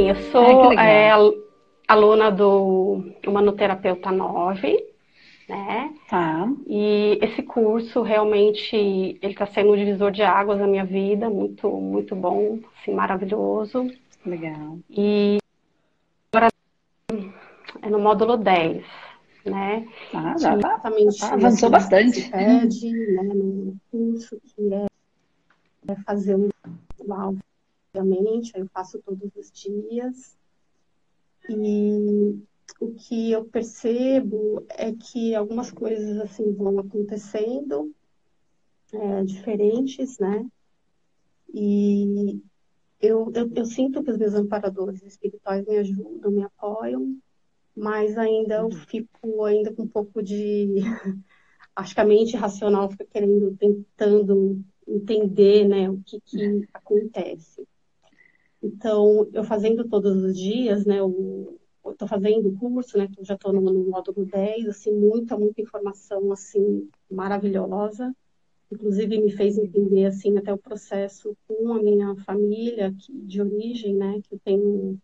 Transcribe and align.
Sim, 0.00 0.08
eu 0.08 0.16
sou 0.30 0.72
é, 0.72 1.10
aluna 1.86 2.30
do 2.30 3.04
Humanoterapeuta 3.26 4.10
9, 4.10 4.82
né? 5.46 5.92
Tá. 6.08 6.48
E 6.66 7.18
esse 7.20 7.42
curso 7.42 8.00
realmente 8.00 8.74
ele 8.74 9.32
está 9.32 9.44
sendo 9.44 9.72
um 9.72 9.76
divisor 9.76 10.10
de 10.10 10.22
águas 10.22 10.58
na 10.58 10.66
minha 10.66 10.86
vida, 10.86 11.28
muito 11.28 11.70
muito 11.70 12.16
bom, 12.16 12.60
assim, 12.80 12.94
maravilhoso. 12.94 13.90
Legal. 14.24 14.78
E 14.88 15.36
agora 16.32 16.50
é 17.82 17.90
no 17.90 17.98
módulo 17.98 18.38
10, 18.38 18.82
né? 19.44 19.86
Ah, 20.14 20.34
já 20.38 20.56
tá, 20.56 20.78
tá 20.78 20.88
avançou 21.30 21.68
bastante. 21.68 22.30
Pede, 22.30 22.90
né, 22.90 23.22
no 23.22 23.76
curso 23.90 24.40
que 24.46 24.72
é, 24.72 24.86
é 25.88 25.94
fazer 26.06 26.36
um 26.36 26.48
obviamente, 27.94 28.52
eu 28.54 28.66
faço 28.68 29.00
todos 29.00 29.30
os 29.36 29.50
dias. 29.50 30.36
E 31.48 32.38
o 32.80 32.94
que 32.94 33.32
eu 33.32 33.44
percebo 33.44 34.64
é 34.70 34.92
que 34.92 35.34
algumas 35.34 35.70
coisas 35.70 36.18
assim 36.18 36.52
vão 36.52 36.78
acontecendo 36.78 37.92
é, 38.92 39.24
diferentes, 39.24 40.18
né? 40.18 40.46
E 41.52 42.40
eu, 43.00 43.32
eu, 43.34 43.50
eu, 43.54 43.64
sinto 43.64 44.04
que 44.04 44.10
os 44.10 44.18
meus 44.18 44.34
amparadores 44.34 45.02
espirituais 45.02 45.66
me 45.66 45.78
ajudam, 45.78 46.30
me 46.30 46.44
apoiam, 46.44 47.16
mas 47.76 48.16
ainda 48.16 48.56
eu 48.56 48.66
uhum. 48.66 48.70
fico 48.70 49.44
ainda 49.44 49.72
com 49.72 49.82
um 49.82 49.88
pouco 49.88 50.22
de 50.22 50.74
acho 51.74 51.94
que 51.94 52.00
a 52.00 52.04
mente 52.04 52.36
racional 52.36 52.90
fica 52.90 53.06
querendo, 53.06 53.56
tentando 53.56 54.62
entender, 54.86 55.66
né, 55.66 55.88
o 55.88 56.00
que, 56.04 56.20
que 56.20 56.68
acontece. 56.72 57.66
Então, 58.62 59.28
eu 59.32 59.42
fazendo 59.42 59.88
todos 59.88 60.22
os 60.22 60.38
dias, 60.38 60.84
né, 60.84 60.98
eu 60.98 61.58
tô 61.96 62.06
fazendo 62.06 62.48
o 62.48 62.58
curso, 62.58 62.98
né? 62.98 63.08
já 63.20 63.34
estou 63.34 63.52
no, 63.52 63.60
no, 63.60 63.90
módulo 63.90 64.24
10, 64.26 64.68
assim, 64.68 64.92
muita, 64.92 65.36
muita 65.36 65.60
informação, 65.60 66.32
assim, 66.32 66.88
maravilhosa. 67.10 68.14
Inclusive, 68.70 69.18
me 69.18 69.32
fez 69.32 69.58
entender, 69.58 70.06
assim, 70.06 70.36
até 70.38 70.52
o 70.52 70.58
processo 70.58 71.36
com 71.46 71.72
a 71.72 71.82
minha 71.82 72.14
família 72.16 72.94
que, 72.98 73.12
de 73.12 73.40
origem, 73.40 73.94
né? 73.94 74.20
Que 74.22 74.34
eu 74.34 74.40
tenho... 74.44 74.98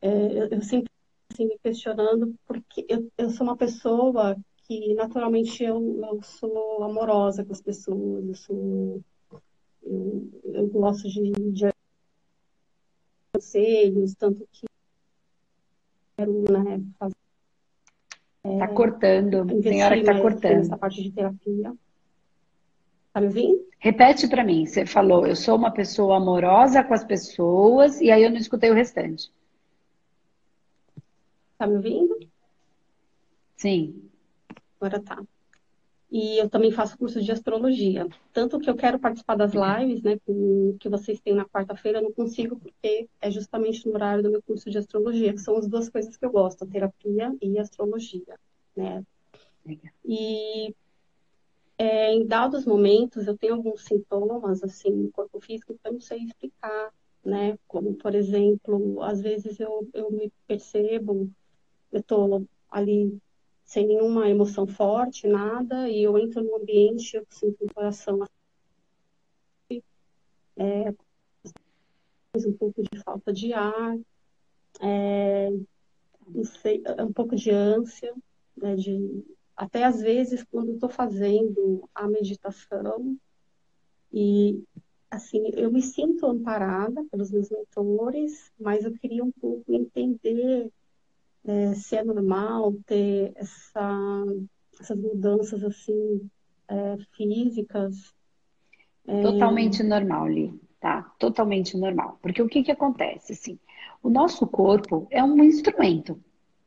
É, 0.00 0.08
eu, 0.08 0.48
eu, 0.48 0.62
sempre, 0.62 0.90
assim, 1.32 1.46
me 1.46 1.58
questionando, 1.58 2.34
porque 2.46 2.86
eu, 2.88 3.10
eu 3.18 3.30
sou 3.30 3.46
uma 3.46 3.56
pessoa 3.56 4.36
que, 4.58 4.94
naturalmente, 4.94 5.64
eu, 5.64 6.00
eu 6.04 6.22
sou 6.22 6.82
amorosa 6.84 7.44
com 7.44 7.52
as 7.52 7.62
pessoas, 7.62 8.26
eu 8.26 8.34
sou... 8.34 9.02
Eu, 9.82 10.30
eu 10.44 10.66
gosto 10.68 11.08
de, 11.08 11.32
de 11.52 11.66
conselhos, 13.36 14.14
tanto 14.14 14.48
que 14.50 14.66
quero 16.16 16.32
né, 16.50 16.82
fazer. 16.98 17.14
É, 18.42 18.58
tá 18.58 18.68
cortando, 18.68 19.62
senhora 19.62 19.96
que 19.98 20.04
tá 20.04 20.20
cortando. 20.20 20.60
Essa 20.60 20.78
parte 20.78 21.02
de 21.02 21.12
terapia. 21.12 21.74
Tá 23.12 23.20
me 23.20 23.26
ouvindo? 23.26 23.66
Repete 23.78 24.28
para 24.28 24.44
mim. 24.44 24.66
Você 24.66 24.86
falou, 24.86 25.26
eu 25.26 25.36
sou 25.36 25.56
uma 25.56 25.70
pessoa 25.70 26.16
amorosa 26.16 26.82
com 26.82 26.94
as 26.94 27.04
pessoas, 27.04 28.00
e 28.00 28.10
aí 28.10 28.22
eu 28.22 28.30
não 28.30 28.38
escutei 28.38 28.70
o 28.70 28.74
restante. 28.74 29.30
Tá 31.58 31.66
me 31.66 31.76
ouvindo? 31.76 32.18
Sim. 33.56 34.10
Agora 34.78 35.00
tá. 35.00 35.22
E 36.10 36.38
eu 36.38 36.48
também 36.48 36.70
faço 36.70 36.96
curso 36.96 37.20
de 37.20 37.32
astrologia. 37.32 38.06
Tanto 38.32 38.60
que 38.60 38.70
eu 38.70 38.76
quero 38.76 38.98
participar 38.98 39.34
das 39.36 39.52
lives, 39.52 40.02
né, 40.02 40.18
que 40.78 40.88
vocês 40.88 41.20
têm 41.20 41.34
na 41.34 41.44
quarta-feira, 41.44 41.98
eu 41.98 42.02
não 42.02 42.12
consigo 42.12 42.56
porque 42.56 43.08
é 43.20 43.30
justamente 43.30 43.86
no 43.86 43.94
horário 43.94 44.22
do 44.22 44.30
meu 44.30 44.42
curso 44.42 44.70
de 44.70 44.78
astrologia, 44.78 45.32
que 45.32 45.40
são 45.40 45.56
as 45.56 45.66
duas 45.66 45.88
coisas 45.88 46.16
que 46.16 46.24
eu 46.24 46.30
gosto, 46.30 46.66
terapia 46.66 47.34
e 47.42 47.58
astrologia, 47.58 48.38
né? 48.76 49.04
E 50.04 50.72
é, 51.76 52.12
em 52.12 52.24
dados 52.24 52.64
momentos 52.64 53.26
eu 53.26 53.36
tenho 53.36 53.54
alguns 53.54 53.84
sintomas, 53.84 54.62
assim, 54.62 54.90
no 54.90 55.10
corpo 55.10 55.40
físico 55.40 55.74
que 55.74 55.88
eu 55.88 55.92
não 55.92 56.00
sei 56.00 56.22
explicar, 56.22 56.92
né? 57.24 57.58
Como, 57.66 57.94
por 57.94 58.14
exemplo, 58.14 59.02
às 59.02 59.20
vezes 59.20 59.58
eu, 59.58 59.88
eu 59.92 60.10
me 60.10 60.32
percebo, 60.46 61.28
eu 61.92 62.02
tô 62.02 62.46
ali 62.70 63.18
sem 63.66 63.88
nenhuma 63.88 64.30
emoção 64.30 64.66
forte, 64.66 65.26
nada, 65.26 65.88
e 65.90 66.02
eu 66.04 66.16
entro 66.16 66.42
no 66.42 66.56
ambiente, 66.56 67.16
eu 67.16 67.26
sinto 67.28 67.64
um 67.64 67.68
coração 67.68 68.22
assim, 68.22 69.82
é, 70.56 70.94
um 72.36 72.52
pouco 72.52 72.82
de 72.82 72.98
falta 73.02 73.32
de 73.32 73.52
ar, 73.52 73.98
é, 74.80 75.50
sei, 76.62 76.80
um 77.00 77.12
pouco 77.12 77.34
de 77.34 77.50
ânsia, 77.50 78.14
né, 78.56 78.76
de, 78.76 79.24
até 79.56 79.82
às 79.82 80.00
vezes 80.00 80.44
quando 80.44 80.74
estou 80.74 80.88
fazendo 80.88 81.88
a 81.92 82.06
meditação, 82.06 83.18
e 84.12 84.62
assim, 85.10 85.42
eu 85.54 85.72
me 85.72 85.82
sinto 85.82 86.24
amparada 86.24 87.04
pelos 87.10 87.32
meus 87.32 87.50
mentores, 87.50 88.52
mas 88.60 88.84
eu 88.84 88.92
queria 88.92 89.24
um 89.24 89.32
pouco 89.32 89.72
entender 89.72 90.70
é, 91.46 91.74
se 91.74 91.96
é 91.96 92.04
normal 92.04 92.74
ter 92.86 93.32
essa, 93.36 94.24
essas 94.80 94.98
mudanças 94.98 95.62
assim 95.62 96.28
é, 96.68 96.96
físicas. 97.12 98.14
É... 99.06 99.22
Totalmente 99.22 99.82
normal, 99.82 100.28
Li, 100.28 100.60
tá? 100.80 101.02
Totalmente 101.18 101.76
normal. 101.76 102.18
Porque 102.20 102.42
o 102.42 102.48
que, 102.48 102.64
que 102.64 102.72
acontece? 102.72 103.32
Assim, 103.32 103.58
o 104.02 104.10
nosso 104.10 104.46
corpo 104.46 105.06
é 105.10 105.22
um 105.22 105.42
instrumento, 105.42 106.20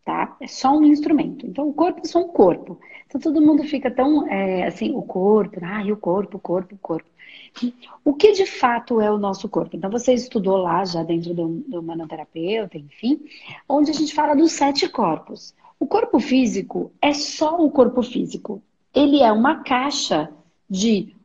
tá? 0.09 0.35
É 0.41 0.47
só 0.47 0.75
um 0.75 0.83
instrumento. 0.83 1.45
Então, 1.45 1.69
o 1.69 1.73
corpo 1.73 2.01
é 2.03 2.07
só 2.07 2.19
um 2.19 2.29
corpo. 2.29 2.79
Então, 3.05 3.21
todo 3.21 3.39
mundo 3.39 3.63
fica 3.63 3.91
tão, 3.91 4.27
é, 4.27 4.65
assim, 4.65 4.91
o 4.95 5.03
corpo, 5.03 5.59
ah, 5.61 5.83
e 5.83 5.91
o 5.91 5.97
corpo, 5.97 6.37
o 6.37 6.39
corpo, 6.39 6.73
o 6.73 6.77
corpo. 6.79 7.07
O 8.03 8.13
que 8.13 8.31
de 8.31 8.45
fato 8.45 8.99
é 8.99 9.11
o 9.11 9.19
nosso 9.19 9.47
corpo? 9.47 9.75
Então, 9.75 9.89
você 9.91 10.13
estudou 10.13 10.57
lá 10.57 10.83
já 10.83 11.03
dentro 11.03 11.33
do, 11.35 11.63
do 11.67 11.83
manoterapeuta, 11.83 12.77
enfim, 12.77 13.19
onde 13.67 13.91
a 13.91 13.93
gente 13.93 14.15
fala 14.15 14.35
dos 14.35 14.51
sete 14.51 14.89
corpos. 14.89 15.53
O 15.79 15.85
corpo 15.85 16.19
físico 16.19 16.91
é 16.99 17.13
só 17.13 17.63
o 17.63 17.69
corpo 17.69 18.01
físico. 18.01 18.63
Ele 18.93 19.21
é 19.21 19.31
uma 19.31 19.63
caixa 19.63 20.31
de, 20.67 21.15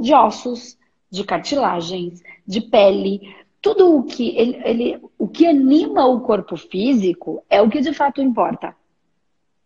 de 0.00 0.14
ossos, 0.14 0.76
de 1.10 1.24
cartilagens, 1.24 2.22
de 2.46 2.60
pele. 2.60 3.34
Tudo 3.60 3.96
o 3.96 4.04
que 4.04 4.36
ele, 4.36 4.60
ele, 4.64 5.02
o 5.18 5.26
que 5.26 5.46
anima 5.46 6.06
o 6.06 6.20
corpo 6.20 6.56
físico 6.56 7.44
é 7.50 7.60
o 7.60 7.68
que 7.68 7.80
de 7.80 7.92
fato 7.92 8.22
importa. 8.22 8.76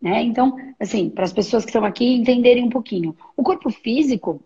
Né? 0.00 0.22
Então, 0.22 0.56
assim, 0.80 1.10
para 1.10 1.24
as 1.24 1.32
pessoas 1.32 1.64
que 1.64 1.70
estão 1.70 1.84
aqui 1.84 2.14
entenderem 2.14 2.64
um 2.64 2.70
pouquinho, 2.70 3.16
o 3.36 3.42
corpo 3.42 3.70
físico 3.70 4.42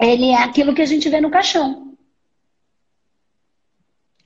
ele 0.00 0.26
é 0.26 0.42
aquilo 0.42 0.74
que 0.74 0.82
a 0.82 0.86
gente 0.86 1.08
vê 1.08 1.20
no 1.20 1.30
caixão. 1.30 1.94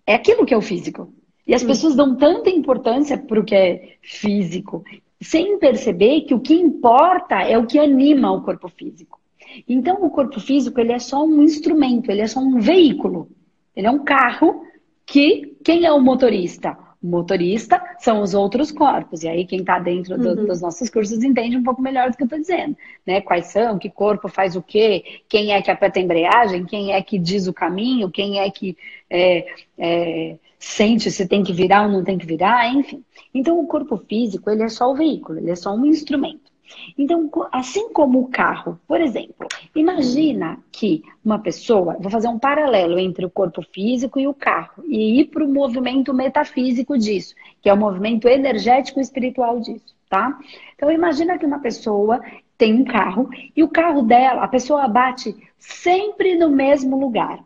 É 0.06 0.14
aquilo 0.14 0.44
que 0.44 0.52
é 0.52 0.56
o 0.56 0.62
físico. 0.62 1.12
E 1.46 1.54
as 1.54 1.62
pessoas 1.62 1.94
dão 1.94 2.16
tanta 2.16 2.50
importância 2.50 3.16
para 3.16 3.40
o 3.40 3.44
que 3.44 3.54
é 3.54 3.96
físico, 4.02 4.84
sem 5.20 5.58
perceber 5.58 6.22
que 6.22 6.34
o 6.34 6.40
que 6.40 6.54
importa 6.54 7.36
é 7.42 7.58
o 7.58 7.66
que 7.66 7.78
anima 7.78 8.32
o 8.32 8.42
corpo 8.42 8.68
físico. 8.68 9.20
Então, 9.68 10.04
o 10.04 10.10
corpo 10.10 10.38
físico 10.40 10.80
ele 10.80 10.92
é 10.92 10.98
só 10.98 11.24
um 11.24 11.42
instrumento, 11.42 12.10
ele 12.10 12.20
é 12.20 12.26
só 12.26 12.40
um 12.40 12.60
veículo. 12.60 13.28
Ele 13.74 13.86
é 13.86 13.90
um 13.90 14.04
carro 14.04 14.64
que 15.06 15.56
quem 15.64 15.84
é 15.84 15.92
o 15.92 16.00
motorista? 16.00 16.76
motorista 17.02 17.82
são 17.98 18.20
os 18.20 18.34
outros 18.34 18.70
corpos. 18.70 19.22
E 19.22 19.28
aí, 19.28 19.46
quem 19.46 19.60
está 19.60 19.78
dentro 19.78 20.18
do, 20.18 20.40
uhum. 20.40 20.46
dos 20.46 20.60
nossos 20.60 20.90
cursos 20.90 21.22
entende 21.22 21.56
um 21.56 21.62
pouco 21.62 21.80
melhor 21.80 22.10
do 22.10 22.16
que 22.16 22.22
eu 22.22 22.26
estou 22.26 22.38
dizendo. 22.38 22.76
Né? 23.06 23.20
Quais 23.20 23.46
são, 23.46 23.78
que 23.78 23.88
corpo 23.88 24.28
faz 24.28 24.54
o 24.54 24.62
quê, 24.62 25.22
quem 25.28 25.52
é 25.52 25.62
que 25.62 25.70
aperta 25.70 25.98
a 25.98 26.02
embreagem, 26.02 26.66
quem 26.66 26.92
é 26.92 27.02
que 27.02 27.18
diz 27.18 27.46
o 27.46 27.54
caminho, 27.54 28.10
quem 28.10 28.38
é 28.38 28.50
que 28.50 28.76
é, 29.08 29.46
é, 29.78 30.36
sente 30.58 31.10
se 31.10 31.26
tem 31.26 31.42
que 31.42 31.52
virar 31.52 31.86
ou 31.86 31.92
não 31.92 32.04
tem 32.04 32.18
que 32.18 32.26
virar, 32.26 32.70
enfim. 32.74 33.02
Então, 33.32 33.58
o 33.58 33.66
corpo 33.66 33.96
físico, 33.96 34.50
ele 34.50 34.62
é 34.62 34.68
só 34.68 34.90
o 34.90 34.94
veículo, 34.94 35.38
ele 35.38 35.50
é 35.50 35.56
só 35.56 35.74
um 35.74 35.86
instrumento. 35.86 36.49
Então, 36.96 37.30
assim 37.52 37.92
como 37.92 38.20
o 38.20 38.28
carro, 38.28 38.78
por 38.86 39.00
exemplo, 39.00 39.48
imagina 39.74 40.58
que 40.70 41.02
uma 41.24 41.38
pessoa, 41.38 41.96
vou 42.00 42.10
fazer 42.10 42.28
um 42.28 42.38
paralelo 42.38 42.98
entre 42.98 43.24
o 43.24 43.30
corpo 43.30 43.62
físico 43.62 44.18
e 44.18 44.26
o 44.26 44.34
carro, 44.34 44.84
e 44.86 45.20
ir 45.20 45.26
para 45.26 45.44
o 45.44 45.48
movimento 45.48 46.12
metafísico 46.14 46.96
disso, 46.98 47.34
que 47.60 47.68
é 47.68 47.74
o 47.74 47.76
movimento 47.76 48.28
energético 48.28 48.98
e 48.98 49.02
espiritual 49.02 49.60
disso, 49.60 49.94
tá? 50.08 50.38
Então, 50.74 50.90
imagina 50.90 51.38
que 51.38 51.46
uma 51.46 51.58
pessoa 51.58 52.20
tem 52.56 52.74
um 52.74 52.84
carro 52.84 53.28
e 53.56 53.62
o 53.62 53.68
carro 53.68 54.02
dela, 54.02 54.42
a 54.42 54.48
pessoa 54.48 54.86
bate 54.86 55.34
sempre 55.58 56.36
no 56.36 56.50
mesmo 56.50 56.98
lugar. 56.98 57.42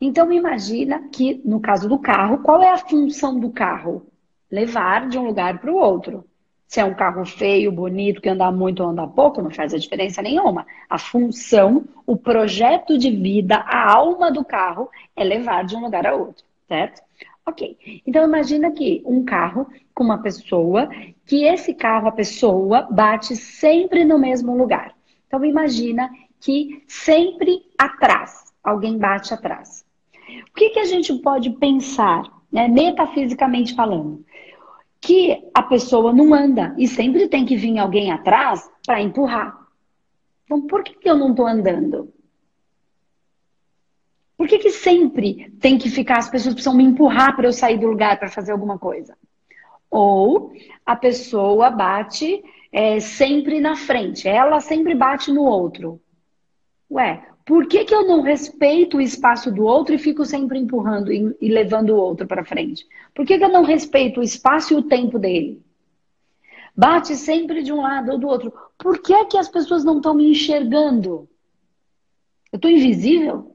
Então, 0.00 0.32
imagina 0.32 1.08
que, 1.10 1.40
no 1.44 1.58
caso 1.58 1.88
do 1.88 1.98
carro, 1.98 2.38
qual 2.38 2.62
é 2.62 2.68
a 2.68 2.78
função 2.78 3.38
do 3.38 3.50
carro? 3.50 4.06
Levar 4.50 5.08
de 5.08 5.18
um 5.18 5.26
lugar 5.26 5.58
para 5.58 5.72
o 5.72 5.76
outro. 5.76 6.24
Se 6.68 6.80
é 6.80 6.84
um 6.84 6.94
carro 6.94 7.24
feio, 7.24 7.72
bonito, 7.72 8.20
que 8.20 8.28
anda 8.28 8.52
muito 8.52 8.82
ou 8.82 8.90
anda 8.90 9.06
pouco, 9.06 9.40
não 9.40 9.50
faz 9.50 9.72
a 9.72 9.78
diferença 9.78 10.20
nenhuma. 10.20 10.66
A 10.88 10.98
função, 10.98 11.86
o 12.06 12.14
projeto 12.14 12.98
de 12.98 13.10
vida, 13.10 13.56
a 13.56 13.90
alma 13.90 14.30
do 14.30 14.44
carro 14.44 14.90
é 15.16 15.24
levar 15.24 15.64
de 15.64 15.74
um 15.74 15.80
lugar 15.80 16.06
a 16.06 16.14
outro, 16.14 16.44
certo? 16.68 17.00
Ok. 17.46 18.02
Então 18.06 18.22
imagina 18.22 18.70
que 18.70 19.02
um 19.06 19.24
carro 19.24 19.66
com 19.94 20.04
uma 20.04 20.18
pessoa, 20.18 20.90
que 21.24 21.44
esse 21.44 21.72
carro, 21.72 22.08
a 22.08 22.12
pessoa, 22.12 22.86
bate 22.90 23.34
sempre 23.34 24.04
no 24.04 24.18
mesmo 24.18 24.54
lugar. 24.54 24.94
Então 25.26 25.42
imagina 25.42 26.10
que 26.38 26.84
sempre 26.86 27.62
atrás, 27.78 28.52
alguém 28.62 28.98
bate 28.98 29.32
atrás. 29.32 29.86
O 30.50 30.54
que, 30.54 30.68
que 30.68 30.80
a 30.80 30.84
gente 30.84 31.14
pode 31.14 31.48
pensar, 31.52 32.24
né, 32.52 32.68
metafisicamente 32.68 33.74
falando? 33.74 34.22
Que 35.00 35.48
a 35.54 35.62
pessoa 35.62 36.12
não 36.12 36.34
anda 36.34 36.74
e 36.76 36.88
sempre 36.88 37.28
tem 37.28 37.44
que 37.44 37.56
vir 37.56 37.78
alguém 37.78 38.10
atrás 38.10 38.68
para 38.86 39.00
empurrar. 39.00 39.56
Então 40.44 40.62
por 40.62 40.82
que, 40.82 40.94
que 40.94 41.08
eu 41.08 41.16
não 41.16 41.30
estou 41.30 41.46
andando? 41.46 42.12
Por 44.36 44.46
que, 44.46 44.58
que 44.58 44.70
sempre 44.70 45.50
tem 45.60 45.76
que 45.76 45.90
ficar, 45.90 46.18
as 46.18 46.30
pessoas 46.30 46.54
precisam 46.54 46.74
me 46.74 46.84
empurrar 46.84 47.34
para 47.34 47.48
eu 47.48 47.52
sair 47.52 47.76
do 47.76 47.88
lugar 47.88 48.18
para 48.18 48.30
fazer 48.30 48.52
alguma 48.52 48.78
coisa? 48.78 49.16
Ou 49.90 50.52
a 50.86 50.94
pessoa 50.94 51.70
bate 51.70 52.42
é, 52.70 53.00
sempre 53.00 53.60
na 53.60 53.74
frente, 53.74 54.28
ela 54.28 54.60
sempre 54.60 54.94
bate 54.94 55.32
no 55.32 55.42
outro. 55.42 56.00
Ué, 56.90 57.26
por 57.48 57.66
que, 57.66 57.82
que 57.82 57.94
eu 57.94 58.06
não 58.06 58.20
respeito 58.20 58.98
o 58.98 59.00
espaço 59.00 59.50
do 59.50 59.64
outro 59.64 59.94
e 59.94 59.98
fico 59.98 60.22
sempre 60.26 60.58
empurrando 60.58 61.10
e, 61.10 61.34
e 61.40 61.48
levando 61.48 61.88
o 61.88 61.96
outro 61.96 62.26
para 62.26 62.44
frente? 62.44 62.86
Por 63.14 63.24
que, 63.24 63.38
que 63.38 63.44
eu 63.44 63.48
não 63.48 63.62
respeito 63.62 64.20
o 64.20 64.22
espaço 64.22 64.74
e 64.74 64.76
o 64.76 64.82
tempo 64.82 65.18
dele? 65.18 65.62
Bate 66.76 67.16
sempre 67.16 67.62
de 67.62 67.72
um 67.72 67.80
lado 67.80 68.12
ou 68.12 68.18
do 68.18 68.28
outro. 68.28 68.52
Por 68.76 69.00
que, 69.00 69.24
que 69.24 69.38
as 69.38 69.48
pessoas 69.48 69.82
não 69.82 69.96
estão 69.96 70.12
me 70.12 70.30
enxergando? 70.30 71.26
Eu 72.52 72.58
estou 72.58 72.70
invisível? 72.70 73.50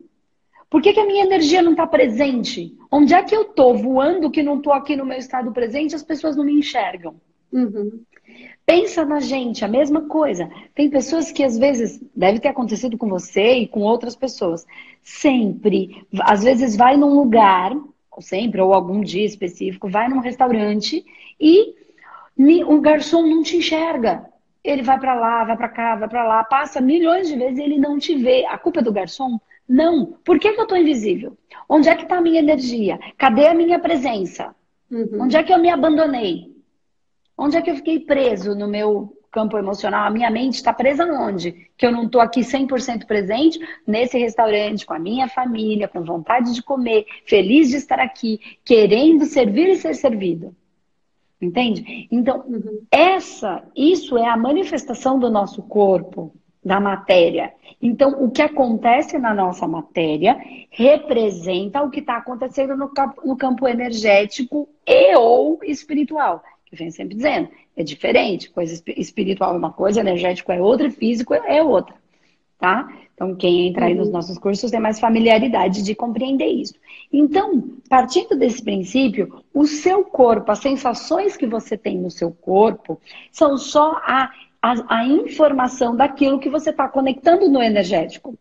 Por 0.71 0.81
que, 0.81 0.91
que 0.91 0.99
a 0.99 1.05
minha 1.05 1.25
energia 1.25 1.61
não 1.61 1.73
está 1.73 1.85
presente? 1.85 2.75
Onde 2.91 3.13
é 3.13 3.21
que 3.21 3.35
eu 3.35 3.43
estou 3.43 3.77
voando 3.77 4.31
que 4.31 4.41
não 4.41 4.57
estou 4.57 4.73
aqui 4.73 4.95
no 4.95 5.05
meu 5.05 5.19
estado 5.19 5.51
presente 5.51 5.93
as 5.93 6.01
pessoas 6.01 6.35
não 6.35 6.43
me 6.43 6.53
enxergam? 6.53 7.21
Uhum. 7.51 8.01
Pensa 8.65 9.03
na 9.03 9.19
gente, 9.19 9.65
a 9.65 9.67
mesma 9.67 10.01
coisa. 10.01 10.49
Tem 10.73 10.89
pessoas 10.89 11.31
que 11.31 11.43
às 11.43 11.57
vezes, 11.57 12.01
deve 12.15 12.39
ter 12.39 12.47
acontecido 12.47 12.97
com 12.97 13.09
você 13.09 13.55
e 13.55 13.67
com 13.67 13.81
outras 13.81 14.15
pessoas, 14.15 14.65
sempre, 15.01 16.05
às 16.21 16.43
vezes 16.43 16.75
vai 16.75 16.95
num 16.95 17.13
lugar, 17.13 17.75
ou 18.09 18.21
sempre, 18.21 18.61
ou 18.61 18.73
algum 18.73 19.01
dia 19.01 19.25
específico, 19.25 19.89
vai 19.89 20.07
num 20.07 20.19
restaurante 20.19 21.03
e 21.39 21.75
o 22.65 22.79
garçom 22.79 23.23
não 23.23 23.43
te 23.43 23.57
enxerga. 23.57 24.25
Ele 24.63 24.81
vai 24.81 24.97
para 24.97 25.13
lá, 25.13 25.43
vai 25.43 25.57
para 25.57 25.69
cá, 25.69 25.95
vai 25.95 26.07
para 26.07 26.25
lá, 26.25 26.43
passa 26.43 26.79
milhões 26.79 27.27
de 27.27 27.35
vezes 27.35 27.59
e 27.59 27.63
ele 27.63 27.77
não 27.77 27.97
te 27.99 28.15
vê. 28.15 28.45
A 28.45 28.57
culpa 28.57 28.79
é 28.79 28.83
do 28.83 28.93
garçom? 28.93 29.39
Não. 29.67 30.17
Por 30.23 30.39
que, 30.39 30.53
que 30.53 30.59
eu 30.59 30.63
estou 30.63 30.77
invisível? 30.77 31.37
Onde 31.67 31.89
é 31.89 31.95
que 31.95 32.03
está 32.03 32.17
a 32.17 32.21
minha 32.21 32.39
energia? 32.39 32.97
Cadê 33.17 33.47
a 33.47 33.53
minha 33.53 33.77
presença? 33.77 34.55
Uhum. 34.89 35.23
Onde 35.23 35.35
é 35.35 35.43
que 35.43 35.53
eu 35.53 35.59
me 35.59 35.69
abandonei? 35.69 36.52
Onde 37.37 37.57
é 37.57 37.61
que 37.61 37.71
eu 37.71 37.75
fiquei 37.75 37.99
preso 37.99 38.55
no 38.55 38.67
meu 38.67 39.17
campo 39.31 39.57
emocional? 39.57 40.05
A 40.05 40.11
minha 40.11 40.29
mente 40.29 40.55
está 40.55 40.71
presa 40.71 41.05
onde? 41.05 41.69
Que 41.75 41.85
eu 41.85 41.91
não 41.91 42.05
estou 42.05 42.21
aqui 42.21 42.41
100% 42.41 43.05
presente 43.05 43.59
nesse 43.85 44.17
restaurante, 44.17 44.85
com 44.85 44.93
a 44.93 44.99
minha 44.99 45.27
família, 45.27 45.87
com 45.87 46.03
vontade 46.03 46.53
de 46.53 46.61
comer, 46.61 47.05
feliz 47.25 47.69
de 47.69 47.77
estar 47.77 47.99
aqui, 47.99 48.39
querendo 48.63 49.25
servir 49.25 49.69
e 49.69 49.77
ser 49.77 49.95
servido. 49.95 50.55
Entende? 51.41 52.07
Então, 52.09 52.45
uhum. 52.47 52.83
essa, 52.89 53.63
isso 53.75 54.17
é 54.17 54.27
a 54.27 54.37
manifestação 54.37 55.19
do 55.19 55.29
nosso 55.29 55.61
corpo 55.63 56.33
da 56.63 56.79
matéria. 56.79 57.53
Então, 57.81 58.23
o 58.23 58.31
que 58.31 58.41
acontece 58.41 59.17
na 59.17 59.33
nossa 59.33 59.67
matéria 59.67 60.37
representa 60.69 61.81
o 61.81 61.89
que 61.89 61.99
está 61.99 62.15
acontecendo 62.17 62.77
no 62.77 62.87
campo, 62.87 63.21
no 63.25 63.35
campo 63.35 63.67
energético 63.67 64.69
e 64.87 65.13
ou 65.17 65.59
espiritual. 65.63 66.41
Que 66.73 66.79
vem 66.79 66.89
sempre 66.89 67.15
dizendo, 67.15 67.49
é 67.77 67.83
diferente. 67.83 68.49
Coisa 68.49 68.81
espiritual 68.97 69.53
é 69.53 69.57
uma 69.57 69.71
coisa, 69.71 69.99
energético 69.99 70.51
é 70.51 70.59
outra, 70.59 70.89
físico 70.89 71.33
é 71.33 71.61
outra. 71.61 71.95
Tá? 72.57 72.87
Então, 73.13 73.35
quem 73.35 73.67
entra 73.67 73.85
aí 73.85 73.93
nos 73.93 74.07
uhum. 74.07 74.13
nossos 74.13 74.37
cursos 74.37 74.71
tem 74.71 74.79
mais 74.79 74.99
familiaridade 74.99 75.83
de 75.83 75.93
compreender 75.93 76.47
isso. 76.47 76.73
Então, 77.11 77.77
partindo 77.89 78.35
desse 78.35 78.63
princípio, 78.63 79.43
o 79.53 79.65
seu 79.65 80.03
corpo, 80.03 80.51
as 80.51 80.59
sensações 80.59 81.37
que 81.37 81.45
você 81.45 81.77
tem 81.77 81.97
no 81.97 82.09
seu 82.09 82.31
corpo, 82.31 82.99
são 83.31 83.57
só 83.57 83.97
a 84.03 84.31
a, 84.63 84.99
a 84.99 85.05
informação 85.05 85.93
daquilo 85.93 86.39
que 86.39 86.49
você 86.49 86.69
está 86.69 86.87
conectando 86.87 87.49
no 87.49 87.61
energético. 87.61 88.39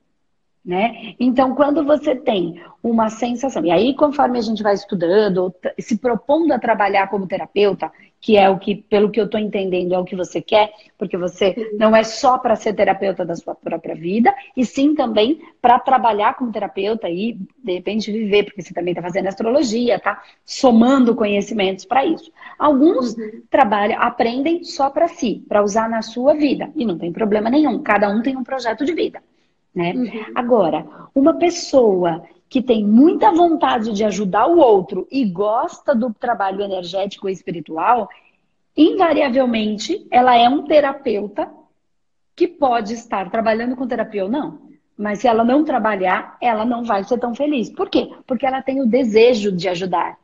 Né? 0.64 1.16
Então, 1.18 1.56
quando 1.56 1.84
você 1.84 2.14
tem 2.14 2.62
uma 2.80 3.10
sensação, 3.10 3.64
e 3.66 3.72
aí 3.72 3.96
conforme 3.96 4.38
a 4.38 4.42
gente 4.42 4.62
vai 4.62 4.74
estudando, 4.74 5.52
se 5.80 5.98
propondo 5.98 6.52
a 6.52 6.60
trabalhar 6.60 7.08
como 7.08 7.26
terapeuta, 7.26 7.90
que 8.22 8.36
é 8.36 8.48
o 8.48 8.56
que, 8.56 8.76
pelo 8.76 9.10
que 9.10 9.20
eu 9.20 9.24
estou 9.24 9.38
entendendo, 9.38 9.92
é 9.92 9.98
o 9.98 10.04
que 10.04 10.14
você 10.14 10.40
quer, 10.40 10.72
porque 10.96 11.16
você 11.16 11.72
não 11.76 11.94
é 11.94 12.04
só 12.04 12.38
para 12.38 12.54
ser 12.54 12.72
terapeuta 12.72 13.26
da 13.26 13.34
sua 13.34 13.52
própria 13.52 13.96
vida, 13.96 14.32
e 14.56 14.64
sim 14.64 14.94
também 14.94 15.40
para 15.60 15.80
trabalhar 15.80 16.36
como 16.36 16.52
terapeuta 16.52 17.10
e, 17.10 17.36
de 17.62 17.72
repente, 17.72 18.12
viver, 18.12 18.44
porque 18.44 18.62
você 18.62 18.72
também 18.72 18.92
está 18.92 19.02
fazendo 19.02 19.26
astrologia, 19.26 19.98
tá 19.98 20.22
somando 20.44 21.16
conhecimentos 21.16 21.84
para 21.84 22.06
isso. 22.06 22.30
Alguns 22.56 23.16
uhum. 23.16 23.42
trabalham, 23.50 24.00
aprendem 24.00 24.62
só 24.62 24.88
para 24.88 25.08
si, 25.08 25.44
para 25.48 25.64
usar 25.64 25.90
na 25.90 26.00
sua 26.00 26.32
vida, 26.32 26.70
e 26.76 26.84
não 26.84 26.96
tem 26.96 27.12
problema 27.12 27.50
nenhum, 27.50 27.82
cada 27.82 28.08
um 28.08 28.22
tem 28.22 28.36
um 28.36 28.44
projeto 28.44 28.84
de 28.84 28.94
vida. 28.94 29.20
Né? 29.74 29.94
Uhum. 29.96 30.32
Agora, 30.36 30.86
uma 31.12 31.34
pessoa 31.34 32.22
que 32.52 32.60
tem 32.60 32.84
muita 32.84 33.32
vontade 33.32 33.94
de 33.94 34.04
ajudar 34.04 34.46
o 34.46 34.58
outro 34.58 35.08
e 35.10 35.24
gosta 35.24 35.94
do 35.94 36.12
trabalho 36.12 36.60
energético 36.60 37.26
e 37.26 37.32
espiritual, 37.32 38.10
invariavelmente 38.76 40.06
ela 40.10 40.36
é 40.36 40.46
um 40.50 40.62
terapeuta 40.64 41.50
que 42.36 42.46
pode 42.46 42.92
estar 42.92 43.30
trabalhando 43.30 43.74
com 43.74 43.88
terapia 43.88 44.24
ou 44.24 44.30
não. 44.30 44.68
Mas 44.98 45.20
se 45.20 45.28
ela 45.28 45.42
não 45.42 45.64
trabalhar, 45.64 46.36
ela 46.42 46.66
não 46.66 46.84
vai 46.84 47.02
ser 47.04 47.18
tão 47.18 47.34
feliz. 47.34 47.70
Por 47.70 47.88
quê? 47.88 48.10
Porque 48.26 48.44
ela 48.44 48.60
tem 48.60 48.82
o 48.82 48.86
desejo 48.86 49.50
de 49.50 49.70
ajudar 49.70 50.18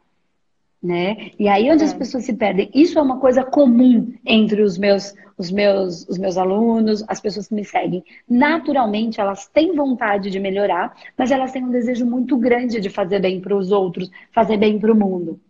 né? 0.82 1.30
E 1.38 1.48
aí 1.48 1.70
onde 1.70 1.82
é. 1.82 1.86
as 1.86 1.94
pessoas 1.94 2.24
se 2.24 2.32
perdem. 2.32 2.70
Isso 2.74 2.98
é 2.98 3.02
uma 3.02 3.18
coisa 3.18 3.44
comum 3.44 4.12
entre 4.24 4.62
os 4.62 4.78
meus, 4.78 5.14
os 5.36 5.50
meus, 5.50 6.08
os 6.08 6.18
meus 6.18 6.36
alunos, 6.36 7.04
as 7.08 7.20
pessoas 7.20 7.48
que 7.48 7.54
me 7.54 7.64
seguem. 7.64 8.04
Naturalmente, 8.28 9.20
elas 9.20 9.46
têm 9.48 9.74
vontade 9.74 10.30
de 10.30 10.38
melhorar, 10.38 10.96
mas 11.16 11.30
elas 11.30 11.52
têm 11.52 11.64
um 11.64 11.70
desejo 11.70 12.06
muito 12.06 12.36
grande 12.36 12.80
de 12.80 12.88
fazer 12.88 13.20
bem 13.20 13.40
para 13.40 13.56
os 13.56 13.72
outros, 13.72 14.10
fazer 14.32 14.56
bem 14.56 14.78
para 14.78 14.92
o 14.92 14.96
mundo. 14.96 15.40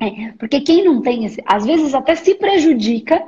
É, 0.00 0.32
porque 0.32 0.60
quem 0.60 0.84
não 0.84 1.00
tem 1.00 1.24
esse, 1.24 1.42
às 1.46 1.64
vezes 1.64 1.94
até 1.94 2.14
se 2.14 2.34
prejudica 2.34 3.22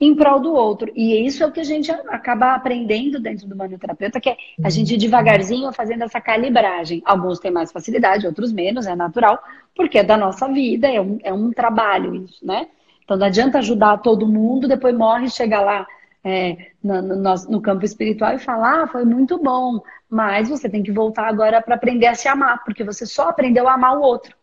em 0.00 0.14
prol 0.14 0.40
do 0.40 0.52
outro. 0.52 0.90
E 0.94 1.24
isso 1.24 1.42
é 1.42 1.46
o 1.46 1.52
que 1.52 1.60
a 1.60 1.64
gente 1.64 1.90
acaba 1.90 2.54
aprendendo 2.54 3.20
dentro 3.20 3.46
do 3.46 3.56
manuterapeuta, 3.56 4.20
que 4.20 4.30
é 4.30 4.36
a 4.62 4.70
gente 4.70 4.96
devagarzinho 4.96 5.72
fazendo 5.72 6.02
essa 6.04 6.20
calibragem. 6.20 7.02
Alguns 7.04 7.38
têm 7.38 7.50
mais 7.50 7.72
facilidade, 7.72 8.26
outros 8.26 8.52
menos, 8.52 8.86
é 8.86 8.94
natural, 8.94 9.42
porque 9.74 9.98
é 9.98 10.04
da 10.04 10.16
nossa 10.16 10.48
vida, 10.48 10.88
é 10.88 11.00
um, 11.00 11.18
é 11.22 11.32
um 11.32 11.50
trabalho 11.50 12.14
isso, 12.14 12.44
né? 12.44 12.68
Então 13.04 13.16
não 13.16 13.26
adianta 13.26 13.58
ajudar 13.58 13.98
todo 13.98 14.26
mundo, 14.26 14.66
depois 14.66 14.96
morre, 14.96 15.28
chega 15.28 15.60
lá 15.60 15.86
é, 16.24 16.70
no, 16.82 17.02
no, 17.02 17.34
no, 17.48 17.60
campo 17.60 17.84
espiritual 17.84 18.34
e 18.34 18.38
falar, 18.38 18.84
ah, 18.84 18.86
foi 18.86 19.04
muito 19.04 19.38
bom, 19.38 19.82
mas 20.08 20.48
você 20.48 20.70
tem 20.70 20.82
que 20.82 20.90
voltar 20.90 21.28
agora 21.28 21.60
para 21.60 21.74
aprender 21.74 22.06
a 22.06 22.14
se 22.14 22.26
amar, 22.26 22.64
porque 22.64 22.82
você 22.82 23.04
só 23.04 23.28
aprendeu 23.28 23.68
a 23.68 23.74
amar 23.74 23.98
o 23.98 24.00
outro 24.00 24.34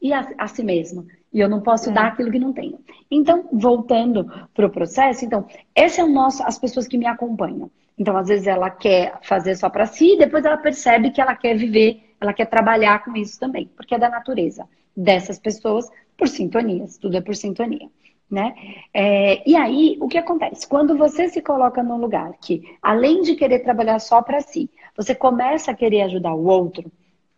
e 0.00 0.12
a, 0.12 0.28
a 0.36 0.46
si 0.46 0.62
mesmo. 0.62 1.06
E 1.32 1.40
eu 1.40 1.48
não 1.48 1.60
posso 1.60 1.90
é. 1.90 1.92
dar 1.92 2.08
aquilo 2.08 2.30
que 2.30 2.38
não 2.38 2.52
tenho. 2.52 2.78
Então, 3.10 3.48
voltando 3.52 4.30
para 4.54 4.66
o 4.66 4.70
processo, 4.70 5.24
então, 5.24 5.46
esse 5.74 6.00
é 6.00 6.04
o 6.04 6.08
nosso, 6.08 6.42
as 6.44 6.58
pessoas 6.58 6.86
que 6.86 6.98
me 6.98 7.06
acompanham. 7.06 7.70
Então, 7.98 8.16
às 8.16 8.28
vezes 8.28 8.46
ela 8.46 8.70
quer 8.70 9.18
fazer 9.22 9.54
só 9.54 9.70
para 9.70 9.86
si, 9.86 10.14
e 10.14 10.18
depois 10.18 10.44
ela 10.44 10.56
percebe 10.56 11.10
que 11.10 11.20
ela 11.20 11.34
quer 11.34 11.56
viver, 11.56 12.14
ela 12.20 12.32
quer 12.32 12.46
trabalhar 12.46 13.04
com 13.04 13.16
isso 13.16 13.38
também, 13.38 13.70
porque 13.76 13.94
é 13.94 13.98
da 13.98 14.08
natureza 14.08 14.68
dessas 14.96 15.38
pessoas 15.38 15.88
por 16.16 16.28
sintonias, 16.28 16.98
tudo 16.98 17.16
é 17.16 17.20
por 17.20 17.34
sintonia. 17.34 17.88
Né? 18.30 18.54
É, 18.94 19.46
e 19.46 19.54
aí, 19.54 19.98
o 20.00 20.08
que 20.08 20.16
acontece? 20.16 20.66
Quando 20.66 20.96
você 20.96 21.28
se 21.28 21.42
coloca 21.42 21.82
num 21.82 21.98
lugar 21.98 22.32
que, 22.40 22.62
além 22.80 23.20
de 23.20 23.34
querer 23.34 23.58
trabalhar 23.58 23.98
só 23.98 24.22
para 24.22 24.40
si, 24.40 24.70
você 24.96 25.14
começa 25.14 25.70
a 25.70 25.74
querer 25.74 26.02
ajudar 26.02 26.32
o 26.32 26.46
outro, 26.46 26.90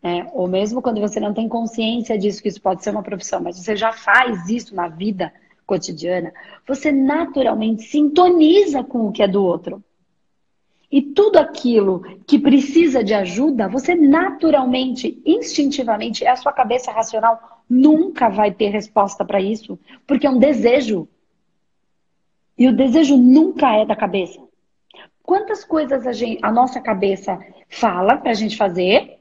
né? 0.05 0.29
Ou 0.35 0.47
mesmo 0.47 0.83
quando 0.83 1.01
você 1.01 1.19
não 1.19 1.33
tem 1.33 1.49
consciência 1.49 2.19
disso, 2.19 2.43
que 2.43 2.49
isso 2.49 2.61
pode 2.61 2.85
ser 2.85 2.91
uma 2.91 3.03
profissão, 3.03 3.41
mas 3.41 3.57
você 3.57 3.75
já 3.75 3.91
faz 3.91 4.51
isso 4.51 4.75
na 4.75 4.87
vida 4.87 5.33
cotidiana, 5.65 6.31
você 6.69 6.93
naturalmente 6.93 7.85
sintoniza 7.85 8.85
com 8.85 9.09
o 9.09 9.13
que 9.13 9.23
é 9.23 9.27
do 9.27 9.43
outro. 9.43 9.83
E 10.93 11.01
tudo 11.01 11.39
aquilo 11.39 12.03
que 12.27 12.39
precisa 12.39 13.03
de 13.03 13.15
ajuda, 13.15 13.67
você 13.67 13.95
naturalmente, 13.95 15.21
instintivamente, 15.25 16.23
é 16.23 16.29
a 16.29 16.37
sua 16.37 16.53
cabeça 16.53 16.93
racional 16.93 17.63
nunca 17.69 18.29
vai 18.29 18.53
ter 18.53 18.69
resposta 18.69 19.25
para 19.25 19.41
isso, 19.41 19.79
porque 20.07 20.27
é 20.27 20.31
um 20.31 20.39
desejo. 20.39 21.09
E 22.59 22.69
o 22.69 22.77
desejo 22.77 23.17
nunca 23.17 23.75
é 23.75 23.87
da 23.87 23.97
cabeça. 23.97 24.39
Quantas 25.23 25.65
coisas 25.65 26.07
a, 26.07 26.13
gente, 26.13 26.39
a 26.43 26.53
nossa 26.53 26.79
cabeça 26.79 27.41
fala 27.71 28.19
para 28.19 28.33
a 28.33 28.35
gente 28.35 28.57
fazer, 28.57 29.14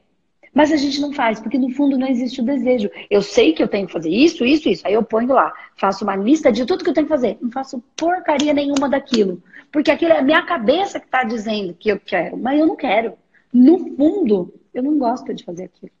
Mas 0.54 0.70
a 0.70 0.76
gente 0.76 1.00
não 1.00 1.12
faz, 1.12 1.40
porque 1.40 1.58
no 1.58 1.68
fundo 1.70 1.98
não 1.98 2.06
existe 2.06 2.40
o 2.40 2.44
desejo. 2.44 2.88
Eu 3.10 3.20
sei 3.20 3.52
que 3.52 3.62
eu 3.62 3.66
tenho 3.66 3.88
que 3.88 3.92
fazer 3.92 4.08
isso, 4.08 4.44
isso, 4.44 4.68
isso. 4.68 4.86
Aí 4.86 4.94
eu 4.94 5.02
ponho 5.02 5.32
lá, 5.32 5.52
faço 5.76 6.04
uma 6.04 6.14
lista 6.14 6.52
de 6.52 6.64
tudo 6.64 6.84
que 6.84 6.90
eu 6.90 6.94
tenho 6.94 7.08
que 7.08 7.12
fazer. 7.12 7.36
Não 7.42 7.50
faço 7.50 7.82
porcaria 7.96 8.54
nenhuma 8.54 8.88
daquilo. 8.88 9.42
Porque 9.72 9.90
aquilo 9.90 10.12
é 10.12 10.18
a 10.18 10.22
minha 10.22 10.42
cabeça 10.42 11.00
que 11.00 11.06
está 11.06 11.24
dizendo 11.24 11.74
que 11.74 11.88
eu 11.88 11.98
quero, 11.98 12.36
mas 12.36 12.60
eu 12.60 12.66
não 12.66 12.76
quero. 12.76 13.14
No 13.52 13.96
fundo, 13.96 14.54
eu 14.72 14.82
não 14.82 14.96
gosto 14.96 15.34
de 15.34 15.42
fazer 15.42 15.64
aquilo. 15.64 15.92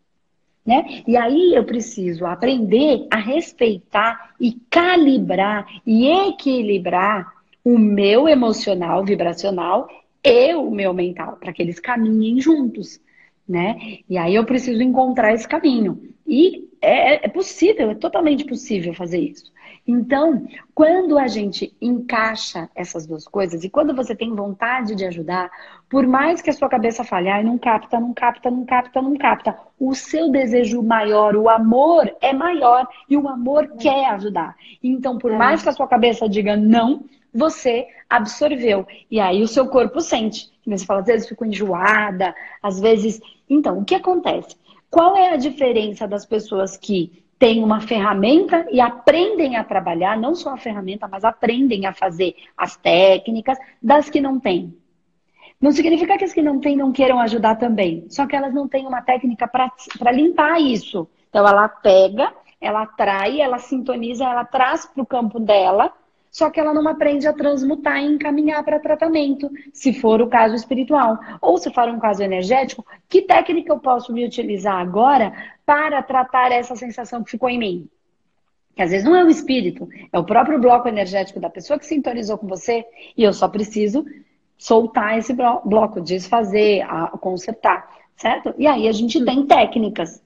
Né? 0.64 1.02
E 1.06 1.16
aí 1.16 1.54
eu 1.54 1.64
preciso 1.64 2.24
aprender 2.24 3.06
a 3.10 3.18
respeitar 3.18 4.34
e 4.40 4.52
calibrar 4.70 5.66
e 5.84 6.06
equilibrar 6.06 7.34
o 7.64 7.76
meu 7.76 8.28
emocional, 8.28 9.04
vibracional 9.04 9.88
e 10.22 10.54
o 10.54 10.70
meu 10.70 10.94
mental, 10.94 11.36
para 11.36 11.52
que 11.52 11.60
eles 11.60 11.80
caminhem 11.80 12.40
juntos 12.40 13.00
né? 13.48 13.98
E 14.08 14.16
aí 14.16 14.34
eu 14.34 14.44
preciso 14.44 14.82
encontrar 14.82 15.32
esse 15.32 15.46
caminho. 15.46 16.14
E 16.26 16.70
é, 16.80 17.26
é, 17.26 17.28
possível, 17.28 17.90
é 17.90 17.94
totalmente 17.94 18.44
possível 18.44 18.94
fazer 18.94 19.18
isso. 19.18 19.52
Então, 19.86 20.46
quando 20.74 21.18
a 21.18 21.26
gente 21.26 21.76
encaixa 21.80 22.70
essas 22.74 23.06
duas 23.06 23.28
coisas 23.28 23.64
e 23.64 23.68
quando 23.68 23.94
você 23.94 24.14
tem 24.14 24.34
vontade 24.34 24.94
de 24.94 25.04
ajudar, 25.04 25.50
por 25.90 26.06
mais 26.06 26.40
que 26.40 26.48
a 26.48 26.54
sua 26.54 26.70
cabeça 26.70 27.04
falhe, 27.04 27.28
ah, 27.28 27.42
não 27.42 27.58
capta, 27.58 28.00
não 28.00 28.14
capta, 28.14 28.50
não 28.50 28.64
capta, 28.64 29.02
não 29.02 29.16
capta, 29.16 29.58
o 29.78 29.94
seu 29.94 30.30
desejo 30.30 30.82
maior, 30.82 31.36
o 31.36 31.50
amor 31.50 32.10
é 32.22 32.32
maior 32.32 32.88
e 33.08 33.16
o 33.16 33.28
amor 33.28 33.64
é. 33.64 33.76
quer 33.76 34.06
ajudar. 34.06 34.56
Então, 34.82 35.18
por 35.18 35.32
é. 35.32 35.36
mais 35.36 35.62
que 35.62 35.68
a 35.68 35.72
sua 35.72 35.86
cabeça 35.86 36.26
diga 36.26 36.56
não, 36.56 37.04
você 37.34 37.86
absorveu. 38.08 38.86
E 39.10 39.20
aí 39.20 39.42
o 39.42 39.48
seu 39.48 39.68
corpo 39.68 40.00
sente. 40.00 40.50
Você 40.66 40.86
fala, 40.86 41.00
às 41.00 41.06
vezes 41.06 41.28
fico 41.28 41.44
enjoada, 41.44 42.34
às 42.62 42.80
vezes. 42.80 43.20
Então, 43.48 43.78
o 43.78 43.84
que 43.84 43.94
acontece? 43.94 44.56
Qual 44.90 45.16
é 45.16 45.30
a 45.30 45.36
diferença 45.36 46.06
das 46.06 46.24
pessoas 46.24 46.76
que 46.76 47.24
têm 47.38 47.62
uma 47.62 47.80
ferramenta 47.80 48.66
e 48.70 48.80
aprendem 48.80 49.56
a 49.56 49.64
trabalhar, 49.64 50.16
não 50.16 50.34
só 50.34 50.54
a 50.54 50.56
ferramenta, 50.56 51.08
mas 51.08 51.24
aprendem 51.24 51.86
a 51.86 51.92
fazer 51.92 52.34
as 52.56 52.76
técnicas, 52.76 53.58
das 53.82 54.08
que 54.08 54.20
não 54.20 54.38
têm? 54.38 54.76
Não 55.60 55.72
significa 55.72 56.16
que 56.16 56.24
as 56.24 56.32
que 56.32 56.42
não 56.42 56.60
têm 56.60 56.76
não 56.76 56.92
queiram 56.92 57.18
ajudar 57.20 57.56
também, 57.56 58.06
só 58.08 58.26
que 58.26 58.36
elas 58.36 58.52
não 58.52 58.68
têm 58.68 58.86
uma 58.86 59.02
técnica 59.02 59.48
para 59.48 60.12
limpar 60.12 60.60
isso. 60.60 61.08
Então, 61.28 61.46
ela 61.46 61.68
pega, 61.68 62.32
ela 62.60 62.82
atrai, 62.82 63.40
ela 63.40 63.58
sintoniza, 63.58 64.24
ela 64.24 64.44
traz 64.44 64.86
para 64.86 65.02
o 65.02 65.06
campo 65.06 65.40
dela 65.40 65.92
só 66.34 66.50
que 66.50 66.58
ela 66.58 66.74
não 66.74 66.88
aprende 66.88 67.28
a 67.28 67.32
transmutar 67.32 67.98
e 67.98 68.06
encaminhar 68.06 68.64
para 68.64 68.80
tratamento, 68.80 69.48
se 69.72 69.92
for 69.92 70.20
o 70.20 70.26
caso 70.26 70.56
espiritual. 70.56 71.16
Ou 71.40 71.56
se 71.58 71.72
for 71.72 71.88
um 71.88 72.00
caso 72.00 72.24
energético, 72.24 72.84
que 73.08 73.22
técnica 73.22 73.72
eu 73.72 73.78
posso 73.78 74.12
me 74.12 74.26
utilizar 74.26 74.74
agora 74.74 75.32
para 75.64 76.02
tratar 76.02 76.50
essa 76.50 76.74
sensação 76.74 77.22
que 77.22 77.30
ficou 77.30 77.48
em 77.48 77.56
mim? 77.56 77.88
Que 78.74 78.82
às 78.82 78.90
vezes 78.90 79.04
não 79.04 79.14
é 79.14 79.22
o 79.22 79.30
espírito, 79.30 79.88
é 80.12 80.18
o 80.18 80.24
próprio 80.24 80.58
bloco 80.58 80.88
energético 80.88 81.38
da 81.38 81.48
pessoa 81.48 81.78
que 81.78 81.86
sintonizou 81.86 82.36
com 82.36 82.48
você, 82.48 82.84
e 83.16 83.22
eu 83.22 83.32
só 83.32 83.46
preciso 83.46 84.04
soltar 84.58 85.16
esse 85.16 85.32
bloco, 85.32 86.00
desfazer, 86.00 86.84
consertar, 87.20 87.88
certo? 88.16 88.52
E 88.58 88.66
aí 88.66 88.88
a 88.88 88.92
gente 88.92 89.24
tem 89.24 89.46
técnicas. 89.46 90.20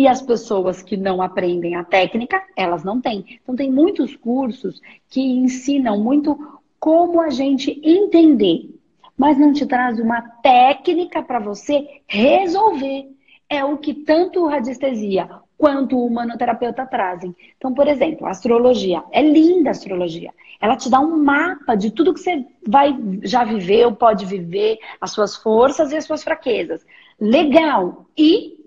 E 0.00 0.08
as 0.08 0.22
pessoas 0.22 0.80
que 0.80 0.96
não 0.96 1.20
aprendem 1.20 1.74
a 1.74 1.84
técnica, 1.84 2.42
elas 2.56 2.82
não 2.82 3.02
têm. 3.02 3.38
Então, 3.42 3.54
tem 3.54 3.70
muitos 3.70 4.16
cursos 4.16 4.80
que 5.10 5.20
ensinam 5.20 6.02
muito 6.02 6.58
como 6.78 7.20
a 7.20 7.28
gente 7.28 7.78
entender, 7.84 8.70
mas 9.14 9.36
não 9.36 9.52
te 9.52 9.66
traz 9.66 10.00
uma 10.00 10.22
técnica 10.22 11.22
para 11.22 11.38
você 11.38 11.86
resolver. 12.06 13.10
É 13.46 13.62
o 13.62 13.76
que 13.76 13.92
tanto 13.92 14.46
radiestesia 14.46 15.28
quanto 15.58 15.98
o 15.98 16.06
humanoterapeuta 16.06 16.86
trazem. 16.86 17.36
Então, 17.58 17.74
por 17.74 17.86
exemplo, 17.86 18.26
a 18.26 18.30
astrologia. 18.30 19.04
É 19.12 19.20
linda 19.20 19.68
a 19.68 19.72
astrologia. 19.72 20.32
Ela 20.58 20.78
te 20.78 20.88
dá 20.88 20.98
um 20.98 21.22
mapa 21.22 21.74
de 21.74 21.90
tudo 21.90 22.14
que 22.14 22.20
você 22.20 22.42
vai 22.66 22.98
já 23.22 23.44
viver 23.44 23.84
ou 23.84 23.92
pode 23.94 24.24
viver, 24.24 24.78
as 24.98 25.10
suas 25.10 25.36
forças 25.36 25.92
e 25.92 25.96
as 25.98 26.06
suas 26.06 26.24
fraquezas. 26.24 26.86
Legal. 27.20 28.06
E 28.16 28.59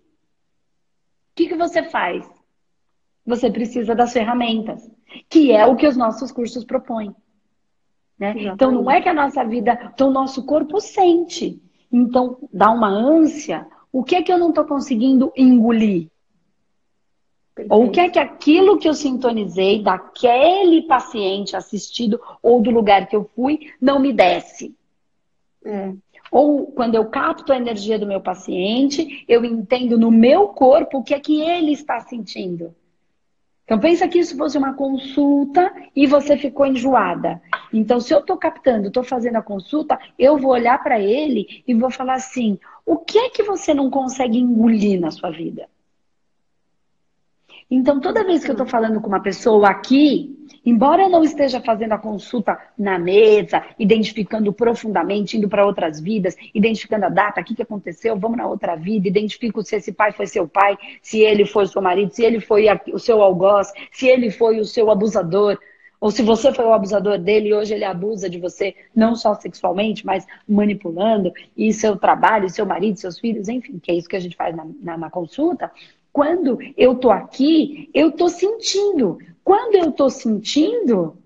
que, 1.35 1.47
que 1.47 1.55
você 1.55 1.83
faz? 1.83 2.29
Você 3.25 3.49
precisa 3.49 3.95
das 3.95 4.11
ferramentas, 4.11 4.89
que 5.29 5.51
é 5.51 5.65
o 5.65 5.75
que 5.75 5.87
os 5.87 5.95
nossos 5.95 6.31
cursos 6.31 6.63
propõem. 6.65 7.15
Né? 8.19 8.33
Então, 8.37 8.71
não 8.71 8.91
é 8.91 9.01
que 9.01 9.09
a 9.09 9.13
nossa 9.13 9.43
vida, 9.43 9.91
então 9.93 10.09
o 10.09 10.13
nosso 10.13 10.45
corpo 10.45 10.79
sente. 10.79 11.61
Então, 11.91 12.37
dá 12.51 12.69
uma 12.69 12.87
ânsia. 12.87 13.67
O 13.91 14.03
que 14.03 14.15
é 14.15 14.21
que 14.21 14.31
eu 14.31 14.37
não 14.37 14.49
estou 14.49 14.65
conseguindo 14.65 15.31
engolir? 15.35 16.09
Perfeito. 17.55 17.73
Ou 17.73 17.85
o 17.85 17.91
que 17.91 17.99
é 17.99 18.09
que 18.09 18.19
aquilo 18.19 18.79
que 18.79 18.89
eu 18.89 18.93
sintonizei 18.93 19.83
daquele 19.83 20.83
paciente 20.83 21.55
assistido 21.55 22.19
ou 22.41 22.61
do 22.61 22.71
lugar 22.71 23.07
que 23.07 23.15
eu 23.15 23.29
fui 23.35 23.71
não 23.79 23.99
me 23.99 24.11
desce? 24.11 24.75
É. 25.63 25.93
Ou 26.33 26.65
quando 26.65 26.95
eu 26.95 27.05
capto 27.05 27.53
a 27.53 27.57
energia 27.57 27.99
do 27.99 28.07
meu 28.07 28.19
paciente, 28.19 29.23
eu 29.27 29.45
entendo 29.45 29.99
no 29.99 30.09
meu 30.09 30.47
corpo 30.47 30.97
o 30.97 31.03
que 31.03 31.13
é 31.13 31.19
que 31.19 31.39
ele 31.39 31.71
está 31.71 31.99
sentindo. 31.99 32.73
Então 33.63 33.77
pensa 33.79 34.07
que 34.07 34.17
isso 34.17 34.35
fosse 34.35 34.57
uma 34.57 34.73
consulta 34.73 35.71
e 35.95 36.07
você 36.07 36.35
ficou 36.35 36.65
enjoada. 36.65 37.39
Então 37.71 37.99
se 37.99 38.11
eu 38.11 38.19
estou 38.19 38.35
captando, 38.35 38.87
estou 38.87 39.03
fazendo 39.03 39.35
a 39.35 39.43
consulta, 39.43 39.99
eu 40.17 40.35
vou 40.35 40.49
olhar 40.49 40.81
para 40.81 40.99
ele 40.99 41.63
e 41.67 41.73
vou 41.75 41.91
falar 41.91 42.15
assim: 42.15 42.57
o 42.83 42.97
que 42.97 43.19
é 43.19 43.29
que 43.29 43.43
você 43.43 43.71
não 43.71 43.91
consegue 43.91 44.39
engolir 44.39 44.99
na 44.99 45.11
sua 45.11 45.29
vida? 45.29 45.69
Então, 47.69 47.99
toda 47.99 48.23
vez 48.23 48.43
que 48.43 48.51
eu 48.51 48.53
estou 48.53 48.67
falando 48.67 49.01
com 49.01 49.07
uma 49.07 49.21
pessoa 49.21 49.69
aqui, 49.69 50.42
embora 50.65 51.03
eu 51.03 51.09
não 51.09 51.23
esteja 51.23 51.61
fazendo 51.61 51.93
a 51.93 51.97
consulta 51.97 52.57
na 52.77 52.97
mesa, 52.97 53.63
identificando 53.77 54.51
profundamente, 54.53 55.37
indo 55.37 55.49
para 55.49 55.65
outras 55.65 55.99
vidas, 55.99 56.35
identificando 56.53 57.05
a 57.05 57.09
data, 57.09 57.41
o 57.41 57.43
que, 57.43 57.61
aconteceu, 57.61 58.17
vamos 58.17 58.37
na 58.37 58.47
outra 58.47 58.75
vida, 58.75 59.07
identifico 59.07 59.63
se 59.63 59.75
esse 59.75 59.91
pai 59.91 60.11
foi 60.11 60.27
seu 60.27 60.47
pai, 60.47 60.77
se 61.01 61.19
ele 61.19 61.45
foi 61.45 61.67
seu 61.67 61.81
marido, 61.81 62.13
se 62.13 62.23
ele 62.23 62.39
foi 62.39 62.67
o 62.93 62.99
seu 62.99 63.21
algoz, 63.21 63.71
se 63.91 64.07
ele 64.07 64.31
foi 64.31 64.59
o 64.59 64.65
seu 64.65 64.89
abusador, 64.89 65.57
ou 66.03 66.11
se 66.11 66.21
você 66.21 66.51
foi 66.51 66.65
o 66.65 66.73
abusador 66.73 67.17
dele 67.17 67.47
e 67.47 67.53
hoje 67.53 67.73
ele 67.73 67.85
abusa 67.85 68.29
de 68.29 68.37
você, 68.37 68.75
não 68.93 69.15
só 69.15 69.35
sexualmente, 69.35 70.05
mas 70.05 70.27
manipulando, 70.45 71.31
e 71.55 71.71
seu 71.71 71.95
trabalho, 71.95 72.49
seu 72.49 72.65
marido, 72.65 72.99
seus 72.99 73.17
filhos, 73.17 73.47
enfim, 73.47 73.79
que 73.79 73.89
é 73.89 73.95
isso 73.95 74.09
que 74.09 74.17
a 74.17 74.19
gente 74.19 74.35
faz 74.35 74.53
na, 74.53 74.67
na, 74.81 74.97
na 74.97 75.09
consulta. 75.09 75.71
Quando 76.11 76.59
eu 76.75 76.95
tô 76.95 77.09
aqui, 77.09 77.89
eu 77.93 78.11
tô 78.11 78.27
sentindo. 78.27 79.17
Quando 79.43 79.75
eu 79.75 79.91
tô 79.91 80.09
sentindo, 80.09 81.17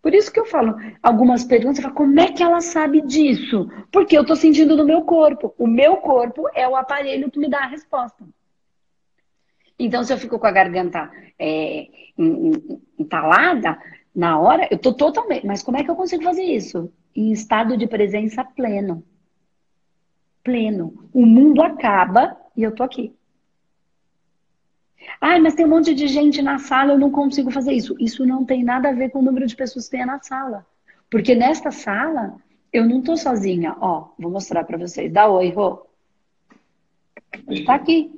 por 0.00 0.14
isso 0.14 0.32
que 0.32 0.38
eu 0.38 0.46
falo 0.46 0.76
algumas 1.02 1.44
perguntas, 1.44 1.82
falo, 1.82 1.94
como 1.94 2.20
é 2.20 2.32
que 2.32 2.42
ela 2.42 2.60
sabe 2.60 3.00
disso? 3.00 3.68
Porque 3.90 4.16
eu 4.16 4.24
tô 4.24 4.36
sentindo 4.36 4.76
no 4.76 4.84
meu 4.84 5.02
corpo. 5.02 5.54
O 5.58 5.66
meu 5.66 5.96
corpo 5.96 6.48
é 6.54 6.66
o 6.66 6.76
aparelho 6.76 7.30
que 7.30 7.38
me 7.38 7.48
dá 7.48 7.64
a 7.64 7.66
resposta. 7.66 8.24
Então, 9.78 10.02
se 10.04 10.12
eu 10.12 10.16
fico 10.16 10.38
com 10.38 10.46
a 10.46 10.52
garganta 10.52 11.10
é, 11.38 11.88
entalada, 12.98 13.78
na 14.14 14.38
hora, 14.38 14.66
eu 14.70 14.78
tô 14.78 14.94
totalmente. 14.94 15.46
Mas 15.46 15.62
como 15.62 15.76
é 15.76 15.84
que 15.84 15.90
eu 15.90 15.96
consigo 15.96 16.22
fazer 16.22 16.44
isso? 16.44 16.90
Em 17.14 17.32
estado 17.32 17.76
de 17.76 17.86
presença 17.86 18.42
pleno. 18.42 19.04
Pleno. 20.42 21.10
O 21.12 21.26
mundo 21.26 21.62
acaba 21.62 22.36
e 22.56 22.62
eu 22.62 22.74
tô 22.74 22.82
aqui. 22.82 23.14
Ai, 25.20 25.40
mas 25.40 25.54
tem 25.54 25.64
um 25.66 25.70
monte 25.70 25.94
de 25.94 26.06
gente 26.08 26.42
na 26.42 26.58
sala, 26.58 26.92
eu 26.92 26.98
não 26.98 27.10
consigo 27.10 27.50
fazer 27.50 27.72
isso. 27.72 27.96
Isso 27.98 28.26
não 28.26 28.44
tem 28.44 28.62
nada 28.62 28.88
a 28.88 28.92
ver 28.92 29.10
com 29.10 29.20
o 29.20 29.22
número 29.22 29.46
de 29.46 29.56
pessoas 29.56 29.86
que 29.86 29.96
tem 29.96 30.06
na 30.06 30.20
sala. 30.20 30.66
Porque 31.10 31.34
nesta 31.34 31.70
sala, 31.70 32.36
eu 32.72 32.84
não 32.86 33.00
tô 33.02 33.16
sozinha. 33.16 33.76
Ó, 33.80 34.08
vou 34.18 34.30
mostrar 34.30 34.64
para 34.64 34.78
vocês. 34.78 35.12
Dá 35.12 35.28
oi, 35.28 35.50
Rô. 35.50 35.86
Está 37.48 37.74
aqui, 37.74 38.10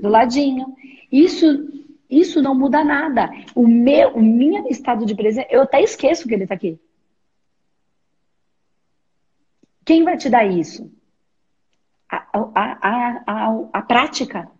do 0.00 0.08
ladinho. 0.08 0.74
Isso, 1.10 1.46
isso 2.08 2.42
não 2.42 2.54
muda 2.54 2.82
nada. 2.82 3.30
O 3.54 3.66
meu, 3.66 4.10
o 4.10 4.22
meu 4.22 4.66
estado 4.68 5.04
de 5.04 5.14
presença, 5.14 5.48
eu 5.50 5.62
até 5.62 5.82
esqueço 5.82 6.26
que 6.26 6.34
ele 6.34 6.44
está 6.44 6.54
aqui. 6.54 6.78
Quem 9.84 10.04
vai 10.04 10.16
te 10.16 10.28
dar 10.28 10.44
isso? 10.44 10.90
A, 12.08 12.26
a, 12.32 12.42
a, 12.54 13.22
a, 13.26 13.68
a 13.72 13.82
prática 13.82 14.50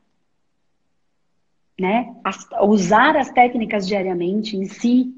né? 1.80 2.14
As, 2.22 2.46
usar 2.62 3.16
as 3.16 3.30
técnicas 3.30 3.88
diariamente 3.88 4.54
em 4.54 4.66
si, 4.66 5.14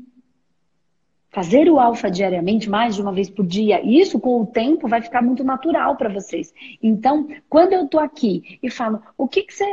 fazer 1.28 1.68
o 1.68 1.80
alfa 1.80 2.08
diariamente, 2.08 2.70
mais 2.70 2.94
de 2.94 3.02
uma 3.02 3.12
vez 3.12 3.28
por 3.28 3.44
dia, 3.44 3.84
isso 3.84 4.20
com 4.20 4.40
o 4.40 4.46
tempo 4.46 4.86
vai 4.86 5.02
ficar 5.02 5.22
muito 5.22 5.42
natural 5.42 5.96
para 5.96 6.08
vocês. 6.08 6.54
Então, 6.80 7.26
quando 7.48 7.72
eu 7.72 7.88
tô 7.88 7.98
aqui 7.98 8.60
e 8.62 8.70
falo, 8.70 9.02
o 9.18 9.26
que 9.26 9.42
que 9.42 9.52
você, 9.52 9.64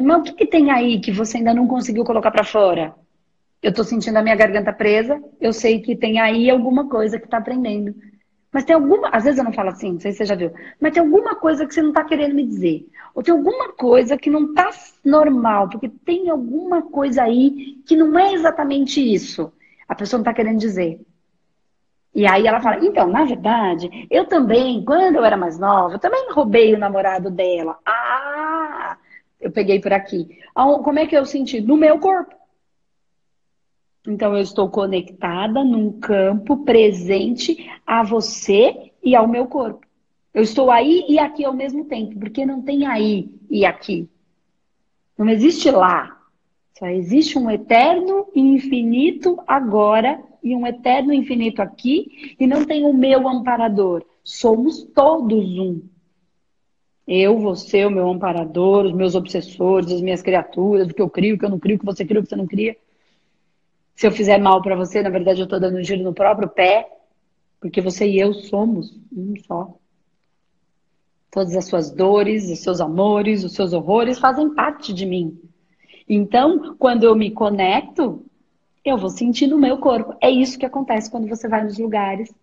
mas 0.00 0.20
o 0.20 0.22
que 0.22 0.32
que 0.32 0.46
tem 0.46 0.70
aí 0.70 0.98
que 0.98 1.12
você 1.12 1.36
ainda 1.36 1.52
não 1.52 1.66
conseguiu 1.66 2.04
colocar 2.04 2.30
para 2.30 2.44
fora? 2.44 2.94
Eu 3.62 3.74
tô 3.74 3.84
sentindo 3.84 4.16
a 4.16 4.22
minha 4.22 4.36
garganta 4.36 4.72
presa, 4.72 5.22
eu 5.38 5.52
sei 5.52 5.80
que 5.80 5.94
tem 5.94 6.18
aí 6.18 6.48
alguma 6.48 6.88
coisa 6.88 7.20
que 7.20 7.28
tá 7.28 7.36
aprendendo. 7.36 7.94
Mas 8.52 8.64
tem 8.64 8.74
alguma. 8.74 9.08
Às 9.10 9.24
vezes 9.24 9.38
eu 9.38 9.44
não 9.44 9.52
falo 9.52 9.70
assim, 9.70 9.92
não 9.92 10.00
sei 10.00 10.12
se 10.12 10.18
você 10.18 10.24
já 10.24 10.34
viu. 10.34 10.52
Mas 10.80 10.92
tem 10.92 11.02
alguma 11.02 11.36
coisa 11.36 11.66
que 11.66 11.72
você 11.72 11.82
não 11.82 11.90
está 11.90 12.04
querendo 12.04 12.34
me 12.34 12.44
dizer. 12.44 12.86
Ou 13.14 13.22
tem 13.22 13.32
alguma 13.32 13.72
coisa 13.72 14.16
que 14.16 14.28
não 14.28 14.46
está 14.46 14.70
normal. 15.04 15.68
Porque 15.68 15.88
tem 15.88 16.28
alguma 16.30 16.82
coisa 16.82 17.22
aí 17.22 17.80
que 17.86 17.94
não 17.96 18.18
é 18.18 18.32
exatamente 18.32 19.00
isso. 19.00 19.52
A 19.88 19.94
pessoa 19.94 20.18
não 20.18 20.22
está 20.22 20.34
querendo 20.34 20.58
dizer. 20.58 21.00
E 22.12 22.26
aí 22.26 22.44
ela 22.46 22.60
fala, 22.60 22.84
então, 22.84 23.08
na 23.08 23.24
verdade, 23.24 24.08
eu 24.10 24.26
também, 24.26 24.84
quando 24.84 25.16
eu 25.16 25.24
era 25.24 25.36
mais 25.36 25.58
nova, 25.58 25.94
eu 25.94 25.98
também 26.00 26.32
roubei 26.32 26.74
o 26.74 26.78
namorado 26.78 27.30
dela. 27.30 27.78
Ah, 27.86 28.96
eu 29.40 29.52
peguei 29.52 29.80
por 29.80 29.92
aqui. 29.92 30.40
Como 30.54 30.98
é 30.98 31.06
que 31.06 31.16
eu 31.16 31.24
senti? 31.24 31.60
No 31.60 31.76
meu 31.76 32.00
corpo. 32.00 32.34
Então, 34.06 34.34
eu 34.34 34.42
estou 34.42 34.68
conectada 34.68 35.62
num 35.62 35.92
campo 36.00 36.64
presente 36.64 37.70
a 37.86 38.02
você 38.02 38.92
e 39.02 39.14
ao 39.14 39.28
meu 39.28 39.46
corpo. 39.46 39.86
Eu 40.32 40.42
estou 40.42 40.70
aí 40.70 41.04
e 41.08 41.18
aqui 41.18 41.44
ao 41.44 41.52
mesmo 41.52 41.84
tempo, 41.84 42.18
porque 42.18 42.46
não 42.46 42.62
tem 42.62 42.86
aí 42.86 43.28
e 43.50 43.64
aqui. 43.64 44.08
Não 45.18 45.28
existe 45.28 45.70
lá. 45.70 46.18
Só 46.78 46.86
existe 46.86 47.38
um 47.38 47.50
eterno 47.50 48.26
e 48.34 48.40
infinito 48.40 49.38
agora 49.46 50.22
e 50.42 50.54
um 50.54 50.66
eterno 50.66 51.12
infinito 51.12 51.60
aqui, 51.60 52.34
e 52.40 52.46
não 52.46 52.64
tem 52.64 52.86
o 52.86 52.94
meu 52.94 53.28
amparador. 53.28 54.02
Somos 54.24 54.82
todos 54.82 55.58
um. 55.58 55.82
Eu, 57.06 57.38
você, 57.38 57.84
o 57.84 57.90
meu 57.90 58.08
amparador, 58.08 58.86
os 58.86 58.92
meus 58.92 59.14
obsessores, 59.14 59.92
as 59.92 60.00
minhas 60.00 60.22
criaturas, 60.22 60.88
o 60.88 60.94
que 60.94 61.02
eu 61.02 61.10
crio, 61.10 61.34
o 61.34 61.38
que 61.38 61.44
eu 61.44 61.50
não 61.50 61.58
crio, 61.58 61.76
o 61.76 61.78
que 61.78 61.84
você 61.84 62.04
cria, 62.04 62.20
o 62.20 62.22
que 62.22 62.28
você 62.28 62.36
não 62.36 62.46
cria. 62.46 62.76
Se 64.00 64.06
eu 64.06 64.10
fizer 64.10 64.38
mal 64.38 64.62
para 64.62 64.74
você, 64.74 65.02
na 65.02 65.10
verdade 65.10 65.42
eu 65.42 65.44
estou 65.44 65.60
dando 65.60 65.76
um 65.76 65.84
giro 65.84 66.02
no 66.02 66.14
próprio 66.14 66.48
pé, 66.48 66.88
porque 67.60 67.82
você 67.82 68.08
e 68.08 68.18
eu 68.18 68.32
somos 68.32 68.98
um 69.14 69.34
só. 69.46 69.76
Todas 71.30 71.54
as 71.54 71.66
suas 71.66 71.90
dores, 71.90 72.48
os 72.48 72.60
seus 72.60 72.80
amores, 72.80 73.44
os 73.44 73.52
seus 73.52 73.74
horrores 73.74 74.18
fazem 74.18 74.54
parte 74.54 74.94
de 74.94 75.04
mim. 75.04 75.38
Então, 76.08 76.74
quando 76.78 77.04
eu 77.04 77.14
me 77.14 77.30
conecto, 77.30 78.24
eu 78.82 78.96
vou 78.96 79.10
sentir 79.10 79.46
no 79.46 79.58
meu 79.58 79.76
corpo. 79.76 80.16
É 80.18 80.30
isso 80.30 80.58
que 80.58 80.64
acontece 80.64 81.10
quando 81.10 81.28
você 81.28 81.46
vai 81.46 81.62
nos 81.62 81.76
lugares. 81.76 82.34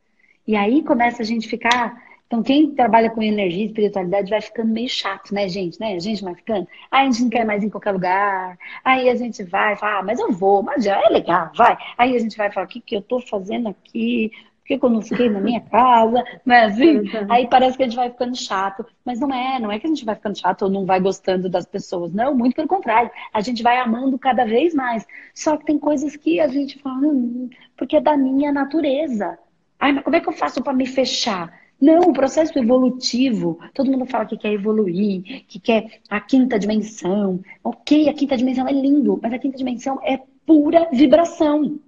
E 0.45 0.55
aí 0.55 0.83
começa 0.83 1.23
a 1.23 1.25
gente 1.25 1.47
ficar. 1.47 2.06
Então, 2.27 2.43
quem 2.43 2.75
trabalha 2.75 3.09
com 3.09 3.23
energia 3.23 3.63
e 3.63 3.67
espiritualidade 3.67 4.29
vai 4.29 4.41
ficando 4.41 4.71
meio 4.73 4.89
chato, 4.89 5.33
né, 5.33 5.47
gente? 5.47 5.79
Né? 5.79 5.95
A 5.95 5.99
gente 5.99 6.21
vai 6.21 6.35
ficando. 6.35 6.67
Aí 6.91 7.07
a 7.07 7.09
gente 7.09 7.23
não 7.23 7.29
quer 7.29 7.45
mais 7.45 7.63
ir 7.63 7.67
em 7.67 7.69
qualquer 7.69 7.91
lugar. 7.93 8.57
Aí 8.83 9.09
a 9.09 9.15
gente 9.15 9.43
vai 9.43 9.77
fala, 9.77 9.99
ah, 9.99 10.03
mas 10.03 10.19
eu 10.19 10.31
vou, 10.33 10.61
mas 10.61 10.83
já 10.83 11.01
é 11.01 11.07
legal, 11.09 11.51
vai. 11.55 11.77
Aí 11.97 12.15
a 12.15 12.19
gente 12.19 12.35
vai 12.35 12.51
falar, 12.51 12.65
o 12.65 12.69
que, 12.69 12.81
que 12.81 12.97
eu 12.97 13.01
tô 13.01 13.21
fazendo 13.21 13.69
aqui? 13.69 14.29
Por 14.59 14.77
que, 14.77 14.85
eu 14.85 14.89
não 14.89 15.01
fiquei 15.01 15.29
na 15.29 15.39
minha 15.39 15.61
casa? 15.61 16.21
Não 16.45 16.53
é 16.53 16.65
assim? 16.65 16.97
Uhum. 16.97 17.27
Aí 17.29 17.47
parece 17.47 17.77
que 17.77 17.83
a 17.83 17.85
gente 17.85 17.95
vai 17.95 18.09
ficando 18.09 18.35
chato. 18.35 18.85
Mas 19.05 19.21
não 19.21 19.33
é, 19.33 19.57
não 19.61 19.71
é 19.71 19.79
que 19.79 19.87
a 19.87 19.89
gente 19.89 20.03
vai 20.03 20.13
ficando 20.13 20.37
chato 20.37 20.63
ou 20.63 20.69
não 20.69 20.85
vai 20.85 20.99
gostando 20.99 21.47
das 21.47 21.65
pessoas. 21.65 22.11
Não, 22.13 22.35
muito 22.35 22.57
pelo 22.57 22.67
contrário. 22.67 23.09
A 23.33 23.39
gente 23.39 23.63
vai 23.63 23.77
amando 23.77 24.19
cada 24.19 24.43
vez 24.43 24.73
mais. 24.73 25.07
Só 25.33 25.55
que 25.55 25.65
tem 25.65 25.79
coisas 25.79 26.17
que 26.17 26.41
a 26.41 26.49
gente 26.49 26.79
fala, 26.79 26.97
hum, 26.97 27.49
porque 27.77 27.95
é 27.95 28.01
da 28.01 28.17
minha 28.17 28.51
natureza. 28.51 29.39
Ai, 29.79 29.93
mas 29.93 30.03
como 30.03 30.17
é 30.17 30.19
que 30.19 30.27
eu 30.27 30.33
faço 30.33 30.61
para 30.61 30.73
me 30.73 30.85
fechar? 30.85 31.49
Não, 31.79 32.09
o 32.09 32.13
processo 32.13 32.57
evolutivo, 32.57 33.59
todo 33.73 33.91
mundo 33.91 34.05
fala 34.07 34.25
que 34.25 34.37
quer 34.37 34.51
evoluir, 34.51 35.45
que 35.47 35.59
quer 35.59 36.01
a 36.09 36.19
quinta 36.19 36.57
dimensão. 36.57 37.39
Ok, 37.63 38.09
a 38.09 38.13
quinta 38.13 38.35
dimensão 38.35 38.67
é 38.67 38.71
lindo, 38.71 39.19
mas 39.21 39.31
a 39.31 39.39
quinta 39.39 39.57
dimensão 39.57 39.99
é 40.03 40.19
pura 40.45 40.89
vibração. 40.91 41.79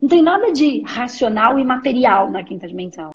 Não 0.00 0.08
tem 0.08 0.22
nada 0.22 0.52
de 0.52 0.80
racional 0.80 1.58
e 1.58 1.64
material 1.64 2.30
na 2.30 2.42
quinta 2.42 2.66
dimensão. 2.66 3.14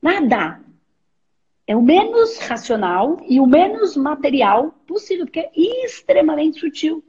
Nada. 0.00 0.60
É 1.66 1.76
o 1.76 1.82
menos 1.82 2.38
racional 2.38 3.18
e 3.28 3.40
o 3.40 3.46
menos 3.46 3.96
material 3.96 4.72
possível, 4.86 5.26
porque 5.26 5.40
é 5.40 5.50
extremamente 5.84 6.60
sutil. 6.60 7.04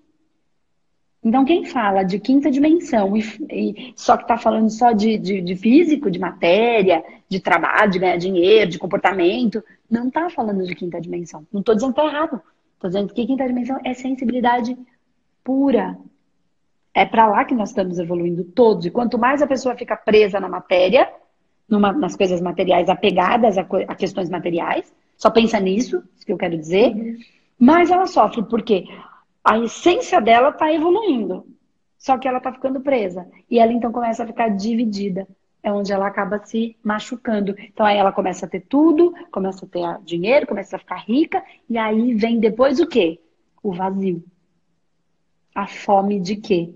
Então, 1.24 1.44
quem 1.44 1.66
fala 1.66 2.04
de 2.04 2.20
quinta 2.20 2.50
dimensão 2.50 3.18
e, 3.18 3.22
e 3.52 3.94
só 3.96 4.16
que 4.16 4.24
está 4.24 4.38
falando 4.38 4.70
só 4.70 4.92
de, 4.92 5.18
de, 5.18 5.42
de, 5.42 5.56
físico, 5.56 6.12
de 6.12 6.20
matéria, 6.20 7.04
de 7.28 7.40
trabalho, 7.40 7.92
de 7.92 8.00
ganhar 8.00 8.18
dinheiro, 8.18 8.70
de 8.70 8.80
comportamento, 8.80 9.64
não 9.90 10.08
está 10.08 10.30
falando 10.30 10.64
de 10.64 10.76
quinta 10.76 11.02
dimensão. 11.02 11.46
Não 11.52 11.60
estou 11.60 11.76
dizendo 11.76 11.94
que 11.94 12.00
está 12.00 12.14
errado. 12.14 12.42
Estou 12.76 12.90
dizendo 12.90 13.14
que 13.14 13.26
quinta 13.26 13.48
dimensão 13.48 13.80
é 13.84 13.94
sensibilidade 13.94 14.78
pura, 15.44 15.98
é 16.94 17.06
para 17.06 17.28
lá 17.28 17.46
que 17.46 17.54
nós 17.56 17.70
estamos 17.70 18.00
evoluindo 18.00 18.44
todos. 18.44 18.86
E 18.86 18.92
quanto 18.92 19.18
mais 19.18 19.42
a 19.42 19.48
pessoa 19.48 19.76
fica 19.76 19.96
presa 19.96 20.40
na 20.40 20.50
matéria, 20.50 21.08
numa, 21.70 21.94
nas 21.94 22.16
coisas 22.16 22.42
materiais, 22.42 22.90
apegadas 22.90 23.58
a, 23.58 23.62
a, 23.62 23.96
questões 23.96 24.30
materiais, 24.30 24.92
só 25.16 25.30
pensa 25.30 25.60
nisso, 25.60 26.04
isso 26.16 26.26
que 26.26 26.32
eu 26.32 26.38
quero 26.38 26.58
dizer, 26.58 26.94
uhum. 26.94 27.18
mais 27.60 27.92
ela 27.92 28.08
sofre, 28.08 28.44
porque 28.44 28.86
a 29.48 29.58
essência 29.58 30.20
dela 30.20 30.50
está 30.50 30.74
evoluindo. 30.74 31.48
Só 31.98 32.18
que 32.18 32.28
ela 32.28 32.40
está 32.40 32.52
ficando 32.52 32.82
presa. 32.82 33.26
E 33.50 33.60
ela 33.60 33.72
então 33.72 33.94
começa 33.94 34.24
a 34.24 34.28
ficar 34.28 34.50
dividida. 34.50 35.26
É 35.64 35.72
onde 35.72 35.94
ela 35.94 36.06
acaba 36.06 36.44
se 36.44 36.76
machucando. 36.84 37.56
Então 37.58 37.86
aí 37.86 37.98
ela 37.98 38.12
começa 38.12 38.46
a 38.46 38.50
ter 38.50 38.60
tudo, 38.60 39.14
começa 39.32 39.66
a 39.66 39.70
ter 39.70 40.04
dinheiro, 40.04 40.46
começa 40.46 40.76
a 40.76 40.80
ficar 40.80 40.98
rica, 40.98 41.42
e 41.70 41.78
aí 41.78 42.14
vem 42.14 42.40
depois 42.40 42.82
o 42.82 42.88
quê? 42.88 43.22
O 43.64 43.72
vazio. 43.72 44.22
A 45.56 45.66
fome 45.66 46.20
de 46.20 46.36
quê? 46.36 46.74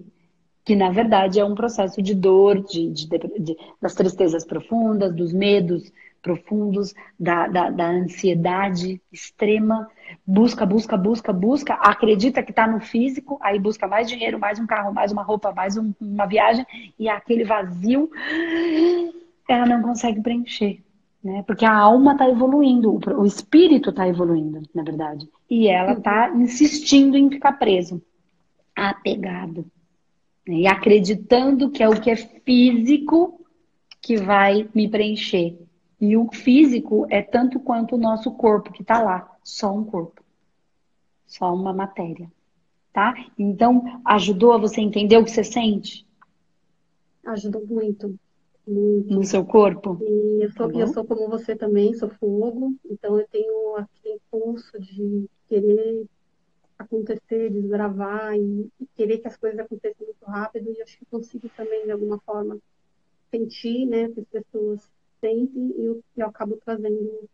que 0.64 0.76
na 0.76 0.92
verdade 0.92 1.40
é 1.40 1.44
um 1.44 1.56
processo 1.56 2.02
de 2.02 2.14
dor, 2.14 2.64
de, 2.64 2.90
de, 2.92 3.08
de 3.08 3.58
das 3.82 3.96
tristezas 3.96 4.46
profundas, 4.46 5.14
dos 5.14 5.34
medos 5.34 5.92
profundos, 6.22 6.94
da, 7.20 7.48
da, 7.48 7.70
da, 7.70 7.90
ansiedade 7.90 9.02
extrema, 9.12 9.90
busca, 10.26 10.66
busca, 10.66 10.96
busca, 10.96 11.34
busca, 11.34 11.74
acredita 11.74 12.44
que 12.44 12.52
está 12.52 12.68
no 12.68 12.80
físico, 12.80 13.40
aí 13.42 13.60
busca 13.60 13.88
mais 13.88 14.08
dinheiro, 14.08 14.40
mais 14.40 14.60
um 14.60 14.68
carro, 14.68 14.94
mais 14.94 15.12
uma 15.12 15.24
roupa, 15.24 15.52
mais 15.52 15.78
um, 15.78 15.94
uma 16.00 16.26
viagem, 16.26 16.66
e 17.00 17.10
aquele 17.10 17.44
vazio 17.44 18.10
ela 19.50 19.66
não 19.66 19.82
consegue 19.82 20.22
preencher. 20.22 20.82
Né? 21.24 21.44
Porque 21.46 21.66
a 21.66 21.76
alma 21.76 22.14
está 22.14 22.30
evoluindo, 22.30 23.00
o 23.18 23.26
espírito 23.26 23.90
está 23.90 24.08
evoluindo, 24.08 24.62
na 24.74 24.84
verdade. 24.84 25.30
E 25.50 25.68
ela 25.68 25.94
está 25.94 26.30
insistindo 26.36 27.16
em 27.16 27.30
ficar 27.30 27.54
preso, 27.54 28.02
apegado. 28.76 29.66
E 30.48 30.66
acreditando 30.66 31.70
que 31.70 31.84
é 31.84 31.90
o 31.90 32.00
que 32.00 32.10
é 32.10 32.16
físico 32.16 33.40
que 34.02 34.18
vai 34.18 34.68
me 34.74 34.90
preencher. 34.90 35.56
E 36.02 36.18
o 36.18 36.28
físico 36.32 37.06
é 37.12 37.22
tanto 37.22 37.60
quanto 37.60 37.96
o 37.96 38.00
nosso 38.00 38.32
corpo 38.32 38.74
que 38.74 38.82
está 38.82 39.04
lá, 39.04 39.38
só 39.44 39.72
um 39.72 39.86
corpo, 39.86 40.24
só 41.28 41.54
uma 41.54 41.72
matéria, 41.72 42.30
tá? 42.92 43.14
Então, 43.38 44.02
ajudou 44.04 44.54
a 44.54 44.58
você 44.58 44.82
entender 44.82 45.18
o 45.18 45.24
que 45.24 45.30
você 45.30 45.44
sente? 45.44 46.04
Ajudou 47.24 47.64
muito, 47.68 48.20
muito. 48.68 49.14
No 49.14 49.24
seu 49.24 49.46
corpo? 49.46 50.00
E 50.02 50.44
eu 50.44 50.52
sou, 50.54 50.72
tá 50.72 50.80
eu 50.80 50.88
sou 50.88 51.06
como 51.06 51.30
você 51.30 51.56
também, 51.56 51.94
sou 51.94 52.10
fogo, 52.10 52.74
então 52.90 53.20
eu 53.20 53.28
tenho 53.28 53.76
aquele 53.76 54.16
impulso 54.16 54.80
de 54.80 55.30
querer 55.48 56.08
acontecer, 56.80 57.52
desbravar 57.52 58.36
e, 58.36 58.72
e, 58.80 58.88
querer 58.96 59.20
que 59.20 59.28
as 59.28 59.38
coisas 59.38 59.60
aconteçam 59.60 60.04
muito 60.04 60.26
rápido. 60.26 60.72
E 60.72 60.82
acho 60.82 60.98
que 60.98 61.06
consigo 61.06 61.48
também, 61.56 61.86
de 61.86 61.92
alguma 61.92 62.18
forma, 62.26 62.58
sentir 63.30 63.86
né, 63.86 64.06
as 64.06 64.26
pessoas 64.26 64.90
sentem 65.22 65.74
e 65.78 65.86
eu, 65.86 66.04
eu 66.18 66.28
acabo 66.28 66.58
trazendo 66.64 67.30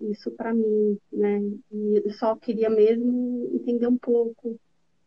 isso 0.00 0.30
para 0.32 0.52
mim, 0.52 0.98
né? 1.12 1.40
E 1.70 2.02
eu 2.04 2.10
só 2.14 2.34
queria 2.34 2.68
mesmo 2.68 3.48
entender 3.54 3.86
um 3.86 3.96
pouco. 3.96 4.58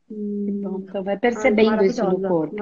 Bom, 0.10 0.82
então 0.88 1.04
vai 1.04 1.18
percebendo 1.18 1.84
isso 1.84 2.04
no 2.04 2.22
corpo. 2.22 2.56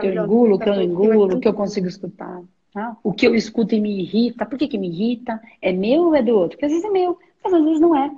Que 0.00 0.06
eu 0.06 0.24
engulo, 0.24 0.58
que 0.58 0.68
eu 0.68 0.80
engulo, 0.80 1.40
que 1.40 1.48
eu 1.48 1.54
consigo 1.54 1.88
escutar. 1.88 2.40
Tá? 2.72 2.96
O 3.02 3.12
que 3.12 3.26
eu 3.26 3.34
escuto 3.34 3.74
e 3.74 3.80
me 3.80 4.00
irrita. 4.00 4.46
Por 4.46 4.58
que, 4.58 4.68
que 4.68 4.78
me 4.78 4.88
irrita? 4.88 5.40
É 5.60 5.72
meu 5.72 6.04
ou 6.04 6.14
é 6.14 6.22
do 6.22 6.34
outro? 6.34 6.56
Porque 6.56 6.66
às 6.66 6.72
vezes 6.72 6.84
é 6.84 6.90
meu, 6.90 7.18
mas 7.42 7.52
às 7.52 7.64
vezes 7.64 7.80
não 7.80 7.96
é. 7.96 8.14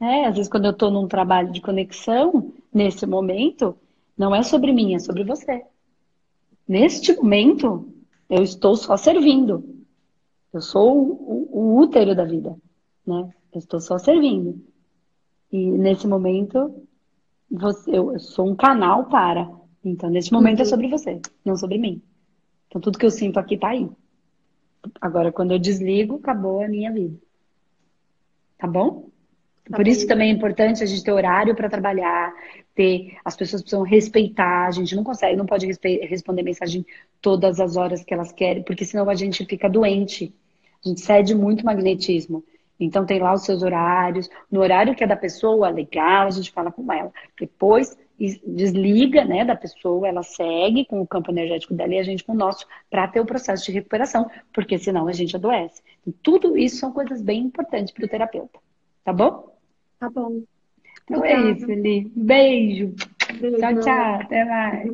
É, 0.00 0.26
às 0.26 0.34
vezes, 0.34 0.50
quando 0.50 0.64
eu 0.64 0.72
estou 0.72 0.90
num 0.90 1.06
trabalho 1.06 1.52
de 1.52 1.60
conexão, 1.60 2.52
nesse 2.74 3.06
momento, 3.06 3.76
não 4.18 4.34
é 4.34 4.42
sobre 4.42 4.72
mim, 4.72 4.94
é 4.94 4.98
sobre 4.98 5.22
você. 5.22 5.62
Neste 6.66 7.14
momento, 7.14 7.86
eu 8.28 8.42
estou 8.42 8.74
só 8.74 8.96
servindo. 8.96 9.64
Eu 10.52 10.60
sou 10.60 10.96
o, 10.96 11.48
o, 11.50 11.78
útero 11.78 12.14
da 12.14 12.24
vida, 12.24 12.54
né? 13.06 13.32
Eu 13.52 13.58
estou 13.58 13.80
só 13.80 13.98
servindo. 13.98 14.62
E 15.50 15.70
nesse 15.70 16.06
momento, 16.06 16.86
você, 17.50 17.90
eu, 17.90 18.18
sou 18.18 18.48
um 18.48 18.54
canal 18.54 19.06
para. 19.06 19.50
Então, 19.84 20.10
nesse 20.10 20.32
momento 20.32 20.58
é 20.58 20.62
uhum. 20.62 20.66
é 20.66 20.70
sobre 20.70 20.88
você, 20.88 21.20
não 21.44 21.56
sobre 21.56 21.78
mim. 21.78 22.02
Então, 22.68 22.80
tudo 22.80 22.98
que 22.98 23.06
eu 23.06 23.10
sinto 23.10 23.38
aqui 23.38 23.54
está 23.54 23.68
aí. 23.68 23.90
Agora, 25.00 25.32
quando 25.32 25.52
eu 25.52 25.58
desligo, 25.58 26.16
acabou 26.16 26.62
a 26.62 26.68
minha 26.68 26.92
vida. 26.92 27.16
Tá 28.58 28.66
bom? 28.66 29.10
Tá 29.68 29.76
Por 29.76 29.86
isso 29.86 30.06
também 30.06 30.30
é 30.30 30.32
importante 30.32 30.82
a 30.82 30.86
gente 30.86 31.04
ter 31.04 31.12
horário 31.12 31.54
para 31.54 31.68
trabalhar, 31.68 32.32
ter, 32.74 33.16
as 33.24 33.36
pessoas 33.36 33.62
precisam 33.62 33.84
respeitar, 33.84 34.66
a 34.66 34.70
gente 34.70 34.94
não 34.96 35.04
consegue, 35.04 35.36
não 35.36 35.46
pode 35.46 35.66
responder 35.84 36.42
mensagem 36.42 36.84
todas 37.20 37.60
as 37.60 37.76
horas 37.76 38.02
que 38.04 38.12
elas 38.12 38.32
querem, 38.32 38.62
porque 38.62 38.84
senão 38.84 39.08
a 39.08 39.14
gente 39.14 39.44
fica 39.44 39.68
doente. 39.68 40.34
A 40.84 40.88
gente 40.88 41.00
cede 41.00 41.34
muito 41.34 41.64
magnetismo. 41.64 42.44
Então 42.78 43.06
tem 43.06 43.20
lá 43.20 43.32
os 43.32 43.44
seus 43.44 43.62
horários, 43.62 44.28
no 44.50 44.60
horário 44.60 44.94
que 44.94 45.04
é 45.04 45.06
da 45.06 45.16
pessoa, 45.16 45.68
legal, 45.70 46.26
a 46.26 46.30
gente 46.30 46.50
fala 46.50 46.72
com 46.72 46.92
ela. 46.92 47.12
Depois 47.38 47.96
desliga, 48.18 49.24
né, 49.24 49.44
da 49.44 49.56
pessoa, 49.56 50.06
ela 50.06 50.22
segue 50.22 50.84
com 50.84 51.00
o 51.00 51.06
campo 51.06 51.30
energético 51.30 51.74
dela 51.74 51.94
e 51.94 51.98
a 51.98 52.02
gente 52.02 52.22
com 52.22 52.32
o 52.32 52.36
nosso 52.36 52.66
para 52.88 53.08
ter 53.08 53.20
o 53.20 53.26
processo 53.26 53.64
de 53.66 53.72
recuperação, 53.72 54.30
porque 54.52 54.78
senão 54.78 55.08
a 55.08 55.12
gente 55.12 55.34
adoece. 55.34 55.82
Então, 56.06 56.14
tudo 56.22 56.56
isso 56.56 56.76
são 56.76 56.92
coisas 56.92 57.20
bem 57.20 57.42
importantes 57.42 57.92
para 57.92 58.04
o 58.04 58.08
terapeuta. 58.08 58.58
Tá 59.04 59.12
bom? 59.12 59.52
Tá 59.98 60.08
bom. 60.10 60.42
Então 61.04 61.24
é 61.24 61.50
isso, 61.50 61.70
Eli. 61.70 62.12
Beijo. 62.14 62.94
Beijo. 63.40 63.58
Tchau, 63.58 63.80
tchau. 63.80 64.14
Até 64.20 64.44
mais. 64.44 64.92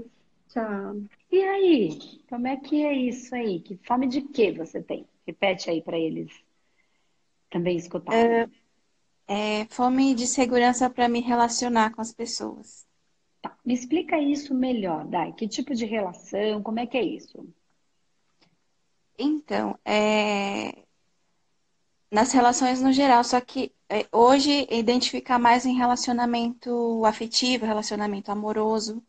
Tchau. 0.48 0.96
E 1.30 1.42
aí? 1.42 1.98
Como 2.30 2.46
é 2.46 2.56
que 2.56 2.82
é 2.82 2.94
isso 2.94 3.34
aí? 3.34 3.60
Que 3.60 3.76
fome 3.84 4.06
de 4.06 4.22
que 4.22 4.52
você 4.52 4.80
tem? 4.80 5.04
Repete 5.28 5.68
aí 5.68 5.82
para 5.82 5.98
eles 5.98 6.32
também 7.50 7.76
escutar. 7.76 8.14
É, 8.14 8.48
é 9.28 9.66
fome 9.66 10.14
de 10.14 10.26
segurança 10.26 10.88
para 10.88 11.06
me 11.06 11.20
relacionar 11.20 11.94
com 11.94 12.00
as 12.00 12.14
pessoas. 12.14 12.86
Tá. 13.42 13.54
Me 13.62 13.74
explica 13.74 14.18
isso 14.18 14.54
melhor, 14.54 15.06
Dai. 15.06 15.34
Que 15.34 15.46
tipo 15.46 15.74
de 15.74 15.84
relação? 15.84 16.62
Como 16.62 16.80
é 16.80 16.86
que 16.86 16.96
é 16.96 17.02
isso? 17.02 17.46
Então, 19.18 19.78
é... 19.84 20.82
nas 22.10 22.32
relações 22.32 22.80
no 22.80 22.90
geral, 22.90 23.22
só 23.22 23.38
que 23.38 23.70
é, 23.86 24.06
hoje 24.10 24.66
identificar 24.70 25.38
mais 25.38 25.66
em 25.66 25.76
relacionamento 25.76 27.04
afetivo, 27.04 27.66
relacionamento 27.66 28.32
amoroso, 28.32 29.04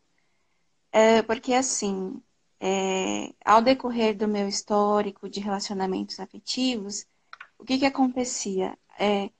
é, 0.92 1.22
porque 1.22 1.54
assim, 1.54 2.20
é, 2.60 3.32
ao 3.44 3.62
decorrer 3.62 4.16
do 4.16 4.28
meu 4.28 4.48
histórico 4.48 5.28
de 5.28 5.40
relacionamentos 5.40 6.20
afetivos, 6.20 7.06
o 7.58 7.64
que 7.64 7.78
que 7.78 7.86
acontecia? 7.86 8.78
É, 8.98 9.30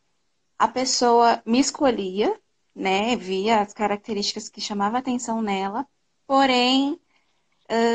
a 0.59 0.69
pessoa 0.69 1.43
me 1.47 1.61
escolhia, 1.61 2.39
né, 2.75 3.17
via 3.17 3.61
as 3.61 3.73
características 3.75 4.49
que 4.49 4.61
chamava 4.61 4.99
atenção 4.99 5.43
nela, 5.43 5.87
porém 6.27 7.01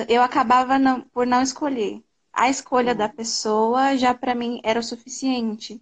eu 0.07 0.21
acabava 0.21 0.79
não, 0.79 1.01
por 1.01 1.27
não 1.27 1.41
escolher. 1.41 2.01
A 2.31 2.49
escolha 2.49 2.95
da 2.95 3.09
pessoa 3.09 3.97
já 3.97 4.13
para 4.13 4.35
mim 4.35 4.59
era 4.63 4.79
o 4.79 4.83
suficiente. 4.83 5.81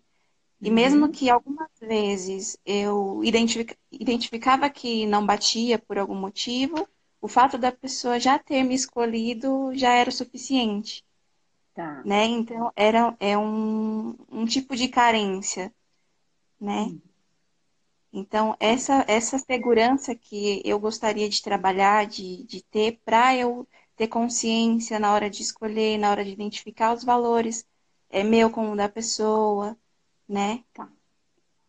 E 0.61 0.69
uhum. 0.69 0.73
mesmo 0.73 1.09
que 1.11 1.29
algumas 1.29 1.69
vezes 1.79 2.57
eu 2.65 3.23
identific, 3.23 3.77
identificava 3.91 4.69
que 4.69 5.05
não 5.05 5.25
batia 5.25 5.77
por 5.77 5.97
algum 5.97 6.15
motivo, 6.15 6.87
o 7.23 7.27
fato 7.29 7.57
da 7.57 7.71
pessoa 7.71 8.19
já 8.19 8.37
ter 8.37 8.63
me 8.63 8.75
escolhido 8.75 9.71
já 9.75 9.93
era 9.93 10.09
o 10.09 10.13
suficiente. 10.13 11.05
Tá. 11.73 12.03
Né? 12.03 12.25
Então, 12.25 12.69
era, 12.75 13.15
é 13.17 13.37
um, 13.37 14.13
um 14.29 14.45
tipo 14.45 14.75
de 14.75 14.89
carência, 14.89 15.73
né? 16.59 16.81
Hum. 16.81 17.01
Então, 18.11 18.57
essa, 18.59 19.05
essa 19.07 19.39
segurança 19.39 20.13
que 20.13 20.61
eu 20.65 20.77
gostaria 20.77 21.29
de 21.29 21.41
trabalhar, 21.41 22.05
de, 22.05 22.43
de 22.43 22.61
ter, 22.61 22.99
para 23.05 23.33
eu 23.37 23.65
ter 23.95 24.09
consciência 24.09 24.99
na 24.99 25.13
hora 25.13 25.29
de 25.29 25.43
escolher, 25.43 25.97
na 25.97 26.11
hora 26.11 26.25
de 26.25 26.31
identificar 26.31 26.93
os 26.93 27.05
valores, 27.05 27.65
é 28.09 28.21
meu 28.21 28.51
como 28.51 28.75
da 28.75 28.89
pessoa, 28.89 29.77
né? 30.27 30.61
Tá. 30.73 30.91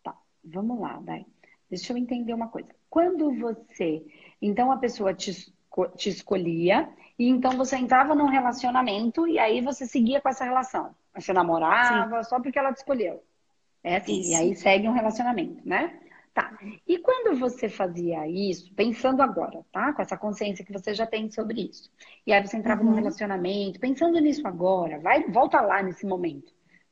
Tá. 0.03 0.17
Vamos 0.43 0.81
lá, 0.81 0.99
vai. 0.99 1.25
Deixa 1.69 1.93
eu 1.93 1.97
entender 1.97 2.33
uma 2.33 2.49
coisa. 2.49 2.67
Quando 2.89 3.33
você. 3.39 4.05
Então, 4.41 4.71
a 4.71 4.77
pessoa 4.77 5.13
te, 5.13 5.53
te 5.95 6.09
escolhia, 6.09 6.89
e 7.17 7.29
então 7.29 7.51
você 7.51 7.77
entrava 7.77 8.13
num 8.13 8.27
relacionamento, 8.27 9.27
e 9.27 9.39
aí 9.39 9.61
você 9.61 9.85
seguia 9.85 10.21
com 10.21 10.29
essa 10.29 10.43
relação. 10.43 10.95
Você 11.15 11.31
namorava 11.31 12.23
Sim. 12.23 12.29
só 12.29 12.39
porque 12.39 12.59
ela 12.59 12.73
te 12.73 12.77
escolheu. 12.77 13.23
É 13.83 13.97
assim, 13.97 14.19
Isso. 14.19 14.31
e 14.31 14.35
aí 14.35 14.55
segue 14.55 14.87
um 14.87 14.93
relacionamento, 14.93 15.61
né? 15.67 15.99
Tá. 16.33 16.51
E 16.85 16.97
quando 16.97 17.39
você 17.39 17.69
fazia 17.69 18.27
isso, 18.27 18.73
pensando 18.73 19.21
agora, 19.21 19.65
tá? 19.71 19.93
Com 19.93 20.01
essa 20.01 20.17
consciência 20.17 20.65
que 20.65 20.73
você 20.73 20.93
já 20.93 21.07
tem 21.07 21.31
sobre 21.31 21.61
isso. 21.61 21.89
E 22.27 22.33
aí 22.33 22.45
você 22.45 22.57
entrava 22.57 22.81
uhum. 22.83 22.89
num 22.89 22.95
relacionamento, 22.95 23.79
pensando 23.79 24.19
nisso 24.19 24.45
agora, 24.45 24.99
vai, 24.99 25.23
volta 25.29 25.61
lá 25.61 25.81
nesse 25.81 26.05
momento, 26.05 26.51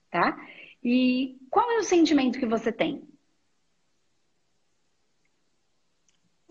tá? 0.10 0.38
E 0.82 1.38
qual 1.50 1.70
é 1.72 1.80
o 1.80 1.84
sentimento 1.84 2.40
que 2.40 2.46
você 2.46 2.72
tem? 2.72 3.04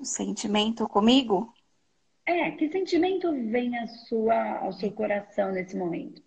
O 0.02 0.04
sentimento 0.04 0.88
comigo? 0.88 1.54
É, 2.26 2.50
que 2.50 2.68
sentimento 2.72 3.30
vem 3.30 3.78
à 3.78 3.86
sua, 3.86 4.58
ao 4.58 4.72
seu 4.72 4.90
coração 4.90 5.52
nesse 5.52 5.76
momento? 5.76 6.20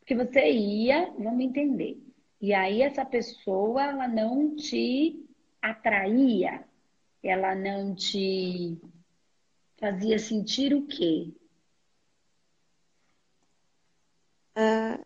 Porque 0.00 0.16
você 0.16 0.50
ia, 0.50 1.08
vamos 1.16 1.44
entender, 1.44 2.02
e 2.40 2.52
aí 2.52 2.82
essa 2.82 3.04
pessoa, 3.04 3.80
ela 3.80 4.08
não 4.08 4.56
te 4.56 5.24
atraía, 5.62 6.64
ela 7.22 7.54
não 7.54 7.94
te 7.94 8.76
fazia 9.78 10.18
sentir 10.18 10.74
o 10.74 10.84
quê? 10.88 11.32
Uh, 14.56 15.00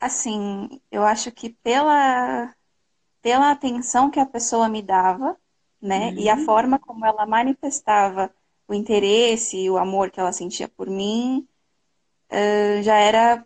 assim, 0.00 0.80
eu 0.90 1.04
acho 1.04 1.30
que 1.30 1.50
pela, 1.62 2.50
pela 3.24 3.50
atenção 3.50 4.10
que 4.10 4.20
a 4.20 4.26
pessoa 4.26 4.68
me 4.68 4.82
dava, 4.82 5.34
né, 5.80 6.10
uhum. 6.10 6.18
e 6.18 6.28
a 6.28 6.34
uhum. 6.34 6.44
forma 6.44 6.78
como 6.78 7.06
ela 7.06 7.24
manifestava 7.24 8.30
o 8.68 8.74
interesse, 8.74 9.70
o 9.70 9.78
amor 9.78 10.10
que 10.10 10.20
ela 10.20 10.30
sentia 10.30 10.68
por 10.68 10.90
mim, 10.90 11.48
uh, 12.30 12.82
já 12.82 12.98
era, 12.98 13.42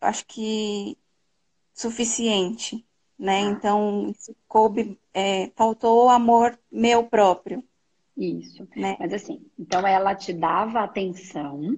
acho 0.00 0.24
que 0.26 0.96
suficiente, 1.74 2.86
né? 3.18 3.38
Ah. 3.38 3.50
Então, 3.50 4.12
coube, 4.46 4.96
é, 5.12 5.50
faltou 5.56 6.08
amor 6.08 6.56
meu 6.70 7.02
próprio. 7.02 7.64
Isso. 8.16 8.68
Né? 8.76 8.96
Mas 9.00 9.12
assim, 9.12 9.44
então 9.58 9.84
ela 9.84 10.14
te 10.14 10.32
dava 10.32 10.84
atenção, 10.84 11.76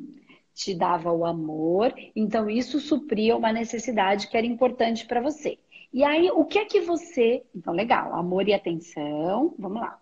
te 0.52 0.74
dava 0.74 1.10
o 1.10 1.24
amor, 1.24 1.94
então 2.14 2.50
isso 2.50 2.78
supria 2.78 3.34
uma 3.34 3.52
necessidade 3.52 4.28
que 4.28 4.36
era 4.36 4.46
importante 4.46 5.06
para 5.06 5.22
você. 5.22 5.58
E 5.92 6.04
aí, 6.04 6.30
o 6.30 6.44
que 6.44 6.58
é 6.58 6.64
que 6.64 6.80
você. 6.80 7.44
Então, 7.54 7.72
legal, 7.72 8.14
amor 8.14 8.48
e 8.48 8.54
atenção, 8.54 9.54
vamos 9.58 9.80
lá. 9.80 10.00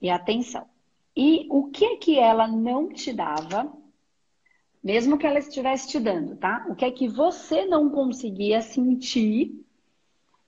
E 0.00 0.10
atenção. 0.10 0.66
E 1.16 1.46
o 1.50 1.70
que 1.70 1.84
é 1.84 1.96
que 1.96 2.18
ela 2.18 2.46
não 2.46 2.88
te 2.88 3.12
dava 3.12 3.70
mesmo 4.82 5.18
que 5.18 5.26
ela 5.26 5.38
estivesse 5.38 5.88
te 5.88 6.00
dando, 6.00 6.36
tá? 6.36 6.64
O 6.68 6.74
que 6.74 6.84
é 6.84 6.90
que 6.90 7.06
você 7.06 7.66
não 7.66 7.90
conseguia 7.90 8.62
sentir 8.62 9.64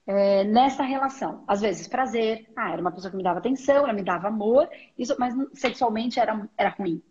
é, 0.07 0.43
nessa 0.43 0.83
relação? 0.83 1.43
Às 1.47 1.61
vezes, 1.61 1.87
prazer. 1.87 2.49
Ah, 2.55 2.71
era 2.71 2.81
uma 2.81 2.91
pessoa 2.91 3.11
que 3.11 3.17
me 3.17 3.23
dava 3.23 3.39
atenção, 3.39 3.77
ela 3.77 3.93
me 3.93 4.03
dava 4.03 4.27
amor, 4.27 4.67
isso, 4.97 5.15
mas 5.19 5.33
sexualmente 5.53 6.19
era, 6.19 6.49
era 6.57 6.69
ruim. 6.69 7.01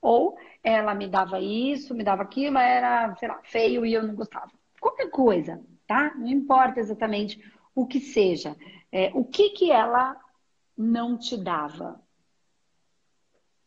Ou 0.00 0.36
ela 0.64 0.94
me 0.94 1.06
dava 1.06 1.40
isso, 1.40 1.94
me 1.94 2.02
dava 2.02 2.22
aquilo, 2.22 2.52
mas 2.52 2.68
era, 2.68 3.14
sei 3.16 3.28
lá, 3.28 3.40
feio 3.44 3.86
e 3.86 3.94
eu 3.94 4.02
não 4.02 4.14
gostava. 4.16 4.50
Qualquer 4.80 5.10
coisa, 5.10 5.60
tá? 5.92 6.14
Não 6.16 6.28
importa 6.28 6.80
exatamente 6.80 7.38
o 7.74 7.86
que 7.86 8.00
seja. 8.00 8.56
É, 8.90 9.10
o 9.14 9.24
que 9.24 9.50
que 9.50 9.70
ela 9.70 10.18
não 10.76 11.18
te 11.18 11.36
dava? 11.36 12.00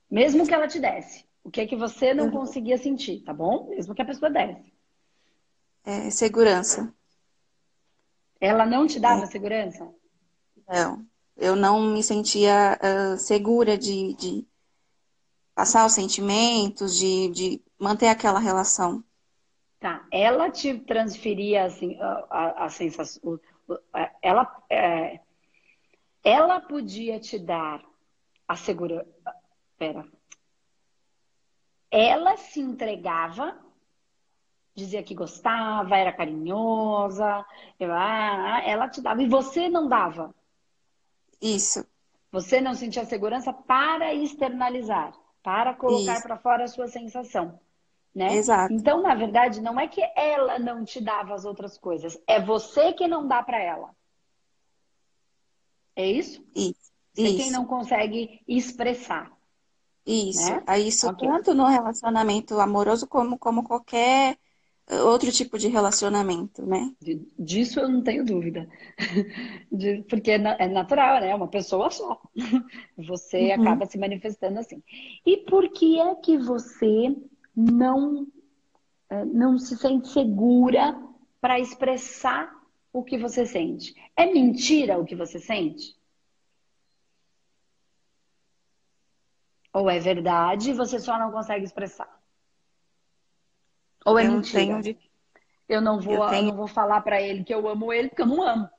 Mesmo 0.09 0.45
que 0.47 0.53
ela 0.53 0.67
te 0.67 0.79
desse. 0.79 1.23
O 1.43 1.51
que 1.51 1.61
é 1.61 1.67
que 1.67 1.75
você 1.75 2.15
não 2.15 2.25
uhum. 2.25 2.31
conseguia 2.31 2.77
sentir, 2.79 3.21
tá 3.21 3.31
bom? 3.31 3.69
Mesmo 3.69 3.93
que 3.93 4.01
a 4.01 4.05
pessoa 4.05 4.31
desse. 4.31 4.73
É, 5.83 6.09
segurança. 6.09 6.91
Ela 8.41 8.65
não 8.65 8.87
te 8.87 8.99
dava 8.99 9.23
é. 9.23 9.27
segurança? 9.27 9.87
Não. 10.67 11.05
Eu 11.37 11.55
não 11.55 11.81
me 11.81 12.01
sentia 12.01 12.79
uh, 12.81 13.17
segura 13.19 13.77
de, 13.77 14.15
de, 14.15 14.47
passar 15.53 15.85
os 15.85 15.93
sentimentos, 15.93 16.97
de, 16.97 17.29
de 17.29 17.61
manter 17.77 18.07
aquela 18.07 18.39
relação. 18.39 19.03
Tá. 19.79 20.05
Ela 20.11 20.49
te 20.49 20.79
transferia 20.79 21.65
assim, 21.65 21.99
a, 21.99 22.25
a, 22.29 22.65
a 22.65 22.69
sensação. 22.69 23.39
Ela, 24.21 24.63
é, 24.69 25.19
ela 26.23 26.59
podia 26.61 27.19
te 27.19 27.37
dar 27.37 27.83
a 28.47 28.55
segurança. 28.55 29.09
Pera, 29.77 30.07
ela 31.91 32.37
se 32.37 32.59
entregava, 32.59 33.57
dizia 34.73 35.03
que 35.03 35.13
gostava, 35.13 35.97
era 35.97 36.11
carinhosa, 36.13 37.45
ela 37.79 38.89
te 38.89 39.01
dava, 39.01 39.21
e 39.21 39.27
você 39.27 39.69
não 39.69 39.87
dava. 39.87 40.33
Isso. 41.41 41.85
Você 42.31 42.59
não 42.59 42.73
sentia 42.73 43.05
segurança 43.05 43.53
para 43.53 44.13
externalizar, 44.13 45.13
para 45.41 45.73
colocar 45.73 46.21
para 46.21 46.37
fora 46.37 46.63
a 46.65 46.67
sua 46.67 46.87
sensação. 46.87 47.59
Né? 48.15 48.31
Exato. 48.35 48.73
Então, 48.73 49.01
na 49.01 49.13
verdade, 49.13 49.61
não 49.61 49.79
é 49.79 49.87
que 49.87 50.01
ela 50.15 50.57
não 50.59 50.83
te 50.85 51.01
dava 51.01 51.33
as 51.35 51.45
outras 51.45 51.77
coisas, 51.77 52.17
é 52.27 52.41
você 52.41 52.93
que 52.93 53.07
não 53.07 53.27
dá 53.27 53.43
para 53.43 53.61
ela. 53.61 53.95
É 55.95 56.09
isso? 56.09 56.41
Isso. 56.55 56.91
Você 57.13 57.29
isso. 57.29 57.37
quem 57.37 57.51
não 57.51 57.65
consegue 57.65 58.41
expressar. 58.47 59.31
Isso. 60.05 60.51
Né? 60.51 60.63
Aí 60.67 60.87
isso 60.87 61.07
Ok. 61.07 61.27
tanto 61.27 61.53
no 61.53 61.65
relacionamento 61.67 62.59
amoroso 62.59 63.07
como, 63.07 63.37
como 63.37 63.63
qualquer 63.63 64.37
outro 65.05 65.31
tipo 65.31 65.57
de 65.57 65.67
relacionamento, 65.67 66.65
né? 66.65 66.91
Disso 67.37 67.79
eu 67.79 67.89
não 67.89 68.03
tenho 68.03 68.25
dúvida. 68.25 68.67
Porque 70.09 70.31
é 70.31 70.35
é 70.59 70.67
natural, 70.67 71.19
né? 71.21 71.29
É 71.29 71.35
uma 71.35 71.47
pessoa 71.47 71.89
só. 71.91 72.19
Você 72.97 73.51
Uhum. 73.51 73.51
acaba 73.51 73.85
se 73.85 73.97
manifestando 73.97 74.59
assim. 74.59 74.81
E 75.25 75.37
por 75.37 75.69
que 75.69 75.99
é 75.99 76.15
que 76.15 76.37
você 76.37 77.15
não, 77.55 78.27
eh, 79.09 79.25
não 79.25 79.57
se 79.57 79.77
sente 79.77 80.07
segura 80.09 80.99
para 81.41 81.59
expressar 81.59 82.53
o 82.91 83.03
que 83.03 83.17
você 83.17 83.45
sente? 83.45 83.93
É 84.15 84.25
mentira 84.25 84.97
o 84.97 85.05
que 85.05 85.15
você 85.15 85.39
sente? 85.39 85.95
Ou 89.73 89.89
é 89.89 89.99
verdade 89.99 90.71
e 90.71 90.73
você 90.73 90.99
só 90.99 91.19
não 91.19 91.31
consegue 91.31 91.65
expressar? 91.65 92.09
Ou 94.05 94.17
é 94.17 94.25
eu 94.25 94.31
mentira? 94.31 94.81
tenho 94.81 94.97
Eu 95.67 95.81
não 95.81 95.99
vou, 95.99 96.13
Eu 96.13 96.23
eu 96.23 96.29
tenho- 96.29 96.47
não 96.49 96.55
vou 96.55 96.67
falar 96.67 97.01
pra 97.01 97.21
ele 97.21 97.43
que 97.43 97.53
eu 97.53 97.67
amo 97.67 97.91
ele 97.91 98.09
porque 98.09 98.21
eu 98.21 98.27
não 98.27 98.41
amo. 98.43 98.69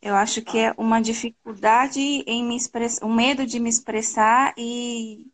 Eu 0.00 0.14
acho 0.14 0.42
que 0.42 0.58
é 0.58 0.72
uma 0.78 1.00
dificuldade 1.00 2.00
em 2.00 2.44
me 2.44 2.56
expressar, 2.56 3.04
um 3.04 3.12
medo 3.14 3.44
de 3.46 3.58
me 3.58 3.68
expressar 3.68 4.54
e 4.56 5.26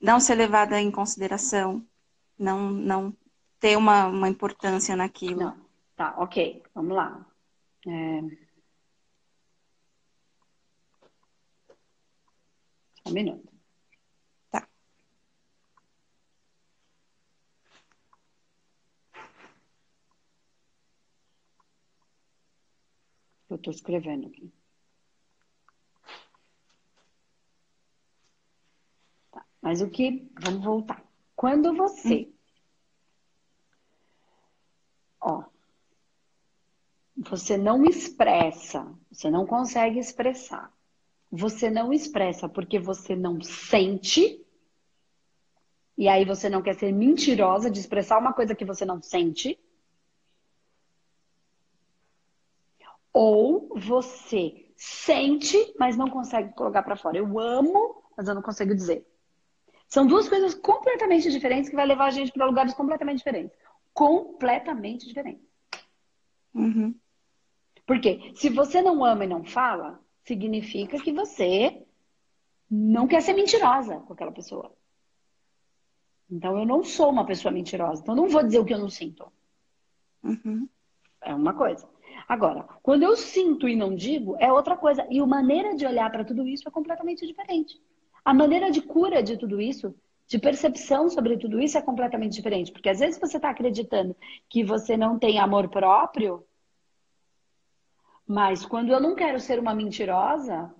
não 0.00 0.20
ser 0.20 0.34
levada 0.34 0.80
em 0.80 0.90
consideração, 0.90 1.84
não, 2.38 2.70
não 2.70 3.16
ter 3.58 3.76
uma, 3.76 4.06
uma 4.06 4.28
importância 4.28 4.94
naquilo. 4.96 5.40
Não. 5.40 5.66
Tá, 5.96 6.14
ok. 6.18 6.62
Vamos 6.74 6.94
lá. 6.94 7.26
É... 7.86 8.46
Um 13.06 13.12
minuto. 13.12 13.52
Tá. 14.50 14.68
Eu 23.48 23.58
tô 23.58 23.70
escrevendo 23.70 24.26
aqui. 24.26 24.52
Mas 29.66 29.80
o 29.80 29.90
que. 29.90 30.30
Vamos 30.38 30.64
voltar. 30.64 31.04
Quando 31.34 31.74
você. 31.74 32.32
Ó. 35.20 35.42
Você 37.16 37.56
não 37.56 37.84
expressa, 37.84 38.88
você 39.10 39.28
não 39.28 39.44
consegue 39.44 39.98
expressar. 39.98 40.72
Você 41.32 41.68
não 41.68 41.92
expressa 41.92 42.48
porque 42.48 42.78
você 42.78 43.16
não 43.16 43.40
sente. 43.40 44.40
E 45.98 46.06
aí 46.06 46.24
você 46.24 46.48
não 46.48 46.62
quer 46.62 46.76
ser 46.76 46.92
mentirosa 46.92 47.68
de 47.68 47.80
expressar 47.80 48.20
uma 48.20 48.32
coisa 48.32 48.54
que 48.54 48.64
você 48.64 48.84
não 48.84 49.02
sente. 49.02 49.58
Ou 53.12 53.68
você 53.74 54.72
sente, 54.76 55.74
mas 55.76 55.96
não 55.96 56.08
consegue 56.08 56.54
colocar 56.54 56.84
pra 56.84 56.94
fora. 56.94 57.18
Eu 57.18 57.36
amo, 57.40 58.04
mas 58.16 58.28
eu 58.28 58.34
não 58.36 58.42
consigo 58.42 58.72
dizer. 58.72 59.04
São 59.96 60.06
duas 60.06 60.28
coisas 60.28 60.54
completamente 60.54 61.30
diferentes 61.30 61.70
que 61.70 61.74
vai 61.74 61.86
levar 61.86 62.08
a 62.08 62.10
gente 62.10 62.30
para 62.30 62.44
lugares 62.44 62.74
completamente 62.74 63.16
diferentes. 63.16 63.56
Completamente 63.94 65.06
diferentes. 65.06 65.48
Uhum. 66.54 66.94
Porque 67.86 68.30
se 68.34 68.50
você 68.50 68.82
não 68.82 69.02
ama 69.02 69.24
e 69.24 69.26
não 69.26 69.42
fala, 69.42 69.98
significa 70.22 71.00
que 71.00 71.10
você 71.10 71.82
não 72.70 73.08
quer 73.08 73.22
ser 73.22 73.32
mentirosa 73.32 74.00
com 74.00 74.12
aquela 74.12 74.32
pessoa. 74.32 74.70
Então 76.30 76.58
eu 76.58 76.66
não 76.66 76.84
sou 76.84 77.08
uma 77.08 77.24
pessoa 77.24 77.50
mentirosa. 77.50 78.02
Então 78.02 78.14
eu 78.14 78.20
não 78.20 78.28
vou 78.28 78.42
dizer 78.42 78.58
o 78.58 78.66
que 78.66 78.74
eu 78.74 78.78
não 78.78 78.90
sinto. 78.90 79.32
Uhum. 80.22 80.68
É 81.22 81.34
uma 81.34 81.54
coisa. 81.54 81.88
Agora, 82.28 82.64
quando 82.82 83.02
eu 83.04 83.16
sinto 83.16 83.66
e 83.66 83.74
não 83.74 83.94
digo, 83.94 84.36
é 84.40 84.52
outra 84.52 84.76
coisa. 84.76 85.06
E 85.08 85.18
a 85.18 85.26
maneira 85.26 85.74
de 85.74 85.86
olhar 85.86 86.12
para 86.12 86.22
tudo 86.22 86.46
isso 86.46 86.68
é 86.68 86.70
completamente 86.70 87.26
diferente. 87.26 87.80
A 88.26 88.34
maneira 88.34 88.72
de 88.72 88.82
cura 88.82 89.22
de 89.22 89.36
tudo 89.36 89.60
isso, 89.60 89.94
de 90.26 90.36
percepção 90.36 91.08
sobre 91.08 91.36
tudo 91.36 91.60
isso 91.60 91.78
é 91.78 91.80
completamente 91.80 92.32
diferente. 92.32 92.72
Porque 92.72 92.88
às 92.88 92.98
vezes 92.98 93.20
você 93.20 93.36
está 93.36 93.50
acreditando 93.50 94.16
que 94.50 94.64
você 94.64 94.96
não 94.96 95.16
tem 95.16 95.38
amor 95.38 95.68
próprio, 95.68 96.44
mas 98.26 98.66
quando 98.66 98.90
eu 98.90 98.98
não 98.98 99.14
quero 99.14 99.38
ser 99.38 99.60
uma 99.60 99.72
mentirosa 99.72 100.74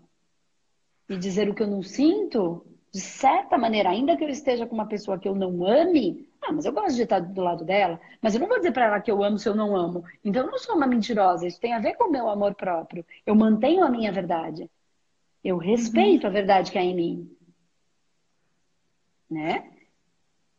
e 1.08 1.16
dizer 1.16 1.48
o 1.48 1.54
que 1.54 1.62
eu 1.62 1.68
não 1.68 1.84
sinto, 1.84 2.66
de 2.90 3.00
certa 3.00 3.56
maneira, 3.56 3.90
ainda 3.90 4.16
que 4.16 4.24
eu 4.24 4.28
esteja 4.28 4.66
com 4.66 4.74
uma 4.74 4.88
pessoa 4.88 5.16
que 5.16 5.28
eu 5.28 5.34
não 5.36 5.64
ame, 5.64 6.28
ah, 6.42 6.52
mas 6.52 6.64
eu 6.64 6.72
gosto 6.72 6.96
de 6.96 7.02
estar 7.02 7.20
do 7.20 7.42
lado 7.42 7.64
dela, 7.64 8.00
mas 8.20 8.34
eu 8.34 8.40
não 8.40 8.48
vou 8.48 8.58
dizer 8.58 8.72
para 8.72 8.86
ela 8.86 9.00
que 9.00 9.10
eu 9.12 9.22
amo 9.22 9.38
se 9.38 9.48
eu 9.48 9.54
não 9.54 9.76
amo. 9.76 10.02
Então 10.24 10.44
eu 10.44 10.50
não 10.50 10.58
sou 10.58 10.74
uma 10.74 10.86
mentirosa, 10.88 11.46
isso 11.46 11.60
tem 11.60 11.74
a 11.74 11.78
ver 11.78 11.94
com 11.94 12.08
o 12.08 12.10
meu 12.10 12.28
amor 12.28 12.56
próprio. 12.56 13.06
Eu 13.24 13.36
mantenho 13.36 13.84
a 13.84 13.88
minha 13.88 14.10
verdade. 14.10 14.68
Eu 15.44 15.58
respeito 15.58 16.26
a 16.26 16.30
verdade 16.30 16.72
que 16.72 16.78
há 16.78 16.82
em 16.82 16.96
mim. 16.96 17.35
Né? 19.30 19.72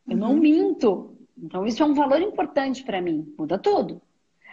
Eu 0.06 0.16
não 0.16 0.34
minto. 0.34 1.16
Então 1.36 1.66
isso 1.66 1.82
é 1.82 1.86
um 1.86 1.94
valor 1.94 2.20
importante 2.20 2.84
para 2.84 3.00
mim. 3.00 3.34
Muda 3.38 3.58
tudo. 3.58 4.02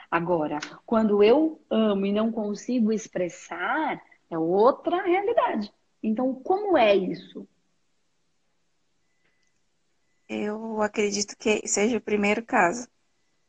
Agora, 0.10 0.60
quando 0.86 1.24
eu 1.24 1.60
amo 1.70 2.06
e 2.06 2.12
não 2.12 2.32
consigo 2.32 2.92
expressar, 2.92 4.02
é 4.30 4.38
outra 4.38 5.02
realidade. 5.04 5.74
Então, 6.02 6.34
como 6.36 6.78
é 6.78 6.96
isso? 6.96 7.48
Eu 10.30 10.82
acredito 10.82 11.36
que 11.38 11.68
seja 11.68 11.98
o 11.98 12.02
primeiro 12.02 12.44
caso. 12.44 12.88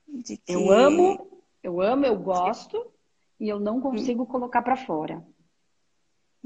De 0.09 0.37
que... 0.37 0.53
Eu 0.53 0.71
amo, 0.71 1.43
eu 1.63 1.81
amo, 1.81 2.05
eu 2.07 2.17
gosto 2.19 2.91
e 3.39 3.49
eu 3.49 3.61
não 3.61 3.81
consigo 3.81 4.27
colocar 4.27 4.63
para 4.63 4.77
fora. 4.77 5.23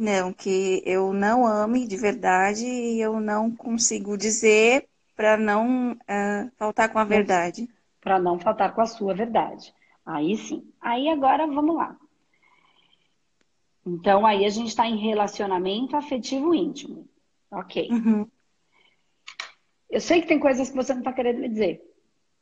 Não, 0.01 0.33
que 0.33 0.83
eu 0.87 1.13
não 1.13 1.47
ame 1.47 1.87
de 1.87 1.95
verdade 1.95 2.65
e 2.65 2.99
eu 2.99 3.21
não 3.21 3.55
consigo 3.55 4.17
dizer 4.17 4.89
para 5.15 5.37
não 5.37 5.95
ah, 6.09 6.49
faltar 6.57 6.91
com 6.91 6.99
a 6.99 7.05
verdade. 7.05 7.69
Para 8.01 8.19
não 8.19 8.39
faltar 8.39 8.75
com 8.75 8.81
a 8.81 8.87
sua 8.87 9.13
verdade. 9.13 9.75
Aí 10.07 10.39
sim. 10.39 10.67
Aí 10.81 11.07
agora 11.11 11.47
vamos 11.47 11.77
lá. 11.77 11.99
Então 13.87 14.25
aí 14.25 14.47
a 14.47 14.49
gente 14.49 14.69
está 14.69 14.87
em 14.87 14.97
relacionamento 14.97 15.95
afetivo 15.95 16.55
íntimo. 16.55 17.07
Ok. 17.51 17.91
Uhum. 17.91 18.27
Eu 19.91 20.01
sei 20.01 20.23
que 20.23 20.29
tem 20.29 20.41
coisas 20.41 20.71
que 20.71 20.77
você 20.77 20.95
não 20.95 21.03
está 21.03 21.13
querendo 21.13 21.41
me 21.41 21.49
dizer. 21.51 21.79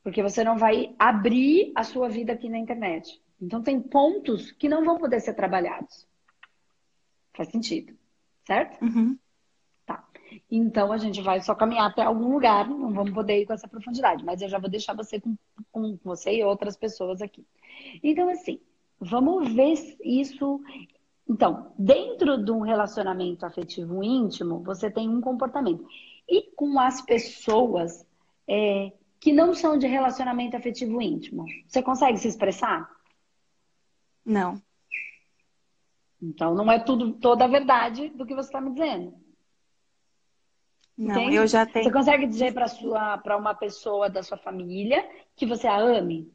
Porque 0.01 0.23
você 0.23 0.45
não 0.45 0.57
vai 0.57 0.95
abrir 0.97 1.73
a 1.75 1.83
sua 1.83 2.07
vida 2.07 2.31
aqui 2.31 2.47
na 2.47 2.57
internet. 2.57 3.21
Então 3.41 3.61
tem 3.61 3.81
pontos 3.81 4.49
que 4.49 4.69
não 4.69 4.85
vão 4.85 4.97
poder 4.97 5.19
ser 5.19 5.33
trabalhados. 5.33 6.07
Faz 7.39 7.47
sentido. 7.51 7.93
Certo? 8.45 8.83
Uhum. 8.83 9.17
Tá. 9.85 10.05
Então 10.51 10.91
a 10.91 10.97
gente 10.97 11.21
vai 11.21 11.39
só 11.39 11.55
caminhar 11.55 11.89
até 11.89 12.01
algum 12.01 12.33
lugar, 12.33 12.67
não 12.67 12.91
vamos 12.91 13.13
poder 13.13 13.41
ir 13.41 13.45
com 13.45 13.53
essa 13.53 13.65
profundidade, 13.65 14.25
mas 14.25 14.41
eu 14.41 14.49
já 14.49 14.59
vou 14.59 14.69
deixar 14.69 14.93
você 14.93 15.21
com, 15.21 15.37
com 15.71 15.97
você 16.03 16.35
e 16.35 16.43
outras 16.43 16.75
pessoas 16.75 17.21
aqui. 17.21 17.47
Então, 18.03 18.27
assim, 18.27 18.59
vamos 18.99 19.53
ver 19.53 19.73
isso. 20.03 20.61
Então, 21.25 21.71
dentro 21.79 22.43
de 22.43 22.51
um 22.51 22.59
relacionamento 22.59 23.45
afetivo 23.45 24.03
íntimo, 24.03 24.61
você 24.61 24.91
tem 24.91 25.07
um 25.07 25.21
comportamento. 25.21 25.87
E 26.27 26.51
com 26.57 26.77
as 26.77 27.01
pessoas 27.01 28.05
é, 28.49 28.91
que 29.17 29.31
não 29.31 29.53
são 29.53 29.77
de 29.77 29.87
relacionamento 29.87 30.57
afetivo 30.57 31.01
íntimo, 31.01 31.45
você 31.65 31.81
consegue 31.81 32.17
se 32.17 32.27
expressar? 32.27 32.85
Não. 34.25 34.61
Então, 36.21 36.53
não 36.53 36.69
é 36.71 36.79
tudo 36.79 37.13
toda 37.13 37.45
a 37.45 37.47
verdade 37.47 38.09
do 38.09 38.25
que 38.25 38.35
você 38.35 38.49
está 38.49 38.59
me 38.59 38.71
dizendo. 38.71 39.13
Não, 40.97 41.13
Entende? 41.15 41.35
eu 41.37 41.47
já 41.47 41.65
Você 41.65 41.71
tenho. 41.73 41.93
consegue 41.93 42.27
dizer 42.27 42.53
para 42.53 42.67
sua 42.67 43.17
para 43.17 43.37
uma 43.37 43.55
pessoa 43.55 44.09
da 44.09 44.21
sua 44.21 44.37
família 44.37 45.09
que 45.35 45.45
você 45.45 45.65
a 45.65 45.77
ame? 45.77 46.29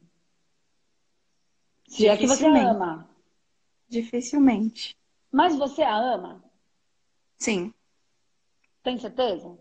Se 1.87 2.07
é 2.07 2.17
que 2.17 2.25
você 2.25 2.47
a 2.47 2.71
ama. 2.71 3.07
Dificilmente. 3.87 4.97
Mas 5.31 5.55
você 5.55 5.83
a 5.83 5.95
ama? 5.95 6.43
Sim. 7.37 7.71
Tem 8.81 8.97
certeza? 8.97 9.55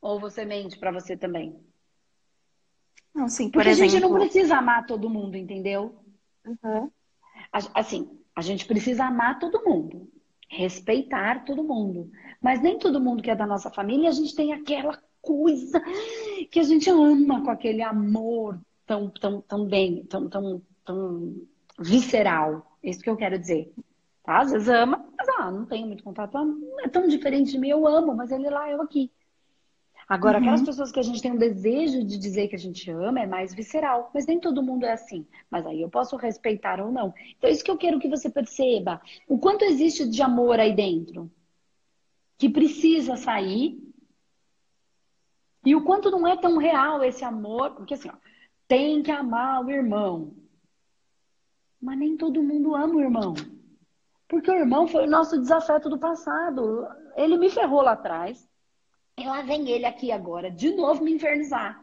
Ou 0.00 0.20
você 0.20 0.44
mente 0.44 0.78
para 0.78 0.92
você 0.92 1.16
também? 1.16 1.58
Não, 3.14 3.28
sim, 3.30 3.50
por 3.50 3.62
Porque 3.64 3.70
a 3.70 3.72
gente 3.72 3.92
não 3.98 4.10
exemplo. 4.10 4.18
precisa 4.18 4.58
amar 4.58 4.84
todo 4.86 5.08
mundo, 5.08 5.36
entendeu? 5.36 5.98
Uhum. 6.44 6.90
Assim, 7.74 8.15
a 8.36 8.42
gente 8.42 8.66
precisa 8.66 9.06
amar 9.06 9.38
todo 9.38 9.64
mundo. 9.64 10.08
respeitar 10.48 11.44
todo 11.44 11.64
mundo. 11.64 12.10
Mas 12.40 12.62
nem 12.62 12.78
todo 12.78 13.00
mundo 13.00 13.22
que 13.22 13.30
é 13.30 13.34
da 13.36 13.46
nossa 13.46 13.70
família, 13.70 14.08
a 14.08 14.12
gente 14.12 14.34
tem 14.36 14.52
aquela 14.52 14.96
coisa 15.20 15.82
que 16.50 16.60
a 16.60 16.62
gente 16.62 16.88
ama 16.88 17.42
com 17.42 17.50
aquele 17.50 17.82
amor 17.82 18.60
tão, 18.86 19.10
tão, 19.10 19.40
tão 19.40 19.66
bem, 19.66 20.04
tão, 20.04 20.28
tão, 20.28 20.62
tão 20.84 21.34
visceral. 21.78 22.78
É 22.82 22.90
isso 22.90 23.02
que 23.02 23.10
eu 23.10 23.16
quero 23.16 23.38
dizer. 23.38 23.72
Tá? 24.22 24.40
Às 24.40 24.52
vezes 24.52 24.68
ama, 24.68 25.04
mas 25.18 25.28
ah, 25.40 25.50
não 25.50 25.66
tenho 25.66 25.86
muito 25.86 26.04
contato. 26.04 26.36
É 26.80 26.88
tão 26.88 27.08
diferente 27.08 27.50
de 27.52 27.58
mim, 27.58 27.70
eu 27.70 27.86
amo, 27.86 28.14
mas 28.14 28.30
ele 28.30 28.48
lá, 28.50 28.70
eu 28.70 28.80
aqui. 28.82 29.10
Agora, 30.08 30.38
uhum. 30.38 30.44
aquelas 30.44 30.62
pessoas 30.62 30.92
que 30.92 31.00
a 31.00 31.02
gente 31.02 31.20
tem 31.20 31.32
um 31.32 31.38
desejo 31.38 32.04
de 32.04 32.16
dizer 32.16 32.46
que 32.46 32.54
a 32.54 32.58
gente 32.58 32.88
ama 32.90 33.20
é 33.20 33.26
mais 33.26 33.52
visceral, 33.52 34.10
mas 34.14 34.24
nem 34.24 34.38
todo 34.38 34.62
mundo 34.62 34.86
é 34.86 34.92
assim. 34.92 35.26
Mas 35.50 35.66
aí 35.66 35.82
eu 35.82 35.90
posso 35.90 36.16
respeitar 36.16 36.80
ou 36.80 36.92
não. 36.92 37.12
Então, 37.36 37.50
é 37.50 37.52
isso 37.52 37.64
que 37.64 37.70
eu 37.70 37.76
quero 37.76 37.98
que 37.98 38.08
você 38.08 38.30
perceba. 38.30 39.00
O 39.26 39.38
quanto 39.38 39.64
existe 39.64 40.08
de 40.08 40.22
amor 40.22 40.60
aí 40.60 40.74
dentro, 40.74 41.30
que 42.38 42.48
precisa 42.48 43.16
sair, 43.16 43.82
e 45.64 45.74
o 45.74 45.82
quanto 45.82 46.08
não 46.08 46.24
é 46.24 46.36
tão 46.36 46.56
real 46.58 47.02
esse 47.02 47.24
amor, 47.24 47.72
porque 47.72 47.94
assim, 47.94 48.08
ó, 48.08 48.14
tem 48.68 49.02
que 49.02 49.10
amar 49.10 49.64
o 49.64 49.70
irmão. 49.70 50.32
Mas 51.82 51.98
nem 51.98 52.16
todo 52.16 52.42
mundo 52.42 52.76
ama 52.76 52.94
o 52.94 53.00
irmão. 53.00 53.34
Porque 54.28 54.48
o 54.48 54.54
irmão 54.54 54.86
foi 54.86 55.06
o 55.06 55.10
nosso 55.10 55.36
desafeto 55.40 55.88
do 55.88 55.98
passado. 55.98 56.86
Ele 57.16 57.36
me 57.36 57.50
ferrou 57.50 57.82
lá 57.82 57.92
atrás. 57.92 58.48
E 59.18 59.24
lá 59.24 59.40
vem 59.40 59.70
ele 59.70 59.86
aqui 59.86 60.12
agora, 60.12 60.50
de 60.50 60.74
novo 60.74 61.02
me 61.02 61.12
infernizar. 61.12 61.82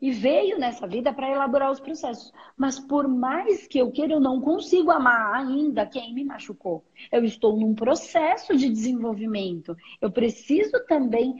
E 0.00 0.10
veio 0.10 0.58
nessa 0.58 0.86
vida 0.86 1.12
para 1.12 1.30
elaborar 1.30 1.70
os 1.70 1.78
processos. 1.78 2.32
Mas 2.56 2.80
por 2.80 3.06
mais 3.06 3.68
que 3.68 3.78
eu 3.78 3.92
queira, 3.92 4.14
eu 4.14 4.20
não 4.20 4.40
consigo 4.40 4.90
amar 4.90 5.34
ainda 5.34 5.86
quem 5.86 6.12
me 6.12 6.24
machucou. 6.24 6.84
Eu 7.12 7.22
estou 7.22 7.56
num 7.56 7.74
processo 7.74 8.56
de 8.56 8.68
desenvolvimento. 8.68 9.76
Eu 10.00 10.10
preciso 10.10 10.84
também. 10.86 11.36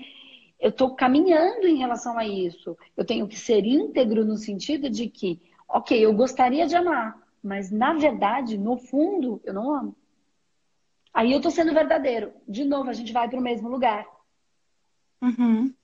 Eu 0.61 0.69
estou 0.71 0.95
caminhando 0.95 1.67
em 1.67 1.79
relação 1.79 2.19
a 2.19 2.27
isso. 2.27 2.77
Eu 2.97 3.05
tenho 3.05 3.27
que 3.27 3.37
ser 3.37 3.65
íntegro 3.65 4.25
no 4.25 4.37
sentido 4.37 4.91
de 4.91 5.09
que, 5.09 5.41
ok, 5.67 5.99
eu 5.99 6.15
gostaria 6.15 6.67
de 6.67 6.77
amar, 6.77 7.19
mas 7.43 7.71
na 7.71 7.95
verdade, 7.95 8.59
no 8.59 8.77
fundo, 8.77 9.41
eu 9.43 9.55
não 9.55 9.75
amo. 9.75 9.97
Aí 11.15 11.33
eu 11.33 11.39
estou 11.39 11.51
sendo 11.51 11.73
verdadeiro. 11.73 12.33
De 12.47 12.65
novo, 12.65 12.91
a 12.91 12.93
gente 12.93 13.13
vai 13.13 13.29
para 13.29 13.41
o 13.41 13.43
mesmo 13.43 13.69
lugar. 13.69 14.07
Uhum. 15.23 15.75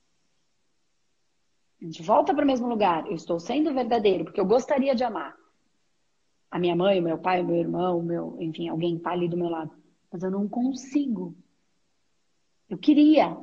A 1.81 1.85
gente 1.85 2.03
volta 2.03 2.35
para 2.35 2.45
o 2.45 2.47
mesmo 2.47 2.69
lugar. 2.69 3.07
Eu 3.07 3.15
estou 3.15 3.39
sendo 3.39 3.73
verdadeiro, 3.75 4.25
porque 4.25 4.41
eu 4.41 4.47
gostaria 4.47 4.95
de 4.95 5.05
amar 5.05 5.37
a 6.51 6.59
minha 6.59 6.77
mãe, 6.77 6.99
o 6.99 7.03
meu 7.03 7.19
pai, 7.19 7.43
o 7.43 7.45
meu 7.45 7.57
irmão, 7.57 7.99
o 7.99 8.03
meu, 8.03 8.37
enfim, 8.41 8.69
alguém 8.69 8.93
que 8.93 8.99
está 8.99 9.11
ali 9.11 9.29
do 9.29 9.37
meu 9.37 9.49
lado. 9.49 9.71
Mas 10.11 10.23
eu 10.23 10.31
não 10.31 10.49
consigo. 10.49 11.37
Eu 12.69 12.79
queria, 12.79 13.37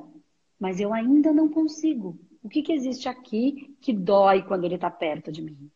mas 0.60 0.80
eu 0.80 0.94
ainda 0.94 1.32
não 1.32 1.50
consigo. 1.50 2.20
O 2.42 2.50
que, 2.50 2.62
que 2.62 2.74
existe 2.74 3.08
aqui 3.08 3.76
que 3.80 3.94
dói 3.94 4.42
quando 4.44 4.64
ele 4.64 4.76
está 4.76 4.90
perto 4.90 5.32
de 5.32 5.42
mim? 5.42 5.72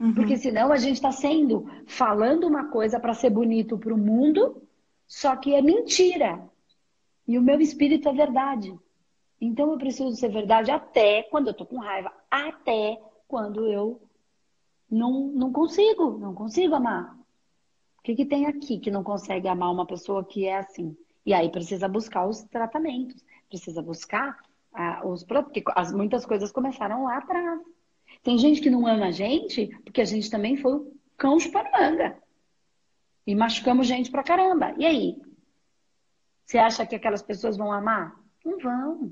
Uhum. 0.00 0.14
Porque 0.14 0.36
senão 0.36 0.72
a 0.72 0.76
gente 0.76 0.96
está 0.96 1.12
sendo, 1.12 1.66
falando 1.86 2.46
uma 2.46 2.68
coisa 2.68 2.98
para 2.98 3.14
ser 3.14 3.30
bonito 3.30 3.78
para 3.78 3.94
o 3.94 3.98
mundo, 3.98 4.66
só 5.06 5.36
que 5.36 5.54
é 5.54 5.62
mentira. 5.62 6.44
E 7.26 7.38
o 7.38 7.42
meu 7.42 7.60
espírito 7.60 8.08
é 8.08 8.12
verdade. 8.12 8.76
Então 9.40 9.72
eu 9.72 9.78
preciso 9.78 10.14
ser 10.16 10.28
verdade 10.28 10.70
até 10.70 11.24
quando 11.24 11.48
eu 11.48 11.54
tô 11.54 11.66
com 11.66 11.78
raiva, 11.78 12.12
até 12.30 13.00
quando 13.26 13.66
eu 13.66 14.00
não, 14.90 15.28
não 15.28 15.52
consigo, 15.52 16.18
não 16.18 16.34
consigo 16.34 16.74
amar. 16.74 17.16
O 17.98 18.02
que, 18.02 18.14
que 18.14 18.24
tem 18.24 18.46
aqui 18.46 18.78
que 18.78 18.90
não 18.90 19.02
consegue 19.02 19.48
amar 19.48 19.72
uma 19.72 19.86
pessoa 19.86 20.24
que 20.24 20.46
é 20.46 20.58
assim? 20.58 20.96
E 21.24 21.32
aí 21.32 21.50
precisa 21.50 21.88
buscar 21.88 22.26
os 22.26 22.42
tratamentos, 22.42 23.24
precisa 23.48 23.80
buscar 23.80 24.38
ah, 24.72 25.02
os 25.04 25.22
porque 25.24 25.62
as, 25.74 25.92
muitas 25.92 26.26
coisas 26.26 26.52
começaram 26.52 27.04
lá 27.04 27.18
atrás. 27.18 27.60
Tem 28.22 28.38
gente 28.38 28.60
que 28.60 28.70
não 28.70 28.86
ama 28.86 29.06
a 29.06 29.10
gente 29.10 29.68
porque 29.84 30.00
a 30.00 30.04
gente 30.04 30.30
também 30.30 30.56
foi 30.56 30.80
cão 31.16 31.38
chuparanga. 31.38 32.16
E 33.26 33.34
machucamos 33.34 33.86
gente 33.86 34.10
pra 34.10 34.22
caramba. 34.22 34.74
E 34.76 34.84
aí? 34.84 35.16
Você 36.52 36.58
acha 36.58 36.84
que 36.84 36.94
aquelas 36.94 37.22
pessoas 37.22 37.56
vão 37.56 37.72
amar? 37.72 38.14
Não 38.44 38.58
vão. 38.58 39.10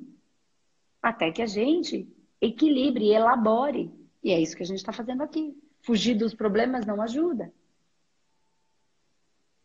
Até 1.01 1.33
que 1.33 1.41
a 1.41 1.47
gente 1.47 2.07
equilibre, 2.39 3.15
elabore. 3.15 3.91
E 4.23 4.31
é 4.31 4.39
isso 4.39 4.55
que 4.55 4.63
a 4.63 4.67
gente 4.67 4.77
está 4.77 4.93
fazendo 4.93 5.23
aqui. 5.23 5.57
Fugir 5.81 6.19
dos 6.19 6.35
problemas 6.35 6.85
não 6.85 7.01
ajuda. 7.01 7.51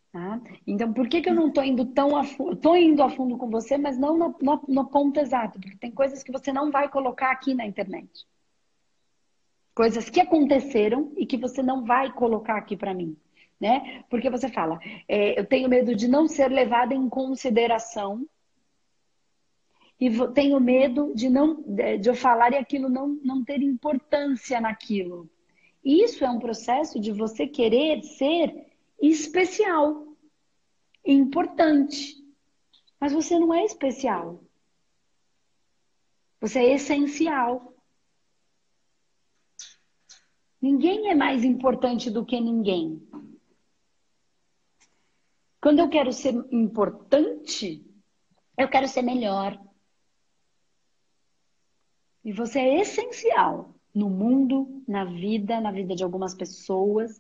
Tá? 0.09 0.39
Então, 0.65 0.93
por 0.93 1.09
que, 1.09 1.19
que 1.19 1.29
eu 1.29 1.35
não 1.35 1.49
estou 1.49 1.65
indo 1.65 1.85
tão 1.87 2.15
a 2.15 2.23
fundo? 2.23 2.53
Estou 2.53 2.77
indo 2.77 3.03
a 3.03 3.09
fundo 3.09 3.37
com 3.37 3.49
você, 3.49 3.77
mas 3.77 3.97
não 3.97 4.17
no, 4.17 4.37
no, 4.41 4.63
no 4.69 4.85
ponto 4.85 5.19
exato, 5.19 5.59
porque 5.59 5.75
tem 5.75 5.91
coisas 5.91 6.23
que 6.23 6.31
você 6.31 6.53
não 6.53 6.71
vai 6.71 6.87
colocar 6.87 7.29
aqui 7.29 7.53
na 7.53 7.65
internet. 7.65 8.25
Coisas 9.73 10.09
que 10.09 10.21
aconteceram 10.21 11.11
e 11.17 11.25
que 11.25 11.35
você 11.35 11.61
não 11.61 11.83
vai 11.83 12.09
colocar 12.13 12.55
aqui 12.55 12.77
para 12.77 12.93
mim 12.93 13.17
né? 13.59 14.03
Porque 14.09 14.29
você 14.29 14.49
fala, 14.49 14.79
é, 15.07 15.39
eu 15.39 15.45
tenho 15.45 15.69
medo 15.69 15.95
de 15.95 16.07
não 16.07 16.27
ser 16.27 16.49
levada 16.49 16.93
em 16.93 17.07
consideração 17.09 18.27
e 19.99 20.09
tenho 20.33 20.59
medo 20.59 21.13
de 21.15 21.29
não 21.29 21.61
de 21.61 22.09
eu 22.09 22.15
falar 22.15 22.51
e 22.51 22.57
aquilo 22.57 22.89
não, 22.89 23.19
não 23.23 23.43
ter 23.43 23.61
importância 23.61 24.59
naquilo. 24.59 25.29
Isso 25.83 26.25
é 26.25 26.29
um 26.29 26.39
processo 26.39 26.99
de 26.99 27.11
você 27.11 27.47
querer 27.47 28.03
ser 28.03 28.73
especial, 29.01 30.07
importante. 31.05 32.15
Mas 32.99 33.13
você 33.13 33.37
não 33.39 33.53
é 33.53 33.63
especial. 33.63 34.43
Você 36.41 36.59
é 36.59 36.73
essencial. 36.73 37.73
Ninguém 40.61 41.09
é 41.09 41.15
mais 41.15 41.43
importante 41.43 42.09
do 42.09 42.25
que 42.25 42.39
ninguém. 42.41 43.04
Quando 45.65 45.79
eu 45.79 45.89
quero 45.89 46.13
ser 46.13 46.35
importante, 46.51 47.83
eu 48.55 48.69
quero 48.69 48.87
ser 48.87 49.01
melhor. 49.01 49.59
E 52.23 52.31
você 52.31 52.59
é 52.59 52.81
essencial 52.81 53.73
no 53.91 54.07
mundo, 54.07 54.83
na 54.87 55.05
vida, 55.05 55.59
na 55.59 55.71
vida 55.71 55.95
de 55.95 56.03
algumas 56.03 56.35
pessoas, 56.35 57.19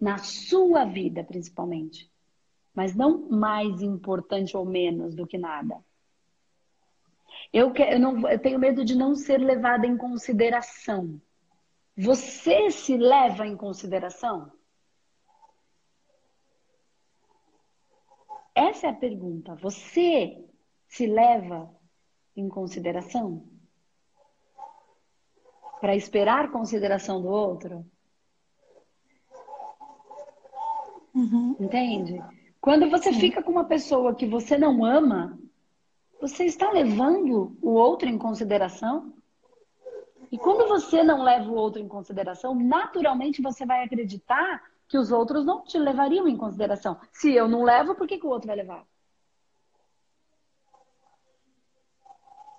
na 0.00 0.16
sua 0.16 0.86
vida 0.86 1.22
principalmente. 1.22 2.10
Mas 2.72 2.94
não 2.94 3.28
mais 3.28 3.82
importante 3.82 4.56
ou 4.56 4.64
menos 4.64 5.14
do 5.14 5.26
que 5.26 5.36
nada. 5.36 5.78
Eu, 7.52 7.72
que, 7.74 7.82
eu, 7.82 8.00
não, 8.00 8.26
eu 8.26 8.38
tenho 8.38 8.58
medo 8.58 8.86
de 8.86 8.96
não 8.96 9.14
ser 9.14 9.36
levada 9.36 9.86
em 9.86 9.98
consideração. 9.98 11.20
Você 11.94 12.70
se 12.70 12.96
leva 12.96 13.46
em 13.46 13.54
consideração? 13.54 14.50
Essa 18.54 18.88
é 18.88 18.90
a 18.90 18.94
pergunta. 18.94 19.54
Você 19.56 20.44
se 20.88 21.06
leva 21.06 21.70
em 22.36 22.48
consideração? 22.48 23.44
Para 25.80 25.96
esperar 25.96 26.50
consideração 26.50 27.20
do 27.20 27.28
outro? 27.28 27.84
Uhum. 31.14 31.56
Entende? 31.58 32.22
Quando 32.60 32.88
você 32.88 33.12
Sim. 33.12 33.20
fica 33.20 33.42
com 33.42 33.50
uma 33.50 33.64
pessoa 33.64 34.14
que 34.14 34.26
você 34.26 34.56
não 34.56 34.84
ama, 34.84 35.38
você 36.20 36.44
está 36.44 36.70
levando 36.70 37.56
o 37.60 37.70
outro 37.70 38.08
em 38.08 38.16
consideração? 38.16 39.12
E 40.30 40.38
quando 40.38 40.68
você 40.68 41.02
não 41.02 41.22
leva 41.22 41.50
o 41.50 41.54
outro 41.54 41.82
em 41.82 41.88
consideração, 41.88 42.54
naturalmente 42.54 43.42
você 43.42 43.66
vai 43.66 43.84
acreditar 43.84 44.62
que 44.92 44.98
os 44.98 45.10
outros 45.10 45.42
não 45.42 45.64
te 45.64 45.78
levariam 45.78 46.28
em 46.28 46.36
consideração. 46.36 47.00
Se 47.10 47.32
eu 47.32 47.48
não 47.48 47.62
levo, 47.62 47.94
por 47.94 48.06
que, 48.06 48.18
que 48.18 48.26
o 48.26 48.28
outro 48.28 48.48
vai 48.48 48.56
levar? 48.56 48.86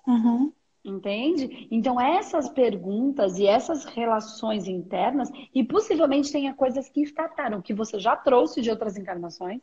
Uhum. 0.04 0.52
Entende? 0.84 1.68
Então, 1.70 2.00
essas 2.00 2.48
perguntas 2.48 3.38
e 3.38 3.46
essas 3.46 3.84
relações 3.84 4.66
internas, 4.66 5.30
e 5.54 5.62
possivelmente 5.62 6.32
tenha 6.32 6.52
coisas 6.52 6.88
que 6.88 7.02
startaram, 7.02 7.62
que 7.62 7.72
você 7.72 8.00
já 8.00 8.16
trouxe 8.16 8.60
de 8.60 8.68
outras 8.68 8.96
encarnações, 8.96 9.62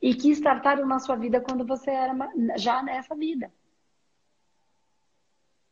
e 0.00 0.14
que 0.14 0.30
startaram 0.30 0.86
na 0.86 1.00
sua 1.00 1.16
vida 1.16 1.40
quando 1.40 1.66
você 1.66 1.90
era 1.90 2.14
já 2.56 2.80
nessa 2.80 3.16
vida. 3.16 3.52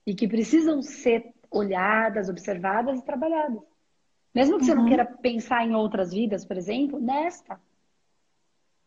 E 0.04 0.12
que 0.12 0.26
precisam 0.26 0.82
ser 0.82 1.32
olhadas, 1.48 2.28
observadas 2.28 2.98
e 2.98 3.04
trabalhadas. 3.04 3.71
Mesmo 4.34 4.58
que 4.58 4.64
você 4.64 4.74
não 4.74 4.82
uhum. 4.82 4.88
queira 4.88 5.04
pensar 5.04 5.66
em 5.66 5.74
outras 5.74 6.12
vidas, 6.12 6.44
por 6.44 6.56
exemplo, 6.56 6.98
nesta. 6.98 7.60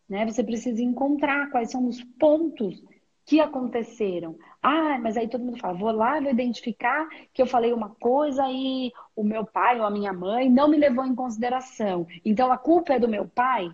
Né? 0.10 0.26
Você 0.26 0.44
precisa 0.44 0.82
encontrar 0.82 1.50
quais 1.52 1.72
são 1.72 1.88
os 1.88 2.04
pontos 2.04 2.84
que 3.26 3.40
aconteceram. 3.40 4.38
Ah, 4.62 5.00
mas 5.00 5.18
aí 5.18 5.28
todo 5.28 5.44
mundo 5.44 5.60
fala, 5.60 5.78
vou 5.78 5.92
lá, 5.92 6.20
vou 6.20 6.30
identificar 6.30 7.08
que 7.34 7.42
eu 7.42 7.48
falei 7.48 7.74
uma 7.74 7.90
coisa 7.90 8.44
e 8.50 8.92
o 9.16 9.24
meu 9.24 9.46
pai 9.46 9.80
ou 9.80 9.86
a 9.86 9.92
minha 9.92 10.14
mãe 10.14 10.50
não 10.50 10.68
me 10.68 10.78
levou 10.78 11.06
em 11.06 11.16
consideração. 11.16 12.08
Então 12.24 12.52
a 12.52 12.58
culpa 12.58 12.94
é 12.94 13.00
do 13.00 13.08
meu 13.08 13.28
pai? 13.28 13.74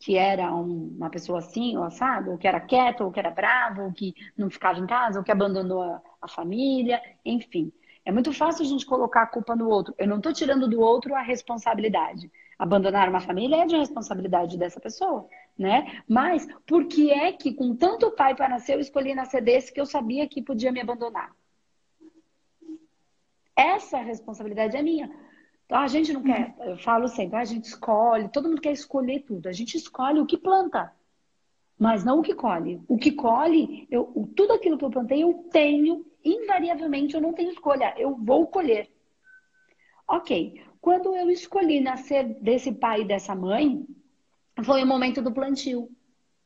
que 0.00 0.16
era 0.16 0.52
um, 0.54 0.96
uma 0.96 1.10
pessoa 1.10 1.40
assim, 1.40 1.76
ou 1.76 1.84
assado, 1.84 2.30
ou 2.30 2.38
que 2.38 2.48
era 2.48 2.58
quieto, 2.58 3.02
ou 3.02 3.12
que 3.12 3.20
era 3.20 3.30
bravo, 3.30 3.82
ou 3.82 3.92
que 3.92 4.14
não 4.34 4.48
ficava 4.48 4.78
em 4.78 4.86
casa, 4.86 5.18
ou 5.18 5.24
que 5.24 5.30
abandonou 5.30 5.82
a, 5.82 6.00
a 6.22 6.26
família, 6.26 7.00
enfim. 7.22 7.70
É 8.04 8.10
muito 8.10 8.32
fácil 8.32 8.64
a 8.64 8.68
gente 8.68 8.86
colocar 8.86 9.22
a 9.22 9.26
culpa 9.26 9.54
no 9.54 9.68
outro. 9.68 9.94
Eu 9.98 10.08
não 10.08 10.16
estou 10.16 10.32
tirando 10.32 10.68
do 10.68 10.80
outro 10.80 11.14
a 11.14 11.20
responsabilidade. 11.20 12.30
Abandonar 12.58 13.08
uma 13.08 13.20
família 13.20 13.62
é 13.62 13.66
de 13.66 13.76
responsabilidade 13.76 14.58
dessa 14.58 14.80
pessoa, 14.80 15.28
né? 15.58 16.02
Mas 16.08 16.46
por 16.66 16.86
que 16.86 17.10
é 17.10 17.32
que, 17.32 17.54
com 17.54 17.74
tanto 17.74 18.10
pai 18.10 18.34
para 18.34 18.48
nascer, 18.48 18.74
eu 18.74 18.80
escolhi 18.80 19.14
nascer 19.14 19.42
desse 19.42 19.72
que 19.72 19.80
eu 19.80 19.86
sabia 19.86 20.28
que 20.28 20.42
podia 20.42 20.72
me 20.72 20.80
abandonar? 20.80 21.34
Essa 23.56 23.98
responsabilidade 23.98 24.76
é 24.76 24.82
minha. 24.82 25.10
Então, 25.66 25.78
a 25.78 25.86
gente 25.86 26.12
não 26.12 26.22
quer, 26.22 26.54
eu 26.60 26.76
falo 26.78 27.06
sempre, 27.06 27.36
a 27.36 27.44
gente 27.44 27.64
escolhe, 27.64 28.28
todo 28.28 28.48
mundo 28.48 28.60
quer 28.60 28.72
escolher 28.72 29.20
tudo. 29.20 29.48
A 29.48 29.52
gente 29.52 29.76
escolhe 29.76 30.18
o 30.18 30.26
que 30.26 30.36
planta, 30.36 30.92
mas 31.80 32.04
não 32.04 32.18
o 32.18 32.22
que 32.22 32.34
colhe. 32.34 32.78
O 32.86 32.98
que 32.98 33.10
colhe, 33.12 33.88
eu, 33.90 34.30
tudo 34.36 34.52
aquilo 34.52 34.76
que 34.76 34.84
eu 34.84 34.90
plantei, 34.90 35.22
eu 35.22 35.32
tenho, 35.50 36.04
invariavelmente, 36.22 37.14
eu 37.14 37.22
não 37.22 37.32
tenho 37.32 37.50
escolha, 37.50 37.94
eu 37.96 38.14
vou 38.14 38.46
colher. 38.46 38.90
Ok, 40.06 40.62
quando 40.78 41.16
eu 41.16 41.30
escolhi 41.30 41.80
nascer 41.80 42.34
desse 42.42 42.70
pai 42.70 43.00
e 43.00 43.06
dessa 43.06 43.34
mãe, 43.34 43.86
foi 44.62 44.82
o 44.82 44.86
momento 44.86 45.22
do 45.22 45.32
plantio. 45.32 45.88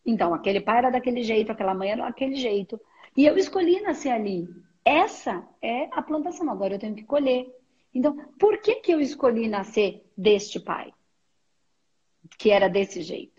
Então, 0.06 0.32
aquele 0.32 0.60
pai 0.60 0.78
era 0.78 0.90
daquele 0.90 1.24
jeito, 1.24 1.50
aquela 1.50 1.74
mãe 1.74 1.90
era 1.90 2.04
daquele 2.04 2.36
jeito. 2.36 2.80
E 3.16 3.26
eu 3.26 3.36
escolhi 3.36 3.80
nascer 3.80 4.10
ali. 4.10 4.48
Essa 4.84 5.44
é 5.60 5.88
a 5.90 6.00
plantação. 6.00 6.48
Agora 6.48 6.74
eu 6.74 6.78
tenho 6.78 6.94
que 6.94 7.04
colher. 7.04 7.52
Então, 7.92 8.16
por 8.38 8.58
que, 8.58 8.76
que 8.76 8.92
eu 8.92 9.00
escolhi 9.00 9.48
nascer 9.48 10.04
deste 10.16 10.60
pai? 10.60 10.92
Que 12.38 12.50
era 12.50 12.68
desse 12.68 13.02
jeito. 13.02 13.33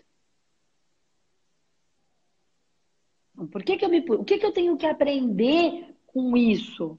Por 3.50 3.62
que, 3.62 3.76
que 3.76 3.84
eu 3.84 3.88
me. 3.88 4.00
O 4.00 4.24
que, 4.24 4.38
que 4.38 4.46
eu 4.46 4.52
tenho 4.52 4.76
que 4.76 4.86
aprender 4.86 5.94
com 6.06 6.36
isso? 6.36 6.98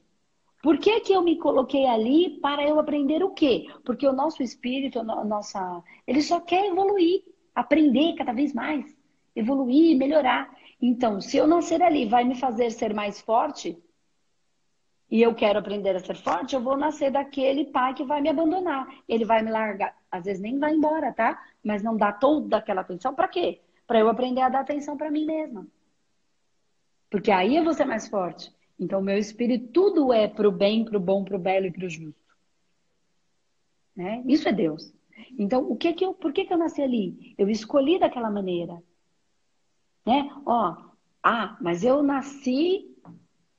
Por 0.62 0.78
que, 0.78 1.00
que 1.00 1.12
eu 1.12 1.22
me 1.22 1.36
coloquei 1.36 1.86
ali 1.86 2.38
para 2.40 2.66
eu 2.66 2.78
aprender 2.78 3.22
o 3.22 3.30
quê? 3.30 3.66
Porque 3.84 4.06
o 4.06 4.12
nosso 4.12 4.42
espírito, 4.42 4.98
a 4.98 5.24
nossa, 5.24 5.82
ele 6.06 6.20
só 6.20 6.40
quer 6.40 6.66
evoluir, 6.66 7.22
aprender 7.54 8.14
cada 8.14 8.32
vez 8.32 8.52
mais, 8.52 8.96
evoluir, 9.34 9.96
melhorar. 9.96 10.52
Então, 10.80 11.20
se 11.20 11.36
eu 11.36 11.46
nascer 11.46 11.82
ali 11.82 12.06
vai 12.06 12.24
me 12.24 12.34
fazer 12.34 12.70
ser 12.70 12.92
mais 12.92 13.20
forte, 13.20 13.80
e 15.10 15.22
eu 15.22 15.34
quero 15.34 15.58
aprender 15.58 15.96
a 15.96 16.00
ser 16.00 16.16
forte, 16.16 16.54
eu 16.54 16.60
vou 16.60 16.76
nascer 16.76 17.10
daquele 17.10 17.66
pai 17.66 17.94
que 17.94 18.04
vai 18.04 18.20
me 18.20 18.28
abandonar. 18.28 18.86
Ele 19.08 19.24
vai 19.24 19.42
me 19.42 19.50
largar. 19.50 19.96
Às 20.10 20.24
vezes 20.24 20.42
nem 20.42 20.58
vai 20.58 20.74
embora, 20.74 21.12
tá? 21.12 21.42
Mas 21.64 21.82
não 21.82 21.96
dá 21.96 22.12
toda 22.12 22.58
aquela 22.58 22.82
atenção. 22.82 23.14
Para 23.14 23.28
quê? 23.28 23.60
Para 23.86 24.00
eu 24.00 24.08
aprender 24.08 24.42
a 24.42 24.50
dar 24.50 24.60
atenção 24.60 24.98
para 24.98 25.10
mim 25.10 25.24
mesma. 25.24 25.66
Porque 27.10 27.30
aí 27.30 27.56
eu 27.56 27.64
vou 27.64 27.74
ser 27.74 27.84
mais 27.84 28.08
forte. 28.08 28.52
Então, 28.78 29.00
meu 29.00 29.16
espírito, 29.16 29.68
tudo 29.72 30.12
é 30.12 30.28
pro 30.28 30.52
bem, 30.52 30.84
pro 30.84 31.00
bom, 31.00 31.24
pro 31.24 31.38
belo 31.38 31.66
e 31.66 31.72
pro 31.72 31.88
justo. 31.88 32.14
Né? 33.96 34.22
Isso 34.26 34.48
é 34.48 34.52
Deus. 34.52 34.92
Então, 35.38 35.68
o 35.68 35.76
que 35.76 35.92
que 35.92 36.04
eu, 36.04 36.14
por 36.14 36.32
que, 36.32 36.44
que 36.44 36.52
eu 36.52 36.58
nasci 36.58 36.80
ali? 36.80 37.34
Eu 37.36 37.48
escolhi 37.48 37.98
daquela 37.98 38.30
maneira. 38.30 38.80
Né? 40.06 40.30
Ó, 40.46 40.76
ah, 41.22 41.56
mas 41.60 41.82
eu 41.82 42.02
nasci 42.02 42.94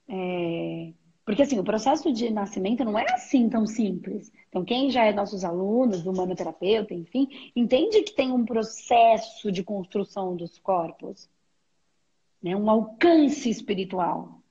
é, 0.07 0.93
porque 1.29 1.43
assim, 1.43 1.59
o 1.59 1.63
processo 1.63 2.11
de 2.11 2.31
nascimento 2.31 2.83
não 2.83 2.97
é 2.97 3.05
assim 3.13 3.47
tão 3.47 3.67
simples. 3.67 4.31
Então, 4.47 4.65
quem 4.65 4.89
já 4.89 5.05
é 5.05 5.13
nossos 5.13 5.43
alunos, 5.43 6.03
humanoterapeuta, 6.03 6.95
enfim, 6.95 7.27
entende 7.55 8.01
que 8.01 8.15
tem 8.15 8.31
um 8.31 8.43
processo 8.43 9.51
de 9.51 9.63
construção 9.63 10.35
dos 10.35 10.57
corpos, 10.57 11.29
né? 12.41 12.55
um 12.55 12.69
alcance 12.69 13.49
espiritual. 13.49 14.41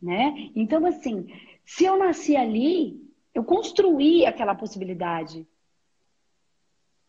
Né? 0.00 0.50
Então, 0.54 0.84
assim, 0.86 1.26
se 1.64 1.84
eu 1.84 1.98
nasci 1.98 2.36
ali, 2.36 3.00
eu 3.34 3.44
construí 3.44 4.24
aquela 4.24 4.54
possibilidade. 4.54 5.46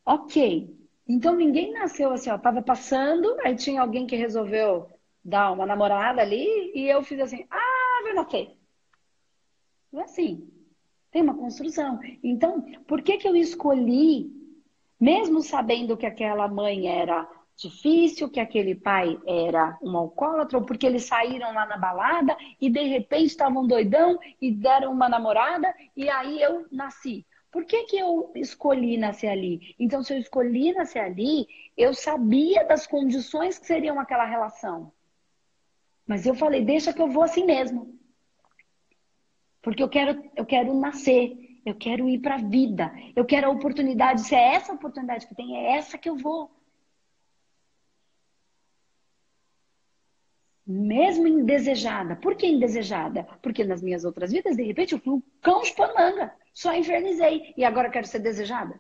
Ok. 0.06 0.76
Então 1.08 1.36
ninguém 1.36 1.72
nasceu 1.72 2.12
assim, 2.12 2.30
ó, 2.30 2.38
tava 2.38 2.62
passando, 2.62 3.38
aí 3.42 3.56
tinha 3.56 3.82
alguém 3.82 4.06
que 4.06 4.16
resolveu 4.16 4.90
dar 5.24 5.52
uma 5.52 5.66
namorada 5.66 6.22
ali, 6.22 6.72
e 6.74 6.88
eu 6.88 7.02
fiz 7.02 7.20
assim, 7.20 7.46
ah, 7.50 8.02
vai 8.04 8.14
nascer. 8.14 8.58
É 9.94 10.02
assim. 10.02 10.50
Tem 11.12 11.22
uma 11.22 11.36
construção. 11.36 12.00
Então, 12.22 12.62
por 12.86 13.02
que, 13.02 13.18
que 13.18 13.28
eu 13.28 13.36
escolhi, 13.36 14.32
mesmo 15.00 15.42
sabendo 15.42 15.96
que 15.96 16.06
aquela 16.06 16.48
mãe 16.48 16.88
era 16.88 17.28
difícil, 17.58 18.30
que 18.30 18.40
aquele 18.40 18.76
pai 18.76 19.20
era 19.26 19.78
um 19.82 19.98
alcoólatra, 19.98 20.58
ou 20.60 20.66
porque 20.66 20.86
eles 20.86 21.06
saíram 21.06 21.54
lá 21.54 21.66
na 21.66 21.78
balada 21.78 22.38
e 22.62 22.70
de 22.70 22.84
repente 22.84 23.26
estavam 23.26 23.68
doidão 23.68 24.20
e 24.40 24.52
deram 24.52 24.92
uma 24.92 25.10
namorada 25.10 25.74
e 25.96 26.10
aí 26.10 26.42
eu 26.42 26.68
nasci. 26.72 27.26
Por 27.52 27.66
que, 27.66 27.86
que 27.86 27.98
eu 27.98 28.32
escolhi 28.36 28.98
nascer 28.98 29.30
ali? 29.30 29.76
Então, 29.80 30.04
se 30.04 30.14
eu 30.14 30.20
escolhi 30.20 30.74
nascer 30.74 31.00
ali, 31.00 31.48
eu 31.76 31.94
sabia 31.94 32.64
das 32.64 32.86
condições 32.86 33.58
que 33.58 33.66
seriam 33.66 34.00
aquela 34.00 34.26
relação. 34.26 34.92
Mas 36.06 36.26
eu 36.26 36.36
falei, 36.36 36.64
deixa 36.64 36.94
que 36.94 37.02
eu 37.02 37.10
vou 37.10 37.24
assim 37.24 37.46
mesmo. 37.46 37.98
Porque 39.62 39.82
eu 39.82 39.90
quero, 39.90 40.24
eu 40.36 40.46
quero 40.46 40.74
nascer, 40.76 41.60
eu 41.66 41.74
quero 41.74 42.08
ir 42.08 42.20
para 42.20 42.36
a 42.36 42.42
vida, 42.42 42.94
eu 43.16 43.26
quero 43.26 43.48
a 43.48 43.50
oportunidade. 43.52 44.22
Se 44.22 44.36
é 44.36 44.54
essa 44.54 44.74
oportunidade 44.74 45.26
que 45.26 45.36
tem, 45.36 45.58
é 45.58 45.78
essa 45.78 45.98
que 45.98 46.10
eu 46.10 46.16
vou. 46.16 46.57
Mesmo 50.68 51.26
indesejada. 51.26 52.18
Por 52.18 52.36
que 52.36 52.46
indesejada? 52.46 53.24
Porque 53.42 53.64
nas 53.64 53.82
minhas 53.82 54.04
outras 54.04 54.34
vidas, 54.34 54.58
de 54.58 54.64
repente, 54.64 54.92
eu 54.94 55.00
fui 55.00 55.14
um 55.14 55.24
cão 55.42 55.62
manga, 55.98 56.34
só 56.54 56.76
infernizei. 56.76 57.54
E 57.56 57.64
agora 57.64 57.90
quero 57.90 58.06
ser 58.06 58.20
desejada. 58.20 58.78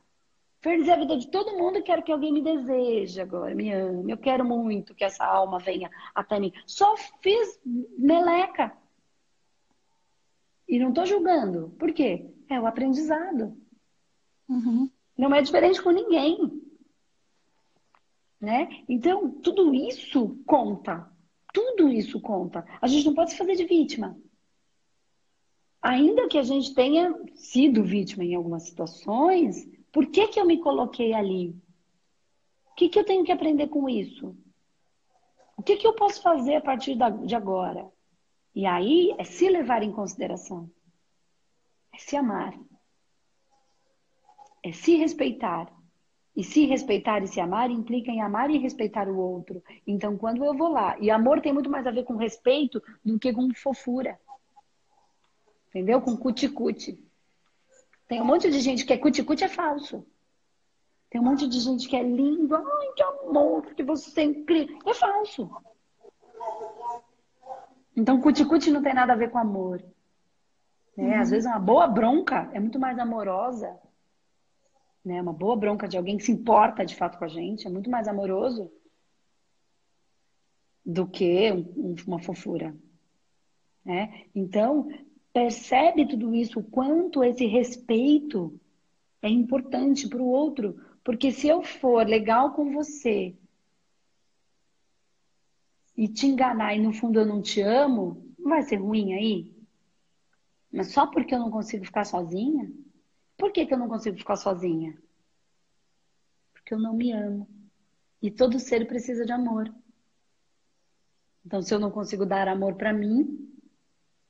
Infernizei 0.59 0.93
a 0.93 0.97
vida 0.97 1.17
de 1.17 1.31
todo 1.31 1.57
mundo 1.57 1.77
e 1.77 1.83
quero 1.83 2.03
que 2.03 2.11
alguém 2.11 2.33
me 2.33 2.41
deseje 2.41 3.21
agora, 3.21 3.55
me 3.55 3.71
ame. 3.71 4.11
Eu 4.11 4.17
quero 4.17 4.43
muito 4.43 4.93
que 4.93 5.05
essa 5.05 5.23
alma 5.23 5.59
venha 5.59 5.89
até 6.13 6.39
mim. 6.39 6.51
Só 6.65 6.97
fiz 7.21 7.57
meleca. 7.97 8.75
E 10.67 10.77
não 10.79 10.89
estou 10.89 11.05
julgando. 11.05 11.73
Por 11.79 11.93
quê? 11.93 12.29
É 12.49 12.59
o 12.59 12.67
aprendizado. 12.67 13.55
Uhum. 14.49 14.89
Não 15.17 15.33
é 15.33 15.41
diferente 15.41 15.81
com 15.81 15.91
ninguém. 15.91 16.61
Né? 18.41 18.83
Então, 18.89 19.31
tudo 19.31 19.73
isso 19.73 20.37
conta. 20.45 21.09
Tudo 21.57 21.89
isso 21.89 22.21
conta. 22.21 22.63
A 22.79 22.85
gente 22.85 23.07
não 23.07 23.15
pode 23.15 23.31
se 23.31 23.37
fazer 23.37 23.55
de 23.55 23.65
vítima. 23.65 24.15
Ainda 25.81 26.27
que 26.27 26.37
a 26.37 26.43
gente 26.43 26.71
tenha 26.75 27.11
sido 27.33 27.83
vítima 27.83 28.23
em 28.23 28.35
algumas 28.35 28.61
situações, 28.61 29.67
por 29.91 30.05
que, 30.05 30.27
que 30.27 30.39
eu 30.39 30.45
me 30.45 30.59
coloquei 30.59 31.15
ali? 31.15 31.59
O 32.69 32.75
que, 32.75 32.89
que 32.89 32.99
eu 32.99 33.03
tenho 33.03 33.25
que 33.25 33.31
aprender 33.31 33.69
com 33.69 33.89
isso? 33.89 34.37
O 35.57 35.63
que, 35.63 35.77
que 35.77 35.87
eu 35.87 35.93
posso 35.93 36.21
fazer 36.21 36.57
a 36.57 36.61
partir 36.61 36.95
de 37.25 37.33
agora? 37.33 37.91
E 38.53 38.67
aí 38.67 39.15
é 39.17 39.23
se 39.23 39.49
levar 39.49 39.81
em 39.81 39.91
consideração. 39.91 40.69
É 41.91 41.97
se 41.97 42.15
amar. 42.15 42.53
É 44.61 44.71
se 44.71 44.95
respeitar. 44.95 45.75
E 46.37 46.43
se 46.43 46.67
respeitar 46.67 47.23
e 47.23 47.27
se 47.27 47.39
amar 47.39 47.71
implica 47.71 48.11
em 48.11 48.21
amar 48.21 48.51
e 48.51 48.59
respeitar 48.59 49.09
o 49.09 49.17
outro. 49.17 49.63
Então, 49.87 50.15
quando 50.15 50.45
eu 50.45 50.53
vou 50.53 50.69
lá, 50.69 50.95
e 50.99 51.09
amor 51.09 51.41
tem 51.41 51.51
muito 51.51 51.67
mais 51.67 51.87
a 51.87 51.91
ver 51.91 52.03
com 52.03 52.15
respeito 52.15 52.79
do 53.03 53.17
que 53.17 53.33
com 53.33 53.51
fofura. 53.55 54.19
Entendeu? 55.69 55.99
Com 55.99 56.15
cuticute. 56.15 57.03
Tem 58.07 58.21
um 58.21 58.25
monte 58.25 58.51
de 58.51 58.59
gente 58.59 58.85
que 58.85 58.93
é 58.93 58.97
cuticute 58.99 59.43
é 59.43 59.47
falso. 59.47 60.05
Tem 61.09 61.19
um 61.19 61.23
monte 61.23 61.47
de 61.47 61.59
gente 61.59 61.89
que 61.89 61.95
é 61.95 62.03
lindo. 62.03 62.55
Ai, 62.55 62.93
que 62.95 63.01
amor, 63.01 63.73
que 63.73 63.81
você 63.81 64.21
é 64.21 64.23
incrível. 64.25 64.77
É 64.85 64.93
falso. 64.93 65.49
Então, 67.95 68.21
cuticute 68.21 68.69
não 68.69 68.83
tem 68.83 68.93
nada 68.93 69.13
a 69.13 69.15
ver 69.15 69.31
com 69.31 69.39
amor. 69.39 69.83
Né? 70.95 71.15
Uhum. 71.15 71.21
Às 71.21 71.31
vezes, 71.31 71.49
uma 71.49 71.57
boa 71.57 71.87
bronca 71.87 72.47
é 72.53 72.59
muito 72.59 72.77
mais 72.77 72.99
amorosa. 72.99 73.75
Né? 75.07 75.21
Uma 75.21 75.31
boa 75.31 75.55
bronca 75.55 75.87
de 75.87 75.95
alguém 75.95 76.17
que 76.17 76.25
se 76.25 76.33
importa 76.33 76.85
de 76.85 76.93
fato 76.93 77.17
com 77.17 77.23
a 77.23 77.29
gente 77.29 77.65
é 77.65 77.69
muito 77.69 77.89
mais 77.89 78.09
amoroso 78.09 78.69
do 80.85 81.07
que 81.07 81.49
um, 81.49 81.95
uma 82.05 82.19
fofura. 82.19 82.75
Né? 83.85 84.25
Então, 84.35 84.89
percebe 85.31 86.05
tudo 86.05 86.35
isso, 86.35 86.59
o 86.59 86.63
quanto 86.63 87.23
esse 87.23 87.45
respeito 87.45 88.59
é 89.21 89.29
importante 89.29 90.09
para 90.09 90.21
o 90.21 90.27
outro. 90.27 90.77
Porque 91.05 91.31
se 91.31 91.47
eu 91.47 91.63
for 91.63 92.05
legal 92.05 92.51
com 92.53 92.73
você 92.73 93.33
e 95.95 96.09
te 96.09 96.27
enganar 96.27 96.75
e 96.75 96.81
no 96.81 96.91
fundo 96.91 97.17
eu 97.17 97.25
não 97.25 97.41
te 97.41 97.61
amo, 97.61 98.35
não 98.37 98.49
vai 98.49 98.61
ser 98.61 98.75
ruim 98.75 99.13
aí? 99.13 99.55
Mas 100.69 100.91
só 100.91 101.07
porque 101.07 101.33
eu 101.33 101.39
não 101.39 101.49
consigo 101.49 101.85
ficar 101.85 102.03
sozinha? 102.03 102.69
Por 103.37 103.51
que, 103.51 103.65
que 103.65 103.73
eu 103.73 103.77
não 103.77 103.87
consigo 103.87 104.17
ficar 104.17 104.35
sozinha? 104.35 104.97
Porque 106.53 106.73
eu 106.73 106.79
não 106.79 106.93
me 106.93 107.11
amo. 107.11 107.47
E 108.21 108.31
todo 108.31 108.59
ser 108.59 108.87
precisa 108.87 109.25
de 109.25 109.31
amor. 109.31 109.73
Então, 111.45 111.61
se 111.61 111.73
eu 111.73 111.79
não 111.79 111.91
consigo 111.91 112.25
dar 112.25 112.47
amor 112.47 112.75
para 112.75 112.91
mim, 112.91 113.55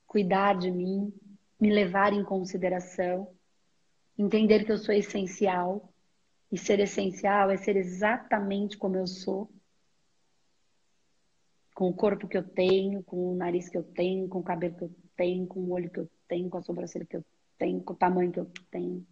cuidar 0.05 0.57
de 0.57 0.69
mim, 0.69 1.11
me 1.59 1.73
levar 1.73 2.13
em 2.13 2.23
consideração, 2.23 3.33
entender 4.17 4.65
que 4.65 4.71
eu 4.71 4.77
sou 4.77 4.93
essencial, 4.93 5.91
e 6.51 6.57
ser 6.57 6.79
essencial 6.79 7.49
é 7.49 7.57
ser 7.57 7.75
exatamente 7.75 8.77
como 8.77 8.97
eu 8.97 9.07
sou, 9.07 9.49
com 11.73 11.89
o 11.89 11.93
corpo 11.93 12.27
que 12.27 12.37
eu 12.37 12.43
tenho, 12.43 13.03
com 13.03 13.33
o 13.33 13.35
nariz 13.35 13.69
que 13.69 13.77
eu 13.77 13.83
tenho, 13.83 14.27
com 14.27 14.39
o 14.39 14.43
cabelo 14.43 14.75
que 14.75 14.83
eu 14.83 14.95
tenho, 15.15 15.47
com 15.47 15.59
o 15.59 15.71
olho 15.71 15.89
que 15.89 15.99
eu 15.99 16.09
tenho, 16.27 16.49
com 16.49 16.57
a 16.57 16.61
sobrancelha 16.61 17.05
que 17.05 17.17
eu 17.17 17.25
tenho, 17.57 17.81
com 17.81 17.93
o 17.93 17.95
tamanho 17.95 18.31
que 18.31 18.39
eu 18.39 18.49
tenho. 18.71 19.05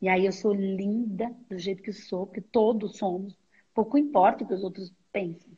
E 0.00 0.08
aí 0.08 0.26
eu 0.26 0.32
sou 0.32 0.52
linda 0.52 1.34
do 1.48 1.58
jeito 1.58 1.82
que 1.82 1.92
sou, 1.92 2.26
porque 2.26 2.40
todos 2.40 2.96
somos. 2.98 3.38
Pouco 3.74 3.96
importa 3.96 4.44
o 4.44 4.46
que 4.46 4.54
os 4.54 4.64
outros 4.64 4.92
pensem. 5.12 5.56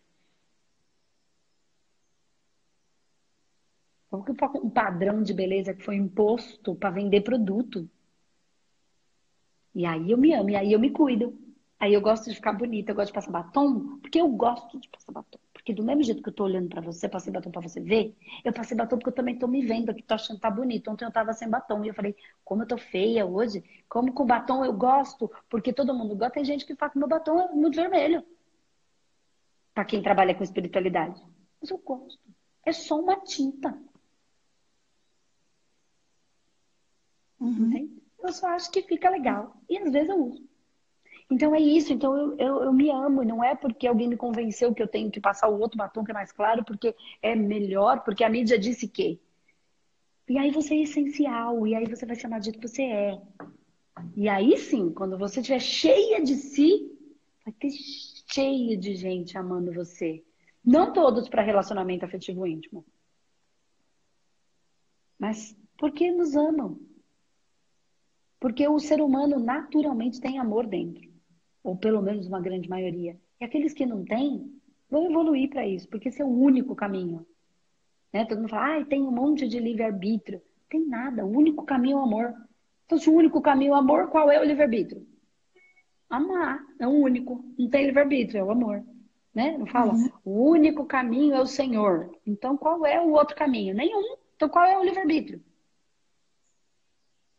um 4.62 4.70
padrão 4.70 5.22
de 5.22 5.34
beleza 5.34 5.74
que 5.74 5.82
foi 5.82 5.96
imposto 5.96 6.74
para 6.76 6.90
vender 6.90 7.22
produto. 7.22 7.88
E 9.74 9.84
aí 9.84 10.10
eu 10.10 10.18
me 10.18 10.32
amo, 10.32 10.50
e 10.50 10.56
aí 10.56 10.72
eu 10.72 10.78
me 10.78 10.90
cuido. 10.90 11.36
Aí 11.80 11.92
eu 11.92 12.00
gosto 12.00 12.28
de 12.28 12.36
ficar 12.36 12.52
bonita, 12.52 12.92
eu 12.92 12.94
gosto 12.94 13.08
de 13.08 13.14
passar 13.14 13.30
batom, 13.32 13.98
porque 13.98 14.20
eu 14.20 14.28
gosto 14.28 14.78
de 14.78 14.88
passar 14.88 15.12
batom. 15.12 15.43
Porque 15.64 15.72
do 15.72 15.82
mesmo 15.82 16.02
jeito 16.02 16.22
que 16.22 16.28
eu 16.28 16.32
tô 16.34 16.44
olhando 16.44 16.68
para 16.68 16.82
você, 16.82 17.08
passei 17.08 17.32
batom 17.32 17.50
para 17.50 17.62
você 17.62 17.80
ver, 17.80 18.14
eu 18.44 18.52
passei 18.52 18.76
batom 18.76 18.98
porque 18.98 19.08
eu 19.08 19.14
também 19.14 19.38
tô 19.38 19.48
me 19.48 19.64
vendo 19.64 19.88
aqui, 19.88 20.02
tô 20.02 20.12
achando 20.12 20.36
que 20.36 20.42
tá 20.42 20.50
bonito. 20.50 20.90
Ontem 20.90 21.06
eu 21.06 21.10
tava 21.10 21.32
sem 21.32 21.48
batom 21.48 21.82
e 21.82 21.88
eu 21.88 21.94
falei, 21.94 22.14
como 22.44 22.62
eu 22.62 22.66
tô 22.68 22.76
feia 22.76 23.24
hoje, 23.24 23.64
como 23.88 24.12
com 24.12 24.26
batom 24.26 24.62
eu 24.62 24.74
gosto, 24.74 25.32
porque 25.48 25.72
todo 25.72 25.94
mundo 25.94 26.14
gosta, 26.16 26.34
tem 26.34 26.44
gente 26.44 26.66
que 26.66 26.76
fala 26.76 26.92
que 26.92 26.98
meu 26.98 27.08
batom 27.08 27.40
é 27.40 27.48
muito 27.50 27.76
vermelho. 27.76 28.22
Para 29.72 29.86
quem 29.86 30.02
trabalha 30.02 30.34
com 30.34 30.44
espiritualidade. 30.44 31.18
Mas 31.58 31.70
eu 31.70 31.78
gosto. 31.78 32.20
É 32.62 32.70
só 32.70 33.00
uma 33.00 33.16
tinta. 33.20 33.74
Uhum. 37.40 37.98
Eu 38.22 38.32
só 38.34 38.48
acho 38.48 38.70
que 38.70 38.82
fica 38.82 39.08
legal. 39.08 39.56
E 39.66 39.78
às 39.78 39.90
vezes 39.90 40.10
eu 40.10 40.26
uso. 40.26 40.53
Então 41.30 41.54
é 41.54 41.60
isso. 41.60 41.92
Então 41.92 42.16
eu, 42.16 42.36
eu, 42.38 42.62
eu, 42.64 42.72
me 42.72 42.90
amo. 42.90 43.22
Não 43.24 43.42
é 43.42 43.54
porque 43.54 43.86
alguém 43.86 44.08
me 44.08 44.16
convenceu 44.16 44.74
que 44.74 44.82
eu 44.82 44.88
tenho 44.88 45.10
que 45.10 45.20
passar 45.20 45.48
o 45.48 45.58
outro 45.58 45.78
batom 45.78 46.04
que 46.04 46.10
é 46.10 46.14
mais 46.14 46.32
claro, 46.32 46.64
porque 46.64 46.94
é 47.22 47.34
melhor, 47.34 48.04
porque 48.04 48.24
a 48.24 48.28
mídia 48.28 48.58
disse 48.58 48.88
que. 48.88 49.20
E 50.28 50.38
aí 50.38 50.50
você 50.50 50.74
é 50.74 50.82
essencial. 50.82 51.66
E 51.66 51.74
aí 51.74 51.86
você 51.86 52.06
vai 52.06 52.16
chamar 52.16 52.40
de 52.40 52.52
que 52.52 52.60
você 52.60 52.82
é. 52.82 53.20
E 54.16 54.28
aí 54.28 54.56
sim, 54.56 54.92
quando 54.92 55.18
você 55.18 55.40
estiver 55.40 55.60
cheia 55.60 56.22
de 56.22 56.34
si, 56.34 56.90
vai 57.44 57.52
ter 57.54 57.70
cheia 57.70 58.76
de 58.76 58.94
gente 58.96 59.36
amando 59.38 59.72
você. 59.72 60.22
Não 60.64 60.92
todos 60.92 61.28
para 61.28 61.42
relacionamento 61.42 62.04
afetivo 62.04 62.46
íntimo. 62.46 62.84
Mas 65.18 65.56
porque 65.78 66.10
nos 66.10 66.34
amam. 66.34 66.78
Porque 68.40 68.66
o 68.68 68.78
ser 68.78 69.00
humano 69.00 69.38
naturalmente 69.38 70.20
tem 70.20 70.38
amor 70.38 70.66
dentro, 70.66 71.08
ou 71.64 71.74
pelo 71.74 72.02
menos 72.02 72.26
uma 72.26 72.40
grande 72.40 72.68
maioria. 72.68 73.16
E 73.40 73.44
aqueles 73.44 73.72
que 73.72 73.86
não 73.86 74.04
têm 74.04 74.52
vão 74.90 75.10
evoluir 75.10 75.48
para 75.48 75.66
isso, 75.66 75.88
porque 75.88 76.10
esse 76.10 76.20
é 76.20 76.24
o 76.24 76.28
único 76.28 76.76
caminho. 76.76 77.26
Né? 78.12 78.24
Todo 78.26 78.38
mundo 78.38 78.50
fala, 78.50 78.76
ah, 78.76 78.84
tem 78.84 79.02
um 79.02 79.10
monte 79.10 79.48
de 79.48 79.58
livre-arbítrio. 79.58 80.40
Tem 80.68 80.86
nada, 80.86 81.24
o 81.24 81.30
único 81.30 81.64
caminho 81.64 81.98
é 81.98 82.00
o 82.00 82.04
amor. 82.04 82.34
Então, 82.84 82.98
se 82.98 83.08
o 83.08 83.14
único 83.14 83.40
caminho 83.40 83.72
é 83.72 83.76
o 83.76 83.78
amor, 83.78 84.08
qual 84.08 84.30
é 84.30 84.38
o 84.38 84.44
livre-arbítrio? 84.44 85.06
Amar, 86.08 86.62
é 86.78 86.86
o 86.86 86.90
único. 86.90 87.42
Não 87.58 87.68
tem 87.68 87.86
livre-arbítrio, 87.86 88.38
é 88.38 88.44
o 88.44 88.50
amor. 88.50 88.84
Né? 89.34 89.56
Não 89.58 89.66
fala, 89.66 89.94
uhum. 89.94 90.10
o 90.24 90.50
único 90.50 90.84
caminho 90.84 91.34
é 91.34 91.40
o 91.40 91.46
Senhor. 91.46 92.14
Então, 92.26 92.56
qual 92.56 92.84
é 92.84 93.00
o 93.00 93.10
outro 93.10 93.34
caminho? 93.34 93.74
Nenhum. 93.74 94.16
Então, 94.36 94.48
qual 94.48 94.64
é 94.64 94.78
o 94.78 94.84
livre-arbítrio? 94.84 95.42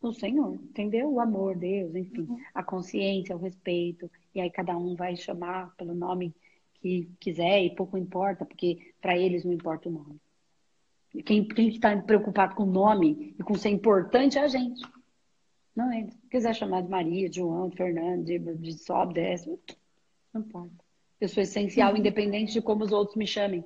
No 0.05 0.13
Senhor, 0.13 0.53
entendeu? 0.53 1.11
O 1.11 1.19
amor, 1.19 1.57
Deus, 1.57 1.95
enfim, 1.95 2.21
uhum. 2.21 2.39
a 2.53 2.63
consciência, 2.63 3.35
o 3.35 3.39
respeito. 3.39 4.09
E 4.33 4.39
aí 4.39 4.49
cada 4.49 4.77
um 4.77 4.95
vai 4.95 5.15
chamar 5.15 5.75
pelo 5.75 5.95
nome 5.95 6.33
que 6.75 7.09
quiser 7.19 7.63
e 7.63 7.75
pouco 7.75 7.97
importa, 7.97 8.45
porque 8.45 8.93
para 9.01 9.17
eles 9.17 9.43
não 9.43 9.51
importa 9.51 9.89
o 9.89 9.91
nome. 9.91 10.21
Quem 11.25 11.47
está 11.67 11.95
preocupado 11.97 12.55
com 12.55 12.63
o 12.63 12.71
nome 12.71 13.33
e 13.39 13.43
com 13.43 13.55
ser 13.55 13.69
importante 13.69 14.37
é 14.37 14.41
a 14.41 14.47
gente. 14.47 14.81
Não 15.75 15.91
é. 15.91 16.07
Se 16.07 16.27
quiser 16.29 16.53
chamar 16.53 16.83
de 16.83 16.89
Maria, 16.89 17.29
de 17.29 17.37
João, 17.37 17.69
de 17.69 17.75
Fernando, 17.75 18.25
de, 18.25 18.37
de 18.37 18.73
Sob, 18.73 19.13
desce, 19.13 19.57
não 20.33 20.41
importa. 20.41 20.75
Eu 21.19 21.27
sou 21.27 21.41
essencial, 21.41 21.93
uhum. 21.93 21.97
independente 21.97 22.53
de 22.53 22.61
como 22.61 22.83
os 22.83 22.91
outros 22.91 23.17
me 23.17 23.25
chamem. 23.25 23.63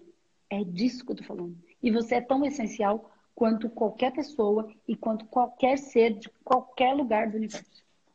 É 0.49 0.63
disso 0.63 1.05
que 1.05 1.11
eu 1.11 1.15
tô 1.17 1.23
falando. 1.23 1.57
E 1.81 1.91
você 1.91 2.15
é 2.15 2.21
tão 2.21 2.45
essencial 2.45 3.11
quanto 3.39 3.69
qualquer 3.69 4.11
pessoa 4.11 4.69
e 4.85 4.97
quanto 4.97 5.25
qualquer 5.27 5.77
ser 5.77 6.19
de 6.19 6.29
qualquer 6.43 6.93
lugar 6.93 7.31
do 7.31 7.37
universo. 7.37 7.85